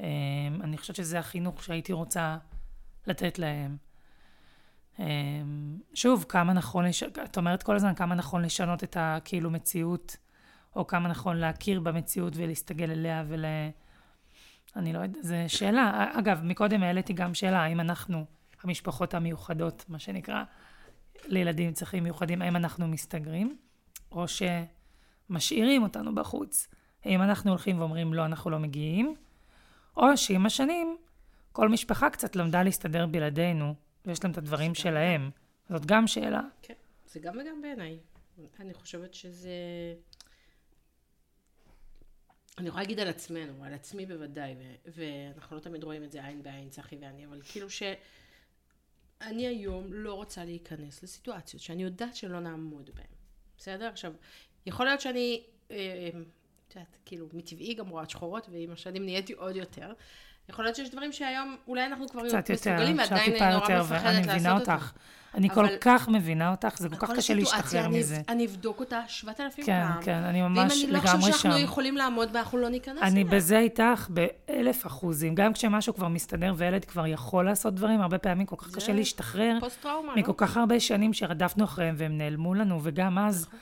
אה, 0.00 0.06
אני 0.60 0.78
חושבת 0.78 0.96
שזה 0.96 1.18
החינוך 1.18 1.64
שהייתי 1.64 1.92
רוצה 1.92 2.36
לתת 3.06 3.38
להם. 3.38 3.76
אה, 5.00 5.06
שוב, 5.94 6.24
כמה 6.28 6.52
נכון, 6.52 6.84
לש... 6.84 7.02
את 7.02 7.36
אומרת 7.36 7.62
כל 7.62 7.76
הזמן 7.76 7.94
כמה 7.94 8.14
נכון 8.14 8.42
לשנות 8.42 8.84
את 8.84 8.96
הכאילו 9.00 9.50
מציאות, 9.50 10.16
או 10.76 10.86
כמה 10.86 11.08
נכון 11.08 11.36
להכיר 11.36 11.80
במציאות 11.80 12.32
ולהסתגל 12.36 12.90
אליה 12.90 13.24
ול... 13.28 13.44
אני 14.76 14.92
לא 14.92 14.98
יודעת, 14.98 15.24
זו 15.24 15.34
שאלה. 15.48 16.10
אגב, 16.12 16.40
מקודם 16.44 16.82
העליתי 16.82 17.12
גם 17.12 17.34
שאלה, 17.34 17.62
האם 17.62 17.80
אנחנו, 17.80 18.24
המשפחות 18.62 19.14
המיוחדות, 19.14 19.84
מה 19.88 19.98
שנקרא, 19.98 20.44
לילדים 21.26 21.66
עם 21.66 21.72
צרכים 21.72 22.04
מיוחדים, 22.04 22.42
האם 22.42 22.56
אנחנו 22.56 22.88
מסתגרים, 22.88 23.56
או 24.12 24.24
שמשאירים 24.28 25.82
אותנו 25.82 26.14
בחוץ. 26.14 26.68
האם 27.04 27.22
אנחנו 27.22 27.50
הולכים 27.50 27.78
ואומרים, 27.78 28.14
לא, 28.14 28.24
אנחנו 28.24 28.50
לא 28.50 28.58
מגיעים, 28.58 29.14
או 29.96 30.16
שעם 30.16 30.46
השנים, 30.46 30.96
כל 31.52 31.68
משפחה 31.68 32.10
קצת 32.10 32.36
למדה 32.36 32.62
להסתדר 32.62 33.06
בלעדינו, 33.06 33.74
ויש 34.04 34.24
להם 34.24 34.32
את 34.32 34.38
הדברים 34.38 34.74
שלהם. 34.74 35.30
זאת 35.68 35.86
גם 35.86 36.06
שאלה. 36.06 36.40
כן, 36.62 36.74
זה 37.06 37.20
גם 37.20 37.38
וגם 37.38 37.62
בעיניי. 37.62 37.98
אני 38.60 38.74
חושבת 38.74 39.14
שזה... 39.14 39.50
אני 42.58 42.68
יכולה 42.68 42.82
להגיד 42.82 43.00
על 43.00 43.08
עצמנו, 43.08 43.64
על 43.64 43.74
עצמי 43.74 44.06
בוודאי, 44.06 44.54
ו- 44.58 44.90
ואנחנו 45.34 45.56
לא 45.56 45.60
תמיד 45.60 45.84
רואים 45.84 46.04
את 46.04 46.12
זה 46.12 46.26
עין 46.26 46.42
בעין, 46.42 46.68
צחי 46.68 46.96
ואני, 47.00 47.26
אבל 47.26 47.40
כאילו 47.42 47.70
שאני 47.70 49.46
היום 49.46 49.92
לא 49.92 50.14
רוצה 50.14 50.44
להיכנס 50.44 51.02
לסיטואציות 51.02 51.62
שאני 51.62 51.82
יודעת 51.82 52.16
שלא 52.16 52.40
נעמוד 52.40 52.90
בהן, 52.94 53.06
בסדר? 53.58 53.88
עכשיו, 53.88 54.12
יכול 54.66 54.86
להיות 54.86 55.00
שאני, 55.00 55.42
אה, 55.70 56.08
את 56.68 56.76
יודעת, 56.76 56.96
כאילו, 57.04 57.28
מטבעי 57.32 57.74
גם 57.74 57.88
רואת 57.88 58.10
שחורות, 58.10 58.48
ועם 58.52 58.70
השנים 58.70 59.04
נהייתי 59.04 59.32
עוד 59.32 59.56
יותר. 59.56 59.92
יכול 60.48 60.64
להיות 60.64 60.76
שיש 60.76 60.90
דברים 60.90 61.12
שהיום 61.12 61.56
אולי 61.68 61.86
אנחנו 61.86 62.08
כבר 62.08 62.28
קצת 62.28 62.50
יותר, 62.50 62.52
מסוגלים, 62.72 63.00
עכשיו 63.00 63.18
ועדיין 63.18 63.52
נורא 63.54 63.62
יותר, 63.62 63.82
מפחדת 63.82 64.02
לעשות 64.26 64.28
מבינה 64.34 64.52
אותם. 64.52 64.72
אותך. 64.72 64.92
אני 65.34 65.50
כל 65.50 65.66
כך 65.80 66.08
מבינה 66.08 66.50
אותך, 66.50 66.78
זה 66.78 66.88
כל 66.88 66.96
כך 66.96 67.10
קשה 67.10 67.34
להשתחרר 67.34 67.84
אני- 67.84 67.98
מזה. 67.98 68.20
אני 68.28 68.46
אבדוק 68.46 68.80
אותה 68.80 69.00
שבעת 69.08 69.40
אלפים 69.40 69.64
כן, 69.66 69.86
פעם. 69.92 70.02
כן, 70.02 70.12
אני 70.22 70.42
ואם 70.42 70.52
ממש 70.54 70.84
אני 70.84 70.92
לא 70.92 70.98
חושב 71.00 71.10
לגמרי 71.14 71.32
שאנחנו 71.32 71.58
שם. 71.58 71.64
יכולים 71.64 71.96
לעמוד 71.96 72.32
בה, 72.32 72.38
אנחנו 72.38 72.58
לא 72.58 72.68
ניכנס 72.68 72.98
אליה. 72.98 73.08
אני 73.08 73.24
בזה 73.24 73.58
איתך 73.58 74.08
באלף 74.08 74.86
אחוזים. 74.86 75.34
גם 75.34 75.52
כשמשהו 75.52 75.94
כבר 75.94 76.08
מסתדר 76.08 76.54
וילד 76.56 76.84
כבר 76.84 77.06
יכול 77.06 77.44
לעשות 77.44 77.74
דברים, 77.74 78.00
הרבה 78.00 78.18
פעמים 78.18 78.46
כל 78.46 78.56
כך 78.56 78.68
זה 78.68 78.76
קשה 78.76 78.92
להשתחרר 78.92 79.56
פוסט 79.60 79.82
טראומה, 79.82 80.12
מכל 80.16 80.28
לא? 80.32 80.36
כך 80.36 80.56
הרבה 80.56 80.80
שנים 80.80 81.12
שרדפנו 81.12 81.64
אחריהם 81.64 81.94
והם 81.98 82.18
נעלמו 82.18 82.54
לנו, 82.54 82.80
וגם 82.82 83.18
אז, 83.18 83.46
נכון. 83.46 83.58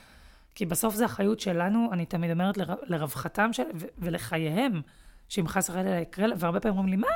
כי 0.55 0.65
בסוף 0.65 0.95
זו 0.95 1.05
אחריות 1.05 1.39
שלנו, 1.39 1.89
אני 1.93 2.05
תמיד 2.05 2.31
אומרת 2.31 2.57
לר- 2.57 2.75
לרווחתם 2.87 3.53
של, 3.53 3.63
ולחייהם, 3.97 4.81
שאם 5.29 5.47
חס 5.47 5.69
וחלילה 5.69 5.99
יקרה, 5.99 6.27
לה- 6.27 6.35
והרבה 6.37 6.59
פעמים 6.59 6.77
אומרים 6.77 6.93
לי, 6.93 7.01
מה, 7.01 7.07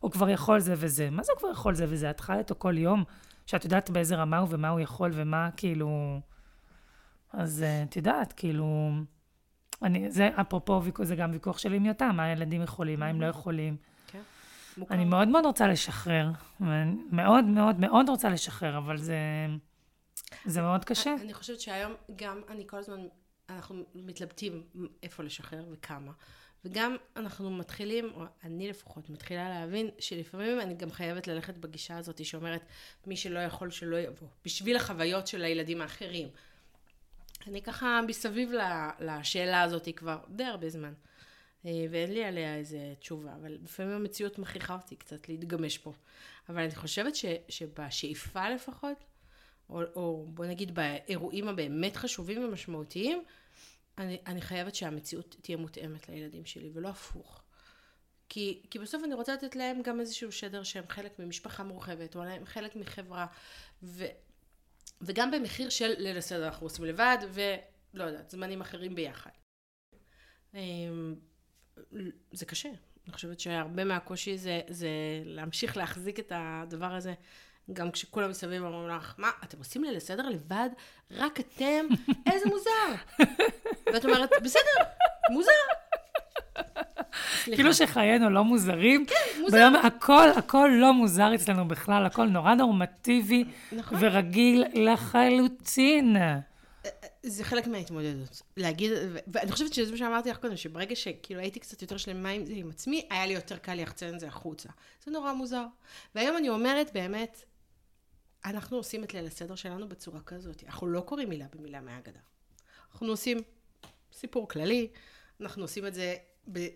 הוא 0.00 0.10
כבר 0.10 0.28
יכול 0.28 0.60
זה 0.60 0.74
וזה. 0.76 1.10
מה 1.10 1.22
זה 1.22 1.32
הוא 1.32 1.38
כבר 1.38 1.50
יכול 1.50 1.74
זה 1.74 1.86
וזה? 1.88 2.10
את 2.10 2.20
חיה 2.20 2.38
איתו 2.38 2.54
כל 2.58 2.78
יום, 2.78 3.04
שאת 3.46 3.64
יודעת 3.64 3.90
באיזה 3.90 4.16
רמה 4.16 4.38
הוא 4.38 4.48
ומה 4.50 4.68
הוא 4.68 4.80
יכול 4.80 5.10
ומה, 5.14 5.48
כאילו... 5.56 6.20
אז 7.32 7.62
אה, 7.62 7.82
את 7.82 7.96
יודעת, 7.96 8.32
כאילו... 8.32 8.90
אני, 9.82 10.10
זה 10.10 10.30
אפרופו, 10.40 10.82
זה 11.02 11.16
גם 11.16 11.30
ויכוח 11.32 11.58
שלי 11.58 11.76
עם 11.76 11.86
יותם, 11.86 12.16
מה 12.16 12.24
הילדים 12.24 12.62
יכולים, 12.62 13.00
מה 13.00 13.06
הם 13.06 13.20
לא 13.20 13.26
יכולים. 13.26 13.76
כן. 14.06 14.20
אני 14.90 15.04
מאוד 15.04 15.28
מאוד 15.28 15.44
רוצה 15.46 15.68
לשחרר. 15.68 16.30
מאוד 17.10 17.44
מאוד 17.44 17.80
מאוד 17.80 18.08
רוצה 18.08 18.28
לשחרר, 18.28 18.78
אבל 18.78 18.96
זה, 18.96 19.16
זה 20.44 20.62
מאוד 20.62 20.84
קשה. 20.84 21.14
אני 21.20 21.34
חושבת 21.34 21.60
שהיום 21.60 21.92
גם 22.16 22.40
אני 22.48 22.66
כל 22.66 22.76
הזמן, 22.76 23.00
אנחנו 23.50 23.82
מתלבטים 23.94 24.62
איפה 25.02 25.22
לשחרר 25.22 25.64
וכמה. 25.72 26.12
וגם 26.64 26.96
אנחנו 27.16 27.50
מתחילים, 27.50 28.10
או 28.14 28.24
אני 28.44 28.68
לפחות, 28.68 29.10
מתחילה 29.10 29.48
להבין 29.48 29.90
שלפעמים 29.98 30.60
אני 30.60 30.74
גם 30.74 30.90
חייבת 30.90 31.26
ללכת 31.26 31.58
בגישה 31.58 31.98
הזאת 31.98 32.24
שאומרת, 32.24 32.62
מי 33.06 33.16
שלא 33.16 33.38
יכול 33.38 33.70
שלא 33.70 33.96
יבוא, 33.96 34.28
בשביל 34.44 34.76
החוויות 34.76 35.26
של 35.26 35.44
הילדים 35.44 35.80
האחרים. 35.80 36.28
אני 37.46 37.62
ככה 37.62 38.00
מסביב 38.06 38.50
לשאלה 39.00 39.62
הזאת 39.62 39.88
כבר 39.96 40.18
די 40.28 40.44
הרבה 40.44 40.68
זמן. 40.68 40.92
אה, 41.66 41.86
ואין 41.90 42.12
לי 42.12 42.24
עליה 42.24 42.56
איזה 42.56 42.94
תשובה, 43.00 43.34
אבל 43.34 43.58
לפעמים 43.62 43.92
המציאות 43.92 44.38
מכריחה 44.38 44.74
אותי 44.74 44.96
קצת 44.96 45.28
להתגמש 45.28 45.78
פה. 45.78 45.92
אבל 46.48 46.62
אני 46.62 46.74
חושבת 46.74 47.16
ש, 47.16 47.24
שבשאיפה 47.48 48.50
לפחות, 48.50 49.04
או, 49.70 49.82
או 49.94 50.26
בוא 50.28 50.46
נגיד 50.46 50.74
באירועים 50.74 51.48
הבאמת 51.48 51.96
חשובים 51.96 52.44
ומשמעותיים, 52.44 53.24
אני, 53.98 54.18
אני 54.26 54.40
חייבת 54.40 54.74
שהמציאות 54.74 55.36
תהיה 55.42 55.56
מותאמת 55.56 56.08
לילדים 56.08 56.44
שלי, 56.44 56.70
ולא 56.74 56.88
הפוך. 56.88 57.42
כי, 58.28 58.62
כי 58.70 58.78
בסוף 58.78 59.04
אני 59.04 59.14
רוצה 59.14 59.34
לתת 59.34 59.56
להם 59.56 59.82
גם 59.82 60.00
איזשהו 60.00 60.32
שדר 60.32 60.62
שהם 60.62 60.84
חלק 60.88 61.18
ממשפחה 61.18 61.62
מורחבת, 61.62 62.16
או 62.16 62.22
הם 62.22 62.46
חלק 62.46 62.76
מחברה, 62.76 63.26
ו, 63.82 64.04
וגם 65.00 65.30
במחיר 65.30 65.68
של 65.68 65.94
ליל 65.98 66.18
הסדר 66.18 66.46
אנחנו 66.46 66.66
עושים 66.66 66.84
לבד, 66.84 67.18
ולא 67.32 68.04
יודעת, 68.04 68.30
זמנים 68.30 68.60
אחרים 68.60 68.94
ביחד. 68.94 69.30
אמ, 70.54 71.14
זה 72.32 72.46
קשה. 72.46 72.68
אני 73.04 73.12
חושבת 73.12 73.40
שהרבה 73.40 73.84
מהקושי 73.84 74.38
זה, 74.38 74.60
זה 74.68 74.88
להמשיך 75.24 75.76
להחזיק 75.76 76.18
את 76.18 76.32
הדבר 76.34 76.94
הזה, 76.94 77.14
גם 77.72 77.90
כשכולם 77.90 78.30
מסביב 78.30 78.62
אומרים 78.62 78.96
לך, 78.96 79.14
מה, 79.18 79.30
אתם 79.44 79.58
עושים 79.58 79.84
ליל 79.84 79.96
הסדר 79.96 80.28
לבד? 80.28 80.68
רק 81.10 81.40
אתם? 81.40 81.86
איזה 82.32 82.46
מוזר. 82.46 82.94
ואת 83.92 84.04
אומרת, 84.04 84.30
בסדר, 84.42 84.84
מוזר. 85.30 85.52
כאילו 87.44 87.74
שחיינו 87.74 88.30
לא 88.30 88.44
מוזרים. 88.44 89.06
כן, 89.06 89.40
מוזר. 89.40 89.56
ביום 89.56 89.76
הכל, 89.76 90.28
הכל 90.36 90.70
לא 90.72 90.92
מוזר 90.92 91.34
אצלנו 91.34 91.68
בכלל, 91.68 92.06
הכל 92.06 92.26
נורא 92.26 92.54
נורמטיבי 92.54 93.44
נכון. 93.72 93.98
ורגיל 94.00 94.64
לחלוטין. 94.74 96.16
זה 97.22 97.44
חלק 97.44 97.66
מההתמודדות. 97.66 98.42
להגיד, 98.56 98.92
ואני 99.26 99.52
חושבת 99.52 99.74
שזה 99.74 99.92
מה 99.92 99.98
שאמרתי 99.98 100.30
לך 100.30 100.36
קודם, 100.36 100.56
שברגע 100.56 100.96
שכאילו 100.96 101.40
הייתי 101.40 101.60
קצת 101.60 101.82
יותר 101.82 101.96
שלמה 101.96 102.28
עם 102.28 102.46
זה 102.46 102.52
עם 102.56 102.70
עצמי, 102.70 103.06
היה 103.10 103.26
לי 103.26 103.32
יותר 103.32 103.56
קל 103.56 103.74
ליחצן 103.74 104.14
את 104.14 104.20
זה 104.20 104.26
החוצה. 104.26 104.68
זה 105.04 105.10
נורא 105.10 105.32
מוזר. 105.32 105.64
והיום 106.14 106.36
אני 106.36 106.48
אומרת, 106.48 106.90
באמת, 106.94 107.42
אנחנו 108.44 108.76
עושים 108.76 109.04
את 109.04 109.14
ליל 109.14 109.26
הסדר 109.26 109.54
שלנו 109.54 109.88
בצורה 109.88 110.20
כזאת. 110.20 110.64
אנחנו 110.66 110.86
לא 110.86 111.00
קוראים 111.00 111.28
מילה 111.28 111.46
במילה 111.54 111.80
מהאגדה. 111.80 112.20
אנחנו 112.92 113.06
עושים 113.06 113.38
סיפור 114.12 114.48
כללי, 114.48 114.88
אנחנו 115.40 115.62
עושים 115.62 115.86
את 115.86 115.94
זה 115.94 116.16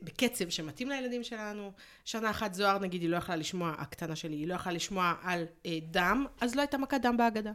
בקצב 0.03 0.49
שמתאים 0.49 0.89
לילדים 0.89 1.25
שלנו. 1.25 1.73
שנה 2.05 2.31
אחת 2.31 2.55
זוהר, 2.55 2.79
נגיד, 2.79 3.03
היא 3.03 3.11
לא 3.11 3.17
יכלה 3.17 3.37
לשמוע, 3.37 3.75
הקטנה 3.79 4.17
שלי, 4.17 4.37
היא 4.37 4.49
לא 4.49 4.55
יכלה 4.55 4.73
לשמוע 4.73 5.15
על 5.23 5.45
אה, 5.67 5.79
דם, 5.91 6.27
אז 6.41 6.55
לא 6.55 6.61
הייתה 6.61 6.79
מכת 6.79 7.01
דם 7.03 7.17
בהגדה. 7.17 7.53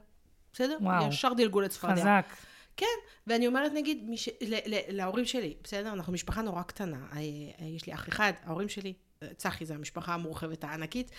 בסדר? 0.53 0.78
וואו. 0.82 1.08
ישר 1.08 1.34
דילגו 1.34 1.62
לצפרדע. 1.62 2.01
חזק. 2.01 2.36
כן, 2.78 2.86
ואני 3.28 3.47
אומרת 3.47 3.72
נגיד, 3.74 4.10
ש... 4.16 4.30
ל... 4.41 4.55
ל... 4.76 4.80
להורים 4.88 5.26
שלי, 5.26 5.53
בסדר? 5.64 5.93
אנחנו 5.93 6.14
משפחה 6.14 6.41
נורא 6.41 6.62
קטנה. 6.62 7.08
אה, 7.12 7.18
אה, 7.18 7.66
יש 7.66 7.88
לי 7.88 7.93
אח 7.93 8.10
אחד, 8.10 8.34
ההורים 8.43 8.70
שלי, 8.70 8.93
אה, 9.24 9.34
צחי 9.34 9.66
זה 9.66 9.74
המשפחה 9.74 10.14
המורחבת 10.14 10.64
הענקית. 10.64 11.12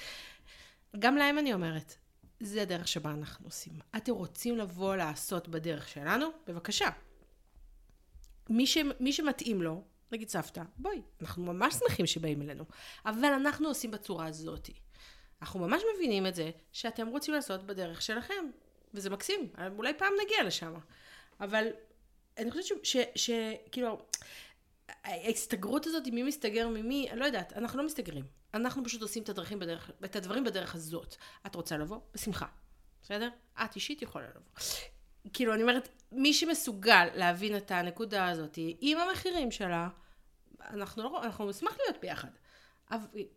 גם 0.99 1.16
להם 1.16 1.39
אני 1.39 1.55
אומרת, 1.55 1.97
זה 2.41 2.62
הדרך 2.62 2.89
שבה 2.89 3.11
אנחנו 3.11 3.47
עושים. 3.47 3.72
אתם 3.97 4.12
רוצים 4.12 4.57
לבוא 4.57 4.97
לעשות 4.97 5.49
בדרך 5.49 5.89
שלנו? 5.89 6.26
בבקשה. 6.47 6.89
מי, 8.51 8.66
ש... 8.66 8.78
מי 9.01 9.12
שמתאים 9.12 9.62
לו, 9.62 9.82
נגיד 10.12 10.28
סבתא, 10.28 10.62
בואי, 10.76 11.03
אנחנו 11.20 11.43
ממש 11.43 11.74
שמחים 11.74 12.07
שבאים 12.07 12.43
אלינו, 12.43 12.64
אבל 13.07 13.28
אנחנו 13.28 13.68
עושים 13.68 13.91
בצורה 13.91 14.26
הזאת. 14.26 14.70
אנחנו 15.43 15.61
ממש 15.61 15.82
מבינים 15.95 16.26
את 16.26 16.34
זה 16.34 16.51
שאתם 16.72 17.07
רוצים 17.07 17.34
לעשות 17.34 17.66
בדרך 17.66 18.03
שלכם, 18.03 18.45
וזה 18.95 19.11
מקסים, 19.11 19.49
אולי 19.76 19.95
פעם 19.95 20.12
נגיע 20.24 20.45
לשם. 20.45 20.74
אבל 21.41 21.66
אני 22.39 22.51
חושבת 22.51 22.86
שכאילו, 23.14 23.99
ההסתגרות 25.05 25.86
הזאת, 25.86 26.07
מי 26.07 26.22
מסתגר 26.22 26.68
ממי, 26.68 27.11
אני 27.11 27.20
לא 27.20 27.24
יודעת, 27.24 27.53
אנחנו 27.53 27.78
לא 27.78 27.86
מסתגרים. 27.86 28.24
אנחנו 28.55 28.84
פשוט 28.84 29.03
עושים 29.03 29.22
את, 29.22 29.28
הדרכים 29.28 29.59
בדרך, 29.59 29.91
את 30.05 30.16
הדברים 30.16 30.45
בדרך 30.45 30.74
הזאת. 30.74 31.16
את 31.47 31.55
רוצה 31.55 31.76
לבוא? 31.76 32.01
בשמחה. 32.14 32.47
בסדר? 33.03 33.28
את 33.64 33.74
אישית 33.74 34.03
יכולה 34.03 34.26
לבוא. 34.28 34.51
כאילו, 35.32 35.55
אני 35.55 35.62
אומרת, 35.62 35.89
מי 36.12 36.34
שמסוגל 36.34 37.09
להבין 37.14 37.57
את 37.57 37.70
הנקודה 37.70 38.28
הזאת, 38.28 38.59
עם 38.80 38.99
המחירים 38.99 39.51
שלה, 39.51 39.89
אנחנו 40.61 41.03
לא, 41.03 41.22
נשמח 41.49 41.76
להיות 41.78 42.01
ביחד. 42.01 42.28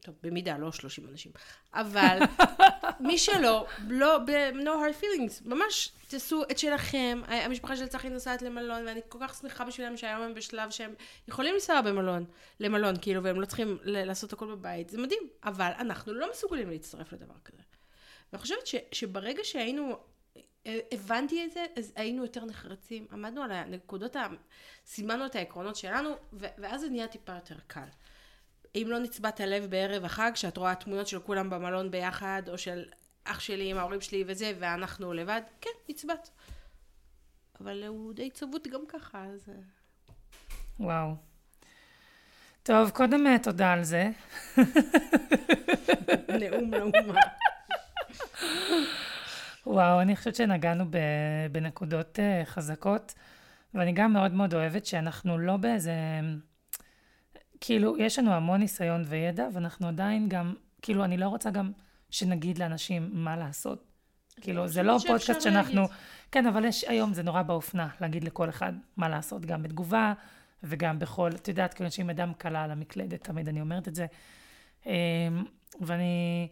טוב, 0.02 0.16
במידה, 0.24 0.58
לא 0.58 0.72
30 0.72 1.08
אנשים. 1.08 1.32
אבל 1.74 2.20
מי 3.00 3.18
שלא, 3.18 3.68
לא, 3.88 4.18
no 4.54 4.68
hard 4.68 5.04
feelings, 5.04 5.50
ממש 5.50 5.92
תעשו 6.08 6.44
את 6.52 6.58
שלכם. 6.58 7.22
המשפחה 7.28 7.76
של 7.76 7.88
צחי 7.88 8.10
נוסעת 8.10 8.42
למלון, 8.42 8.88
ואני 8.88 9.02
כל 9.10 9.18
כך 9.22 9.36
שמחה 9.42 9.66
בשבילם 9.66 9.98
שהיום 9.98 10.22
הם 10.22 10.34
בשלב 10.34 10.72
שהם 10.72 10.94
יכולים 11.28 11.54
לנסוע 11.54 11.82
במלון, 11.82 12.26
למלון, 12.60 12.96
כאילו, 13.02 13.24
והם 13.24 13.42
לא 13.42 13.46
צריכים 13.46 13.78
לעשות 13.84 14.34
הכל 14.34 14.46
בבית, 14.46 14.90
זה 14.90 14.98
מדהים. 14.98 15.30
אבל 15.44 15.72
אנחנו 15.80 16.14
לא 16.14 16.32
מסוגלים 16.32 16.70
להצטרף 16.70 17.14
לדבר 17.14 17.36
כזה. 17.46 17.62
ואני 18.34 18.42
חושבת 18.42 18.68
ש, 18.68 18.76
שברגע 18.92 19.44
שהיינו, 19.44 19.98
הבנתי 20.66 21.46
את 21.46 21.52
זה, 21.52 21.66
אז 21.78 21.94
היינו 21.96 22.24
יותר 22.24 22.46
נחרצים, 22.46 23.08
עמדנו 23.12 23.44
על 23.44 23.52
הנקודות, 23.52 24.16
סימנו 24.86 25.26
את 25.26 25.36
העקרונות 25.36 25.76
שלנו, 25.76 26.10
ואז 26.34 26.82
זה 26.82 26.90
נהיה 26.90 27.08
טיפה 27.08 27.36
יותר 27.36 27.56
קל. 27.68 27.88
אם 28.76 28.88
לא 28.90 29.00
נצבט 29.00 29.42
הלב 29.42 29.66
בערב 29.70 30.06
החג, 30.06 30.32
שאת 30.36 30.58
רואה 30.58 30.76
תמונות 30.76 31.08
של 31.08 31.20
כולם 31.20 31.50
במלון 31.50 31.92
ביחד, 31.92 32.42
או 32.48 32.58
של 32.58 32.84
אח 33.24 33.40
שלי 33.40 33.72
עם 33.72 33.78
ההורים 33.78 34.02
שלי 34.02 34.24
וזה, 34.28 34.52
ואנחנו 34.60 35.14
לבד, 35.14 35.42
כן, 35.62 35.70
נצבט. 35.90 36.30
אבל 37.62 37.84
הוא 37.88 38.14
די 38.14 38.30
צבוט 38.30 38.68
גם 38.68 38.82
ככה, 38.88 39.24
אז... 39.24 39.50
אה. 39.50 39.56
וואו. 40.80 41.16
טוב, 42.64 42.90
קודם 42.90 43.28
אה, 43.28 43.40
תודה 43.40 43.74
על 43.74 43.84
זה. 43.84 44.10
נאום 46.40 46.74
לאומה. 46.74 47.22
וואו, 49.66 50.02
אני 50.02 50.16
חושבת 50.16 50.36
שנגענו 50.36 50.86
בנקודות 51.52 52.20
אה, 52.20 52.42
חזקות, 52.46 53.14
ואני 53.74 53.92
גם 53.92 54.14
מאוד 54.14 54.32
מאוד 54.32 54.54
אוהבת 54.54 54.86
שאנחנו 54.86 55.38
לא 55.38 55.58
באיזה... 55.58 55.94
כאילו, 57.62 57.98
יש 57.98 58.20
לנו 58.20 58.34
המון 58.34 58.60
ניסיון 58.60 59.04
וידע, 59.08 59.48
ואנחנו 59.54 59.88
עדיין 59.88 60.30
גם, 60.30 60.54
כאילו, 60.82 61.04
אני 61.04 61.18
לא 61.18 61.28
רוצה 61.28 61.50
גם 61.50 61.72
שנגיד 62.10 62.58
לאנשים 62.58 63.10
מה 63.14 63.38
לעשות. 63.38 63.84
כאילו, 64.42 64.68
זה 64.68 64.84
לא 64.84 64.98
פודקאסט 65.08 65.42
שאנחנו... 65.42 65.82
להגיד. 65.82 65.96
כן, 66.32 66.46
אבל 66.46 66.66
יש, 66.66 66.84
היום 66.84 67.14
זה 67.14 67.24
נורא 67.24 67.42
באופנה 67.42 67.88
להגיד 68.02 68.24
לכל 68.24 68.50
אחד 68.50 68.74
מה 68.98 69.10
לעשות, 69.10 69.46
גם 69.46 69.64
בתגובה 69.64 70.14
וגם 70.64 71.00
בכל, 71.00 71.30
את 71.36 71.48
יודעת, 71.48 71.74
כאילו, 71.74 71.86
אנשים 71.86 72.10
אדם 72.10 72.34
קלה 72.38 72.64
על 72.64 72.72
המקלדת, 72.72 73.24
תמיד 73.24 73.48
אני 73.48 73.62
אומרת 73.62 73.88
את 73.88 73.96
זה. 73.96 74.06
אמ, 74.86 74.92
ואני, 75.82 76.48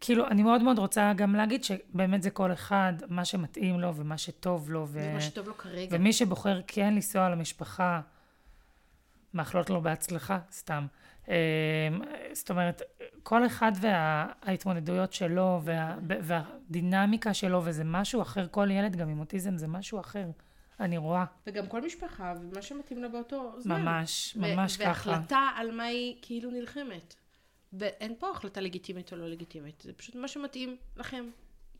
כאילו, 0.00 0.26
אני 0.26 0.42
מאוד 0.42 0.62
מאוד 0.62 0.78
רוצה 0.78 1.12
גם 1.16 1.34
להגיד 1.34 1.64
שבאמת 1.64 2.22
זה 2.22 2.30
כל 2.30 2.52
אחד, 2.52 2.92
מה 3.08 3.24
שמתאים 3.24 3.80
לו 3.80 3.94
ומה 3.94 4.18
שטוב 4.18 4.70
לו. 4.70 4.86
ו... 4.88 5.08
ומה 5.10 5.20
שטוב 5.20 5.48
לו 5.48 5.58
כרגע. 5.58 5.96
ומי 5.96 6.12
שבוחר 6.12 6.60
כן 6.66 6.94
לנסוע 6.94 7.28
למשפחה, 7.28 8.00
מאחלות 9.38 9.70
לו 9.70 9.80
בהצלחה, 9.80 10.38
סתם. 10.52 10.86
אמ, 11.28 11.32
זאת 12.32 12.50
אומרת, 12.50 12.82
כל 13.22 13.46
אחד 13.46 13.72
וההתמודדויות 13.80 15.12
שלו 15.12 15.60
וה, 15.64 15.96
והדינמיקה 16.06 17.34
שלו, 17.34 17.62
וזה 17.64 17.84
משהו 17.84 18.22
אחר, 18.22 18.46
כל 18.50 18.70
ילד 18.70 18.96
גם 18.96 19.08
עם 19.08 19.20
אוטיזם 19.20 19.56
זה 19.56 19.66
משהו 19.68 20.00
אחר. 20.00 20.26
אני 20.80 20.98
רואה. 20.98 21.24
וגם 21.46 21.66
כל 21.66 21.82
משפחה, 21.82 22.34
ומה 22.40 22.62
שמתאים 22.62 23.02
לה 23.02 23.08
באותו 23.08 23.60
זמן. 23.60 23.82
ממש, 23.82 24.36
ממש 24.36 24.76
ככה. 24.76 24.88
והחלטה 24.88 25.48
על 25.56 25.70
מה 25.70 25.82
היא 25.82 26.16
כאילו 26.22 26.50
נלחמת. 26.50 27.14
ואין 27.72 28.14
פה 28.18 28.30
החלטה 28.30 28.60
לגיטימית 28.60 29.12
או 29.12 29.16
לא 29.16 29.28
לגיטימית, 29.28 29.80
זה 29.80 29.92
פשוט 29.92 30.14
מה 30.14 30.28
שמתאים 30.28 30.76
לכם 30.96 31.30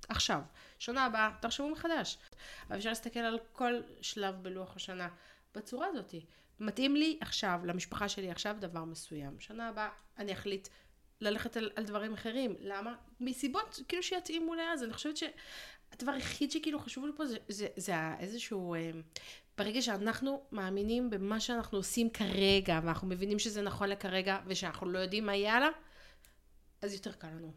עכשיו. 0.09 0.41
שנה 0.79 1.05
הבאה, 1.05 1.31
תחשבו 1.41 1.71
מחדש. 1.71 2.19
אבל 2.69 2.77
אפשר 2.79 2.89
להסתכל 2.89 3.21
על 3.21 3.39
כל 3.53 3.73
שלב 4.01 4.35
בלוח 4.43 4.77
השנה 4.77 5.09
בצורה 5.55 5.87
הזאתי. 5.87 6.25
מתאים 6.61 6.97
לי 6.97 7.19
עכשיו, 7.21 7.61
למשפחה 7.65 8.09
שלי 8.09 8.31
עכשיו, 8.31 8.57
דבר 8.61 8.85
מסוים. 8.85 9.41
שנה 9.41 9.69
הבאה 9.69 9.89
אני 10.19 10.33
אחליט 10.33 10.69
ללכת 11.21 11.57
על, 11.57 11.71
על 11.77 11.85
דברים 11.85 12.13
אחרים. 12.13 12.57
למה? 12.61 12.95
מסיבות 13.21 13.81
כאילו 13.89 14.03
שיתאימו 14.03 14.55
לאז. 14.55 14.83
אני 14.83 14.93
חושבת 14.93 15.17
שהדבר 15.17 16.13
היחיד 16.13 16.51
שכאילו 16.51 16.79
חשוב 16.79 17.07
לי 17.07 17.13
פה 17.17 17.27
זה, 17.27 17.37
זה, 17.49 17.67
זה 17.77 17.95
איזשהו... 18.19 18.75
אה, 18.75 18.91
ברגע 19.59 19.83
שאנחנו 19.83 20.43
מאמינים 20.53 21.11
במה 21.11 21.41
שאנחנו 21.41 21.79
עושים 21.79 22.11
כרגע, 22.11 22.81
ואנחנו 22.85 23.09
מבינים 23.09 23.39
שזה 23.39 23.63
נכון 23.63 23.89
לכרגע, 23.89 24.39
ושאנחנו 24.47 24.89
לא 24.89 24.99
יודעים 24.99 25.27
מה 25.27 25.37
יהיה 25.37 25.57
הלאה, 25.57 25.69
אז 26.83 26.95
יותר 26.95 27.13
קל 27.13 27.29
לנו. 27.29 27.53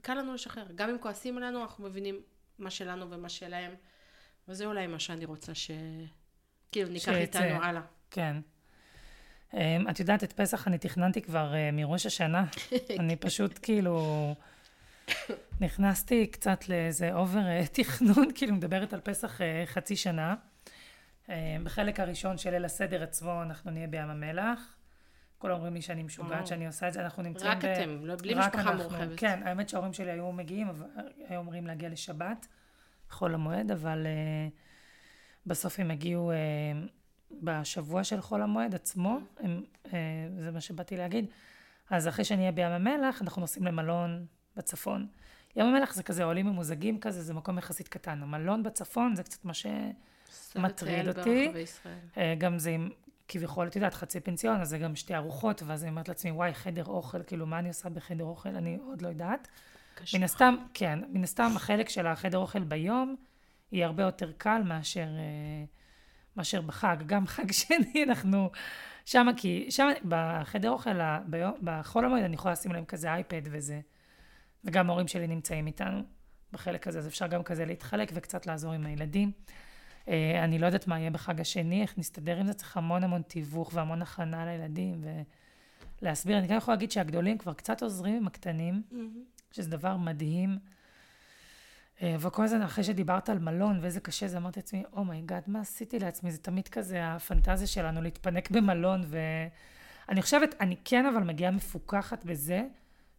קל 0.00 0.14
לנו 0.14 0.34
לשחרר. 0.34 0.66
גם 0.74 0.90
אם 0.90 0.98
כועסים 0.98 1.38
עלינו, 1.38 1.62
אנחנו 1.62 1.84
מבינים 1.84 2.22
מה 2.58 2.70
שלנו 2.70 3.10
ומה 3.10 3.28
שלהם. 3.28 3.74
וזה 4.48 4.66
אולי 4.66 4.86
מה 4.86 4.98
שאני 4.98 5.24
רוצה 5.24 5.54
ש... 5.54 5.70
כאילו, 6.72 6.90
ניקח 6.90 7.08
איתנו 7.08 7.62
הלאה. 7.62 7.82
כן. 8.10 8.36
Um, 9.52 9.56
את 9.90 10.00
יודעת, 10.00 10.24
את 10.24 10.32
פסח 10.32 10.68
אני 10.68 10.78
תכננתי 10.78 11.22
כבר 11.22 11.52
uh, 11.52 11.74
מראש 11.74 12.06
השנה. 12.06 12.44
אני 13.00 13.16
פשוט 13.16 13.58
כאילו... 13.62 14.34
נכנסתי 15.60 16.26
קצת 16.26 16.68
לאיזה 16.68 17.14
אובר 17.14 17.40
uh, 17.40 17.68
תכנון, 17.82 18.28
כאילו 18.34 18.54
מדברת 18.54 18.92
על 18.92 19.00
פסח 19.00 19.40
חצי 19.66 19.96
שנה. 19.96 20.34
בחלק 21.62 22.00
הראשון 22.00 22.38
של 22.38 22.50
ליל 22.50 22.64
הסדר 22.64 23.02
עצמו 23.02 23.42
אנחנו 23.42 23.70
נהיה 23.70 23.86
בים 23.86 24.10
המלח. 24.10 24.76
כולם 25.38 25.54
אומרים 25.54 25.74
לי 25.74 25.82
שאני 25.82 26.02
משוגעת 26.02 26.46
שאני 26.46 26.66
עושה 26.66 26.88
את 26.88 26.92
זה, 26.92 27.04
אנחנו 27.04 27.22
נמצאים 27.22 27.50
רק 27.50 27.64
ב... 27.64 27.68
רק 27.68 27.78
אתם, 27.78 28.06
לא, 28.06 28.16
בלי 28.16 28.34
משפחה 28.34 28.74
מורחבת. 28.74 29.08
כן, 29.18 29.40
האמת 29.44 29.68
שההורים 29.68 29.92
שלי 29.92 30.10
היו 30.10 30.32
מגיעים, 30.32 30.68
אבל 30.68 30.86
היו 31.28 31.38
אומרים 31.38 31.66
להגיע 31.66 31.88
לשבת, 31.88 32.46
חול 33.10 33.34
המועד, 33.34 33.70
אבל... 33.70 34.06
Uh, 34.06 34.71
בסוף 35.46 35.80
הם 35.80 35.90
הגיעו 35.90 36.30
אה, 36.30 36.36
בשבוע 37.42 38.04
של 38.04 38.20
חול 38.20 38.42
המועד 38.42 38.74
עצמו, 38.74 39.18
הם, 39.40 39.62
אה, 39.92 39.98
זה 40.38 40.50
מה 40.50 40.60
שבאתי 40.60 40.96
להגיד. 40.96 41.26
אז 41.90 42.08
אחרי 42.08 42.24
שאני 42.24 42.40
אהיה 42.40 42.52
בים 42.52 42.70
המלח, 42.70 43.22
אנחנו 43.22 43.40
נוסעים 43.40 43.66
למלון 43.66 44.26
בצפון. 44.56 45.06
ים 45.56 45.66
המלח 45.66 45.94
זה 45.94 46.02
כזה 46.02 46.24
עולים 46.24 46.46
ממוזגים 46.46 47.00
כזה, 47.00 47.22
זה 47.22 47.34
מקום 47.34 47.58
יחסית 47.58 47.88
קטן. 47.88 48.22
המלון 48.22 48.62
בצפון 48.62 49.14
זה 49.14 49.22
קצת 49.22 49.44
מה 49.44 49.52
שמטריד 49.54 51.08
אותי. 51.08 51.52
אה, 52.16 52.34
גם 52.38 52.58
זה 52.58 52.70
עם 52.70 52.90
כביכול, 53.28 53.66
את 53.66 53.76
יודעת, 53.76 53.94
חצי 53.94 54.20
פנסיון, 54.20 54.60
אז 54.60 54.68
זה 54.68 54.78
גם 54.78 54.96
שתי 54.96 55.14
ארוחות, 55.14 55.62
ואז 55.66 55.82
אני 55.82 55.90
אומרת 55.90 56.08
לעצמי, 56.08 56.30
וואי, 56.30 56.54
חדר 56.54 56.84
אוכל, 56.84 57.22
כאילו, 57.22 57.46
מה 57.46 57.58
אני 57.58 57.68
עושה 57.68 57.88
בחדר 57.88 58.24
אוכל? 58.24 58.48
אני 58.48 58.78
עוד 58.86 59.02
לא 59.02 59.08
יודעת. 59.08 59.48
מן 60.14 60.22
הסתם, 60.22 60.54
כן, 60.74 60.98
מן 61.08 61.24
הסתם 61.24 61.52
החלק 61.56 61.88
של 61.88 62.06
החדר 62.06 62.38
אוכל 62.38 62.64
ביום, 62.64 63.16
יהיה 63.72 63.86
הרבה 63.86 64.02
יותר 64.02 64.32
קל 64.38 64.62
מאשר, 64.64 65.08
אה, 65.18 65.64
מאשר 66.36 66.60
בחג. 66.60 66.96
גם 67.06 67.26
חג 67.26 67.52
שני 67.62 68.04
אנחנו 68.08 68.50
שם, 69.04 69.26
כי 69.36 69.66
שם 69.70 69.88
בחדר 70.08 70.70
אוכל, 70.70 70.98
בחול 71.62 72.04
המועד 72.04 72.22
אני 72.22 72.34
יכולה 72.34 72.52
לשים 72.52 72.72
להם 72.72 72.84
כזה 72.84 73.12
אייפד 73.12 73.42
וזה. 73.44 73.80
וגם 74.64 74.90
ההורים 74.90 75.08
שלי 75.08 75.26
נמצאים 75.26 75.66
איתנו 75.66 76.02
בחלק 76.52 76.86
הזה, 76.86 76.98
אז 76.98 77.06
אפשר 77.06 77.26
גם 77.26 77.42
כזה 77.42 77.64
להתחלק 77.64 78.10
וקצת 78.14 78.46
לעזור 78.46 78.72
עם 78.72 78.86
הילדים. 78.86 79.32
אה, 80.08 80.44
אני 80.44 80.58
לא 80.58 80.66
יודעת 80.66 80.86
מה 80.86 80.98
יהיה 80.98 81.10
בחג 81.10 81.40
השני, 81.40 81.82
איך 81.82 81.98
נסתדר 81.98 82.36
עם 82.36 82.46
זה, 82.46 82.54
צריך 82.54 82.76
המון 82.76 83.04
המון 83.04 83.22
תיווך 83.22 83.70
והמון 83.74 84.02
הכנה 84.02 84.46
לילדים 84.46 85.04
ולהסביר. 86.02 86.38
אני 86.38 86.46
גם 86.46 86.56
יכולה 86.56 86.74
להגיד 86.74 86.90
שהגדולים 86.90 87.38
כבר 87.38 87.54
קצת 87.54 87.82
עוזרים 87.82 88.16
עם 88.16 88.26
הקטנים, 88.26 88.82
אמ-המ. 88.90 89.54
שזה 89.54 89.70
דבר 89.70 89.96
מדהים. 89.96 90.58
אה, 92.02 92.16
וכל 92.20 92.44
הזמן 92.44 92.62
אחרי 92.62 92.84
שדיברת 92.84 93.28
על 93.28 93.38
מלון 93.38 93.78
ואיזה 93.82 94.00
קשה 94.00 94.28
זה, 94.28 94.36
אמרתי 94.36 94.60
לעצמי, 94.60 94.82
oh 94.92 95.04
my 95.04 95.17
God, 95.17 95.42
oh 95.46 95.50
מה 95.50 95.60
עשיתי 95.60 95.98
לעצמי? 95.98 96.30
זה 96.30 96.38
תמיד 96.38 96.68
כזה 96.68 97.06
הפנטזיה 97.06 97.66
שלנו 97.66 98.02
להתפנק 98.02 98.50
במלון, 98.50 99.04
ואני 99.06 100.22
חושבת, 100.22 100.54
אני 100.60 100.76
כן 100.84 101.06
אבל 101.06 101.22
מגיעה 101.22 101.50
מפוקחת 101.50 102.24
בזה 102.24 102.62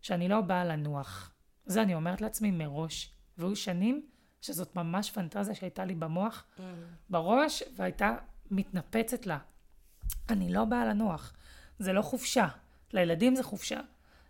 שאני 0.02 0.28
לא 0.28 0.42
באה 0.42 0.66
לנוח. 0.66 1.32
זה 1.66 1.82
אני 1.82 1.96
אומרת 1.96 2.22
לעצמי 2.22 2.52
מראש. 2.52 3.14
והיו 3.38 3.56
שנים 3.56 4.06
שזאת 4.42 4.76
ממש 4.76 5.12
פנטזיה 5.12 5.56
שהייתה 5.56 5.86
לי 5.86 5.96
במוח, 5.96 6.44
mm. 6.58 6.62
בראש, 7.10 7.64
והייתה 7.76 8.16
מתנפצת 8.52 9.26
לה. 9.26 9.38
אני 10.30 10.54
לא 10.54 10.66
באה 10.66 10.86
לנוח. 10.86 11.34
זה 11.80 11.94
לא 11.94 12.02
חופשה. 12.02 12.48
לילדים 12.94 13.36
זה 13.36 13.44
חופשה. 13.44 13.80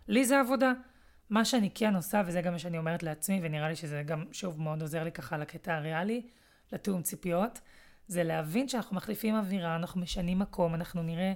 לי 0.08 0.24
זה 0.24 0.40
עבודה. 0.40 0.72
מה 1.30 1.44
שאני 1.44 1.70
כן 1.74 1.96
עושה, 1.96 2.22
וזה 2.26 2.40
גם 2.40 2.52
מה 2.52 2.58
שאני 2.58 2.78
אומרת 2.78 3.02
לעצמי, 3.02 3.40
ונראה 3.42 3.68
לי 3.68 3.76
שזה 3.76 4.02
גם, 4.06 4.24
שוב, 4.32 4.60
מאוד 4.60 4.82
עוזר 4.82 5.04
לי 5.04 5.12
ככה 5.12 5.38
לקטע 5.38 5.74
הריאלי, 5.74 6.22
לתיאום 6.72 7.02
ציפיות, 7.02 7.60
זה 8.08 8.24
להבין 8.24 8.68
שאנחנו 8.68 8.96
מחליפים 8.96 9.34
אווירה, 9.36 9.76
אנחנו 9.76 10.00
משנים 10.00 10.38
מקום, 10.38 10.74
אנחנו 10.74 11.02
נראה 11.02 11.32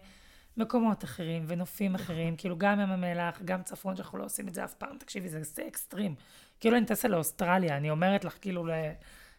מקומות 0.56 1.04
אחרים 1.04 1.44
ונופים 1.46 1.94
אחרים, 1.94 2.36
כאילו 2.36 2.58
גם 2.58 2.80
ים 2.80 2.90
המלח, 2.90 3.42
גם 3.44 3.62
צפון, 3.62 3.96
שאנחנו 3.96 4.18
לא 4.18 4.24
עושים 4.24 4.48
את 4.48 4.54
זה 4.54 4.64
אף 4.64 4.74
פעם, 4.74 4.98
תקשיבי, 4.98 5.28
זה, 5.28 5.42
זה 5.42 5.62
אקסטרים. 5.68 6.14
כאילו 6.60 6.76
אני 6.76 6.86
טסה 6.86 7.08
לאוסטרליה, 7.08 7.76
אני 7.76 7.90
אומרת 7.90 8.24
לך, 8.24 8.38
כאילו, 8.40 8.66
ל... 8.66 8.70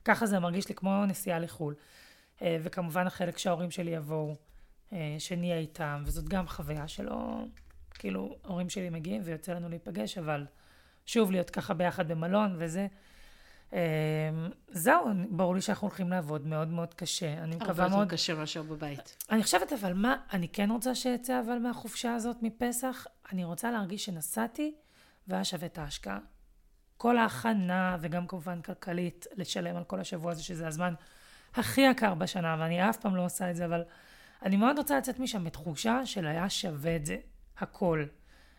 ככה 0.06 0.26
זה 0.26 0.40
מרגיש 0.40 0.70
לי 0.70 0.76
כמו 0.76 1.06
נסיעה 1.06 1.40
לחו"ל. 1.40 1.76
אה, 2.42 2.58
וכמובן 2.64 3.08
החלק 3.08 3.38
שההורים 3.38 3.72
שלי 3.72 3.92
יבואו, 3.92 4.36
אה, 4.94 5.16
שנהיה 5.20 5.58
איתם, 5.58 6.04
וזאת 6.06 6.30
גם 6.30 6.48
חוויה 6.48 6.88
שלא... 6.88 7.44
כאילו, 7.94 8.36
ההורים 8.44 8.70
שלי 8.70 8.90
מגיעים 8.90 9.22
ויוצא 9.26 9.54
לנו 9.54 9.70
להיפגש, 9.70 10.18
אבל 10.18 10.46
שוב 11.06 11.32
להיות 11.32 11.50
ככה 11.50 11.74
ביחד 11.74 12.08
במלון 12.08 12.56
וזה. 12.58 12.88
אמ, 13.74 13.78
זהו, 14.68 15.10
ברור 15.30 15.56
לי 15.56 15.62
שאנחנו 15.62 15.88
הולכים 15.88 16.10
לעבוד 16.10 16.48
מאוד 16.48 16.68
מאוד 16.68 16.94
קשה. 16.94 17.34
אני 17.34 17.56
מקווה 17.56 17.74
מאוד... 17.74 17.92
הרבה 17.92 18.04
יותר 18.04 18.16
קשה 18.16 18.36
מאשר 18.36 18.64
בבית. 18.64 19.18
אני 19.30 19.44
חושבת, 19.44 19.74
אבל 19.74 19.94
מה, 19.94 20.16
אני 20.34 20.48
כן 20.48 20.72
רוצה 20.72 20.96
שיצא 20.96 21.42
אבל 21.46 21.60
מהחופשה 21.60 22.16
הזאת 22.16 22.38
מפסח, 22.42 23.06
אני 23.32 23.44
רוצה 23.44 23.72
להרגיש 23.72 24.06
שנסעתי 24.06 24.76
והיה 25.28 25.44
שווה 25.44 25.66
את 25.66 25.78
ההשקעה. 25.78 26.20
כל 26.98 27.18
ההכנה, 27.18 27.98
וגם 28.02 28.28
כמובן 28.28 28.62
כלכלית, 28.62 29.28
לשלם 29.36 29.76
על 29.76 29.84
כל 29.84 30.00
השבוע 30.00 30.32
הזה, 30.32 30.44
שזה 30.44 30.68
הזמן 30.68 30.94
הכי 31.56 31.82
יקר 31.82 32.14
בשנה, 32.14 32.56
ואני 32.60 32.90
אף 32.90 32.98
פעם 32.98 33.16
לא 33.16 33.26
עושה 33.26 33.52
את 33.52 33.56
זה, 33.56 33.66
אבל 33.66 33.84
אני 34.46 34.58
מאוד 34.58 34.78
רוצה 34.78 34.98
לצאת 34.98 35.20
משם 35.20 35.44
בתחושה 35.44 36.06
של 36.06 36.28
היה 36.28 36.50
שווה 36.50 36.96
את 36.96 37.06
זה. 37.06 37.18
הכל. 37.60 38.06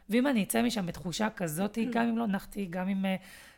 ואם 0.08 0.26
אני 0.26 0.42
אצא 0.42 0.62
משם 0.62 0.86
בתחושה 0.86 1.28
כזאת, 1.36 1.78
גם 1.92 2.08
אם 2.08 2.18
לא 2.18 2.26
נחתי, 2.26 2.66
גם 2.70 2.88
אם 2.88 3.04
uh, 3.04 3.08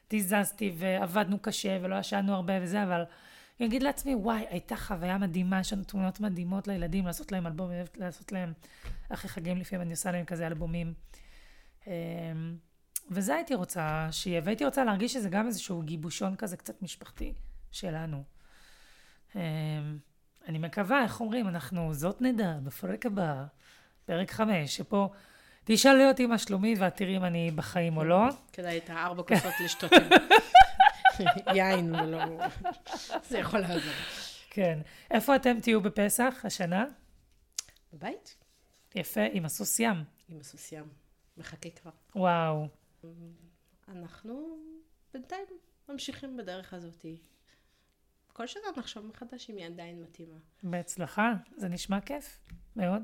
תיזזתי 0.09 0.73
ועבדנו 0.79 1.39
קשה 1.39 1.79
ולא 1.83 1.97
ישנו 1.97 2.35
הרבה 2.35 2.53
וזה, 2.63 2.83
אבל 2.83 3.03
אני 3.61 3.69
אגיד 3.69 3.83
לעצמי, 3.83 4.15
וואי, 4.15 4.45
הייתה 4.51 4.77
חוויה 4.77 5.19
מדהימה, 5.19 5.61
יש 5.61 5.73
לנו 5.73 5.85
תמונות 5.85 6.21
מדהימות 6.21 6.69
לילדים, 6.69 7.07
לעשות 7.07 7.33
להם 7.33 7.47
אלבום, 7.47 7.71
לעשות 7.97 8.33
להם, 8.33 8.53
אחרי 9.09 9.31
חגים 9.31 9.57
לפעמים 9.57 9.83
אני 9.83 9.91
עושה 9.91 10.13
להם 10.13 10.25
כזה 10.25 10.47
אלבומים. 10.47 10.95
Um, 11.85 11.89
וזה 13.11 13.35
הייתי 13.35 13.55
רוצה 13.55 14.09
שיהיה, 14.11 14.41
והייתי 14.45 14.65
רוצה 14.65 14.85
להרגיש 14.85 15.13
שזה 15.13 15.29
גם 15.29 15.47
איזשהו 15.47 15.83
גיבושון 15.83 16.37
כזה 16.37 16.57
קצת 16.57 16.83
משפחתי 16.83 17.33
שלנו. 17.71 18.23
Um, 19.33 19.37
אני 20.49 20.59
מקווה, 20.59 21.03
איך 21.03 21.21
אומרים, 21.21 21.49
אנחנו, 21.49 21.95
זאת 21.95 22.23
נדע, 22.23 22.59
בפרק 22.63 23.07
הבא, 23.07 23.45
פרק 24.05 24.31
חמש, 24.31 24.77
שפה 24.77 25.11
תשאלי 25.65 26.09
אותי 26.09 26.27
מה 26.27 26.39
שלומי 26.39 26.75
ואת 26.79 26.97
תראי 26.97 27.17
אם 27.17 27.25
אני 27.25 27.51
בחיים 27.51 27.97
או 27.97 28.05
לא. 28.05 28.25
כדאי 28.53 28.79
את 28.79 28.91
הארבע 28.91 29.23
כוסות 29.23 29.53
לשתות 29.65 29.93
יין 31.55 31.95
ולא... 31.95 32.21
זה 33.29 33.39
יכול 33.39 33.61
לעזור. 33.61 33.93
כן. 34.51 34.79
איפה 35.11 35.37
אתם 35.37 35.61
תהיו 35.61 35.81
בפסח 35.81 36.41
השנה? 36.45 36.85
בבית. 37.93 38.37
יפה, 38.95 39.21
עם 39.33 39.45
הסוס 39.45 39.81
ים. 39.81 40.05
עם 40.29 40.41
הסוס 40.41 40.73
ים. 40.73 40.85
מחכה 41.37 41.71
כבר. 41.71 41.91
וואו. 42.17 42.69
אנחנו 43.89 44.59
בינתיים 45.15 45.47
ממשיכים 45.89 46.37
בדרך 46.37 46.75
הזאת. 46.75 47.07
כל 48.33 48.47
שנה 48.47 48.63
נחשוב 48.77 49.07
מחדש 49.07 49.51
אם 49.51 49.57
היא 49.57 49.67
עדיין 49.67 50.03
מתאימה. 50.03 50.37
בהצלחה, 50.63 51.33
זה 51.57 51.69
נשמע 51.69 52.01
כיף, 52.01 52.39
מאוד. 52.77 53.03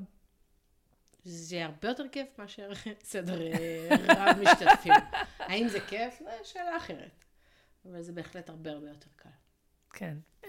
זה 1.29 1.65
הרבה 1.65 1.89
יותר 1.89 2.05
כיף 2.13 2.39
מאשר 2.39 2.71
סדר 3.03 3.43
אה, 3.43 3.89
רב 4.09 4.37
משתתפים. 4.43 4.93
האם 5.49 5.69
זה 5.69 5.81
כיף? 5.81 6.19
זו 6.19 6.51
שאלה 6.51 6.77
אחרת. 6.77 7.25
אבל 7.87 8.03
זה 8.03 8.13
בהחלט 8.13 8.49
הרבה 8.49 8.71
הרבה 8.71 8.89
יותר 8.89 9.09
קל. 9.17 9.29
כן. 9.93 10.17
Um, 10.43 10.49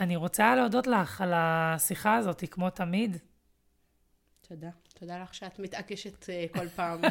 אני 0.00 0.16
רוצה 0.16 0.56
להודות 0.56 0.86
לך 0.86 1.20
על 1.20 1.32
השיחה 1.34 2.16
הזאת, 2.16 2.44
כמו 2.50 2.70
תמיד. 2.70 3.16
תודה. 4.48 4.70
תודה 4.94 5.22
לך 5.22 5.34
שאת 5.34 5.58
מתעקשת 5.58 6.22
uh, 6.22 6.58
כל 6.58 6.68
פעם 6.68 7.04
uh, 7.04 7.08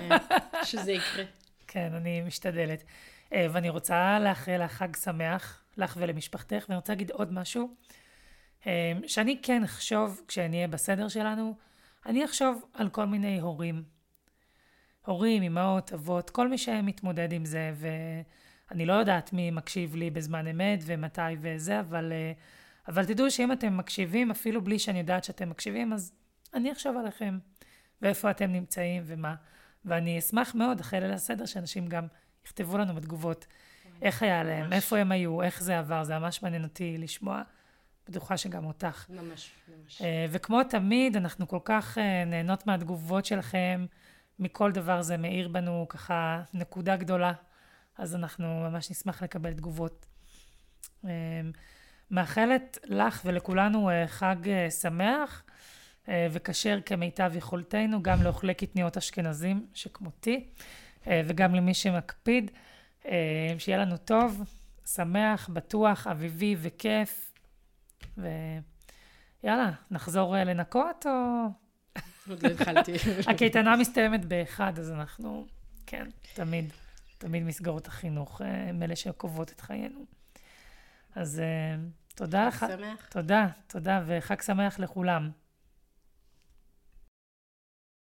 שזה 0.69 0.91
יקרה. 0.91 1.25
כן, 1.67 1.93
אני 1.93 2.21
משתדלת. 2.21 2.83
ואני 3.31 3.69
רוצה 3.69 4.19
לאחל 4.19 4.63
לך 4.63 4.71
חג 4.71 4.95
שמח, 4.95 5.63
לך 5.77 5.97
ולמשפחתך, 5.99 6.65
ואני 6.69 6.75
רוצה 6.75 6.93
להגיד 6.93 7.11
עוד 7.11 7.33
משהו, 7.33 7.75
uh, 8.61 8.65
שאני 9.07 9.39
כן 9.41 9.63
אחשוב, 9.63 10.21
כשאני 10.27 10.55
אהיה 10.55 10.67
בסדר 10.67 11.07
שלנו, 11.07 11.55
אני 12.05 12.25
אחשוב 12.25 12.65
על 12.73 12.89
כל 12.89 13.05
מיני 13.05 13.39
הורים. 13.39 13.83
הורים, 15.05 15.43
אמהות, 15.43 15.93
אבות, 15.93 16.29
כל 16.29 16.47
מי 16.47 16.57
שמתמודד 16.57 17.33
עם 17.33 17.45
זה, 17.45 17.73
ואני 17.75 18.85
לא 18.85 18.93
יודעת 18.93 19.33
מי 19.33 19.51
מקשיב 19.51 19.95
לי 19.95 20.09
בזמן 20.09 20.47
אמת 20.47 20.79
ומתי 20.85 21.21
וזה, 21.41 21.79
אבל, 21.79 22.11
אה, 22.11 22.31
אבל 22.87 23.05
תדעו 23.05 23.31
שאם 23.31 23.51
אתם 23.51 23.77
מקשיבים, 23.77 24.31
אפילו 24.31 24.63
בלי 24.63 24.79
שאני 24.79 24.99
יודעת 24.99 25.23
שאתם 25.23 25.49
מקשיבים, 25.49 25.93
אז 25.93 26.13
אני 26.53 26.71
אחשוב 26.71 26.97
עליכם, 26.97 27.39
ואיפה 28.01 28.31
אתם 28.31 28.51
נמצאים 28.51 29.03
ומה. 29.05 29.35
ואני 29.85 30.19
אשמח 30.19 30.55
מאוד, 30.55 30.79
אחרי 30.79 30.99
ליל 30.99 31.11
הסדר, 31.11 31.45
שאנשים 31.45 31.87
גם 31.87 32.07
יכתבו 32.45 32.77
לנו 32.77 32.95
בתגובות 32.95 33.47
איך 34.01 34.23
היה 34.23 34.43
להם, 34.43 34.73
איפה 34.73 34.97
הם 34.97 35.11
היו, 35.11 35.41
איך 35.41 35.63
זה 35.63 35.79
עבר, 35.79 36.03
זה 36.03 36.19
ממש 36.19 36.43
מעניין 36.43 36.63
אותי 36.63 36.97
לשמוע. 36.97 37.41
בטוחה 38.09 38.37
שגם 38.37 38.65
אותך. 38.65 39.05
ממש, 39.09 39.51
ממש. 39.67 40.01
אה, 40.01 40.25
וכמו 40.29 40.63
תמיד, 40.63 41.17
אנחנו 41.17 41.47
כל 41.47 41.59
כך 41.63 41.97
אה, 41.97 42.25
נהנות 42.25 42.67
מהתגובות 42.67 43.25
שלכם, 43.25 43.85
מכל 44.39 44.71
דבר 44.71 45.01
זה 45.01 45.17
מאיר 45.17 45.47
בנו 45.47 45.85
ככה 45.89 46.41
נקודה 46.53 46.95
גדולה, 46.95 47.33
אז 47.97 48.15
אנחנו 48.15 48.69
ממש 48.69 48.91
נשמח 48.91 49.23
לקבל 49.23 49.53
תגובות. 49.53 50.05
אה, 51.05 51.11
מאחלת 52.11 52.77
לך 52.83 53.21
ולכולנו 53.25 53.89
חג 54.07 54.35
שמח 54.81 55.43
וכשר 56.31 56.79
כמיטב 56.85 57.31
יכולתנו, 57.35 58.03
גם 58.03 58.23
לאוכלי 58.23 58.53
קטניות 58.53 58.97
אשכנזים 58.97 59.67
שכמותי, 59.73 60.47
וגם 61.07 61.55
למי 61.55 61.73
שמקפיד. 61.73 62.51
שיהיה 63.57 63.77
לנו 63.77 63.97
טוב, 63.97 64.41
שמח, 64.85 65.49
בטוח, 65.53 66.07
אביבי 66.07 66.55
וכיף. 66.61 67.32
ויאללה, 68.17 69.71
נחזור 69.91 70.37
אה, 70.37 70.43
לנקות 70.43 71.05
או... 71.05 71.45
עוד 72.29 72.43
לא 72.43 72.49
התחלתי. 72.49 72.93
הקייטנה 73.31 73.75
מסתיימת 73.75 74.25
באחד, 74.25 74.79
אז 74.79 74.91
אנחנו, 74.91 75.45
כן, 75.85 76.07
תמיד, 76.33 76.73
תמיד 77.17 77.43
מסגרות 77.43 77.87
החינוך 77.87 78.41
הם 78.41 78.81
אה, 78.81 78.85
אלה 78.85 78.95
שקובעות 78.95 79.51
את 79.51 79.61
חיינו. 79.61 80.05
אז 81.15 81.39
אה, 81.39 81.75
תודה 82.15 82.47
לך. 82.47 82.55
חג 82.55 82.67
שמח. 82.77 83.07
תודה, 83.09 83.47
תודה, 83.67 84.03
וחג 84.05 84.41
שמח 84.41 84.79
לכולם. 84.79 85.31